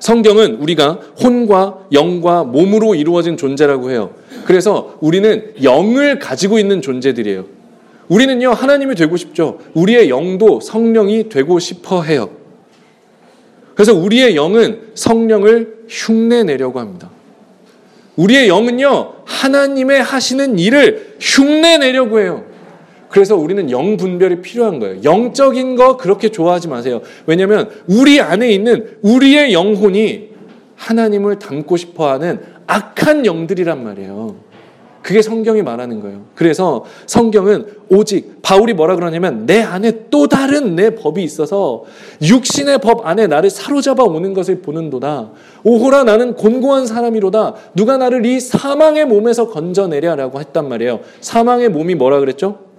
성경은 0.04 0.56
우리가 0.56 1.00
혼과 1.22 1.86
영과 1.92 2.44
몸으로 2.44 2.94
이루어진 2.94 3.38
존재라고 3.38 3.90
해요. 3.90 4.10
그래서 4.44 4.98
우리는 5.00 5.54
영을 5.62 6.18
가지고 6.18 6.58
있는 6.58 6.82
존재들이에요. 6.82 7.46
우리는요, 8.08 8.50
하나님이 8.50 8.96
되고 8.96 9.16
싶죠. 9.16 9.60
우리의 9.72 10.10
영도 10.10 10.60
성령이 10.60 11.30
되고 11.30 11.58
싶어 11.58 12.02
해요. 12.02 12.28
그래서 13.74 13.94
우리의 13.94 14.36
영은 14.36 14.90
성령을 14.94 15.86
흉내 15.88 16.44
내려고 16.44 16.80
합니다. 16.80 17.08
우리의 18.16 18.48
영은요, 18.48 19.14
하나님의 19.24 20.02
하시는 20.02 20.58
일을 20.58 21.16
흉내 21.18 21.78
내려고 21.78 22.20
해요. 22.20 22.44
그래서 23.14 23.36
우리는 23.36 23.70
영 23.70 23.96
분별이 23.96 24.42
필요한 24.42 24.80
거예요. 24.80 25.04
영적인 25.04 25.76
거 25.76 25.96
그렇게 25.96 26.30
좋아하지 26.30 26.66
마세요. 26.66 27.00
왜냐하면 27.26 27.70
우리 27.86 28.20
안에 28.20 28.50
있는 28.50 28.88
우리의 29.02 29.52
영혼이 29.52 30.30
하나님을 30.74 31.38
닮고 31.38 31.76
싶어 31.76 32.10
하는 32.10 32.40
악한 32.66 33.24
영들이란 33.24 33.84
말이에요. 33.84 34.34
그게 35.00 35.22
성경이 35.22 35.62
말하는 35.62 36.00
거예요. 36.00 36.22
그래서 36.34 36.84
성경은 37.06 37.66
오직 37.88 38.42
바울이 38.42 38.74
뭐라 38.74 38.96
그러냐면 38.96 39.46
내 39.46 39.62
안에 39.62 40.06
또 40.10 40.26
다른 40.26 40.74
내 40.74 40.96
법이 40.96 41.22
있어서 41.22 41.84
육신의 42.20 42.78
법 42.78 43.06
안에 43.06 43.28
나를 43.28 43.48
사로잡아 43.48 44.02
오는 44.02 44.34
것을 44.34 44.60
보는도다. 44.60 45.30
오호라 45.62 46.02
나는 46.02 46.34
곤고한 46.34 46.88
사람이로다. 46.88 47.54
누가 47.76 47.96
나를 47.96 48.26
이 48.26 48.40
사망의 48.40 49.04
몸에서 49.06 49.50
건져내랴라고 49.50 50.40
했단 50.40 50.68
말이에요. 50.68 50.98
사망의 51.20 51.68
몸이 51.68 51.94
뭐라 51.94 52.18
그랬죠? 52.18 52.73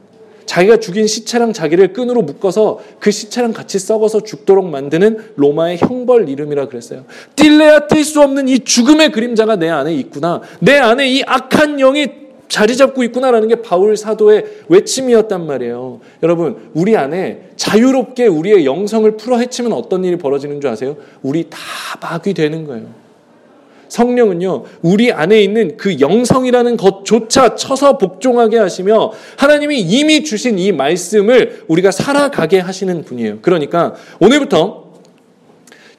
자기가 0.45 0.77
죽인 0.77 1.07
시체랑 1.07 1.53
자기를 1.53 1.93
끈으로 1.93 2.21
묶어서 2.21 2.79
그 2.99 3.11
시체랑 3.11 3.53
같이 3.53 3.79
썩어서 3.79 4.21
죽도록 4.21 4.69
만드는 4.69 5.33
로마의 5.35 5.77
형벌 5.77 6.29
이름이라 6.29 6.67
그랬어요. 6.67 7.05
뛸래야 7.35 7.87
뛸 7.87 8.03
수 8.03 8.21
없는 8.21 8.47
이 8.47 8.59
죽음의 8.59 9.11
그림자가 9.11 9.55
내 9.55 9.69
안에 9.69 9.93
있구나. 9.95 10.41
내 10.59 10.77
안에 10.77 11.09
이 11.09 11.23
악한 11.25 11.77
영이 11.77 12.25
자리 12.47 12.77
잡고 12.77 13.03
있구나라는 13.03 13.47
게 13.47 13.61
바울 13.61 13.97
사도의 13.97 14.45
외침이었단 14.69 15.45
말이에요. 15.45 15.99
여러분, 16.23 16.69
우리 16.73 16.95
안에 16.95 17.49
자유롭게 17.55 18.27
우리의 18.27 18.65
영성을 18.65 19.09
풀어 19.17 19.37
헤치면 19.37 19.73
어떤 19.73 20.05
일이 20.05 20.17
벌어지는 20.17 20.61
줄 20.61 20.69
아세요? 20.69 20.95
우리 21.23 21.49
다 21.49 21.57
막이 22.01 22.33
되는 22.33 22.65
거예요. 22.65 23.04
성령은요, 23.95 24.63
우리 24.81 25.13
안에 25.13 25.41
있는 25.41 25.77
그 25.77 26.01
영성이라는 26.01 26.75
것조차 26.75 27.55
쳐서 27.55 27.97
복종하게 27.97 28.57
하시며 28.57 29.13
하나님이 29.37 29.79
이미 29.79 30.23
주신 30.25 30.59
이 30.59 30.73
말씀을 30.73 31.63
우리가 31.69 31.91
살아가게 31.91 32.59
하시는 32.59 33.03
분이에요. 33.05 33.39
그러니까 33.41 33.95
오늘부터 34.19 34.95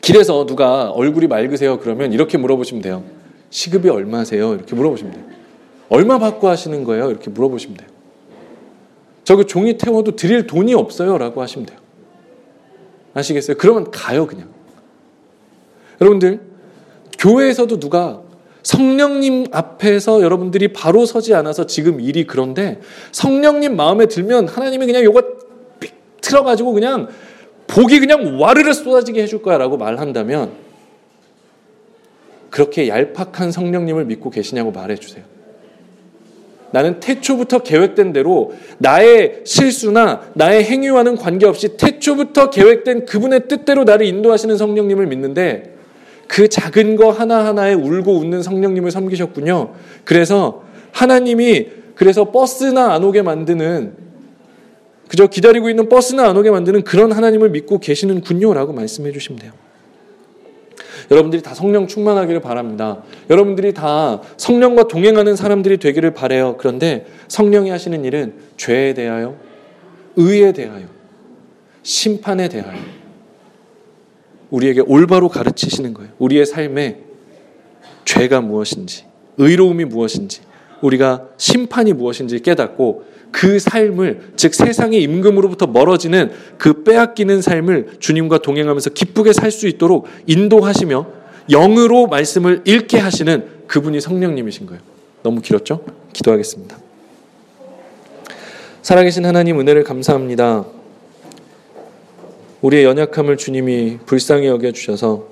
길에서 0.02 0.44
누가 0.44 0.90
얼굴이 0.90 1.26
맑으세요? 1.26 1.80
그러면 1.80 2.12
이렇게 2.12 2.36
물어보시면 2.36 2.82
돼요. 2.82 3.02
시급이 3.48 3.88
얼마세요? 3.88 4.52
이렇게 4.54 4.76
물어보시면 4.76 5.12
돼요. 5.14 5.24
얼마 5.88 6.18
받고 6.18 6.48
하시는 6.48 6.84
거예요? 6.84 7.10
이렇게 7.10 7.30
물어보시면 7.30 7.78
돼요. 7.78 7.88
저그 9.24 9.46
종이 9.46 9.78
태워도 9.78 10.16
드릴 10.16 10.46
돈이 10.46 10.74
없어요. 10.74 11.16
라고 11.16 11.40
하시면 11.40 11.64
돼요. 11.64 11.78
아시겠어요? 13.14 13.56
그러면 13.56 13.90
가요, 13.90 14.26
그냥. 14.26 14.48
여러분들, 16.02 16.55
교회에서도 17.18 17.78
누가 17.80 18.22
성령님 18.62 19.46
앞에서 19.52 20.22
여러분들이 20.22 20.72
바로 20.72 21.06
서지 21.06 21.34
않아서 21.34 21.66
지금 21.66 22.00
일이 22.00 22.26
그런데 22.26 22.80
성령님 23.12 23.76
마음에 23.76 24.06
들면 24.06 24.48
하나님이 24.48 24.86
그냥 24.86 25.04
요거 25.04 25.22
삑 25.78 25.94
틀어가지고 26.20 26.72
그냥 26.72 27.08
복이 27.68 28.00
그냥 28.00 28.40
와르르 28.40 28.72
쏟아지게 28.72 29.22
해줄 29.22 29.42
거야 29.42 29.58
라고 29.58 29.76
말한다면 29.76 30.50
그렇게 32.50 32.88
얄팍한 32.88 33.52
성령님을 33.52 34.04
믿고 34.06 34.30
계시냐고 34.30 34.72
말해주세요. 34.72 35.24
나는 36.72 36.98
태초부터 36.98 37.60
계획된 37.60 38.12
대로 38.12 38.52
나의 38.78 39.42
실수나 39.44 40.22
나의 40.34 40.64
행위와는 40.64 41.16
관계없이 41.16 41.76
태초부터 41.76 42.50
계획된 42.50 43.06
그분의 43.06 43.46
뜻대로 43.46 43.84
나를 43.84 44.06
인도하시는 44.06 44.56
성령님을 44.56 45.06
믿는데 45.06 45.75
그 46.28 46.48
작은 46.48 46.96
거 46.96 47.10
하나하나에 47.10 47.74
울고 47.74 48.18
웃는 48.18 48.42
성령님을 48.42 48.90
섬기셨군요. 48.90 49.74
그래서 50.04 50.64
하나님이 50.92 51.68
그래서 51.94 52.30
버스나 52.30 52.92
안 52.92 53.04
오게 53.04 53.22
만드는 53.22 53.94
그저 55.08 55.26
기다리고 55.26 55.70
있는 55.70 55.88
버스나 55.88 56.28
안 56.28 56.36
오게 56.36 56.50
만드는 56.50 56.82
그런 56.82 57.12
하나님을 57.12 57.50
믿고 57.50 57.78
계시는군요라고 57.78 58.72
말씀해 58.72 59.12
주시면 59.12 59.38
돼요. 59.38 59.52
여러분들이 61.10 61.42
다 61.42 61.54
성령 61.54 61.86
충만하기를 61.86 62.40
바랍니다. 62.40 63.02
여러분들이 63.30 63.72
다 63.72 64.20
성령과 64.36 64.88
동행하는 64.88 65.36
사람들이 65.36 65.76
되기를 65.78 66.12
바래요. 66.12 66.56
그런데 66.58 67.06
성령이 67.28 67.70
하시는 67.70 68.04
일은 68.04 68.34
죄에 68.56 68.94
대하여, 68.94 69.36
의에 70.16 70.52
대하여, 70.52 70.86
심판에 71.82 72.48
대하여 72.48 72.95
우리에게 74.56 74.80
올바로 74.86 75.28
가르치시는 75.28 75.92
거예요. 75.94 76.10
우리의 76.18 76.46
삶에 76.46 77.00
죄가 78.06 78.40
무엇인지, 78.40 79.04
의로움이 79.36 79.84
무엇인지, 79.84 80.40
우리가 80.80 81.28
심판이 81.36 81.92
무엇인지 81.92 82.40
깨닫고 82.40 83.04
그 83.32 83.58
삶을 83.58 84.32
즉 84.36 84.54
세상의 84.54 85.02
임금으로부터 85.02 85.66
멀어지는 85.66 86.30
그 86.56 86.84
빼앗기는 86.84 87.42
삶을 87.42 87.96
주님과 87.98 88.38
동행하면서 88.38 88.90
기쁘게 88.90 89.32
살 89.32 89.50
수 89.50 89.66
있도록 89.68 90.06
인도하시며 90.26 91.06
영으로 91.50 92.06
말씀을 92.06 92.62
읽게 92.64 92.98
하시는 92.98 93.46
그분이 93.66 94.00
성령님이신 94.00 94.66
거예요. 94.66 94.80
너무 95.22 95.40
길었죠? 95.40 95.84
기도하겠습니다. 96.12 96.78
살아계신 98.82 99.26
하나님 99.26 99.60
은혜를 99.60 99.84
감사합니다. 99.84 100.64
우리의 102.62 102.84
연약함을 102.84 103.36
주님이 103.36 103.98
불쌍히 104.06 104.46
여겨 104.46 104.72
주셔서 104.72 105.26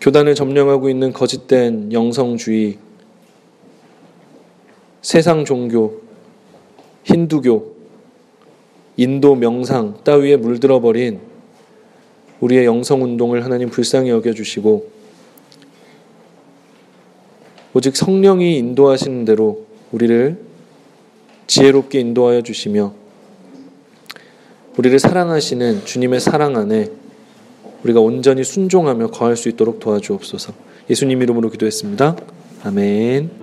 교단을 0.00 0.34
점령하고 0.34 0.88
있는 0.88 1.12
거짓된 1.12 1.92
영성주의, 1.92 2.78
세상 5.00 5.44
종교, 5.44 6.00
힌두교, 7.04 7.76
인도 8.96 9.34
명상 9.34 9.98
따위에 10.04 10.36
물들어 10.36 10.80
버린 10.80 11.20
우리의 12.40 12.64
영성 12.64 13.02
운동을 13.02 13.44
하나님 13.44 13.70
불쌍히 13.70 14.10
여겨 14.10 14.32
주시고 14.32 14.90
오직 17.74 17.96
성령이 17.96 18.58
인도하시는 18.58 19.24
대로 19.24 19.66
우리를 19.92 20.38
지혜롭게 21.46 22.00
인도하여 22.00 22.42
주시며 22.42 23.01
우리를 24.76 24.98
사랑하시는 24.98 25.84
주님의 25.84 26.20
사랑 26.20 26.56
안에 26.56 26.90
우리가 27.84 28.00
온전히 28.00 28.44
순종하며 28.44 29.08
거할 29.08 29.36
수 29.36 29.48
있도록 29.48 29.80
도와주옵소서. 29.80 30.52
예수님 30.88 31.22
이름으로 31.22 31.50
기도했습니다. 31.50 32.16
아멘. 32.64 33.41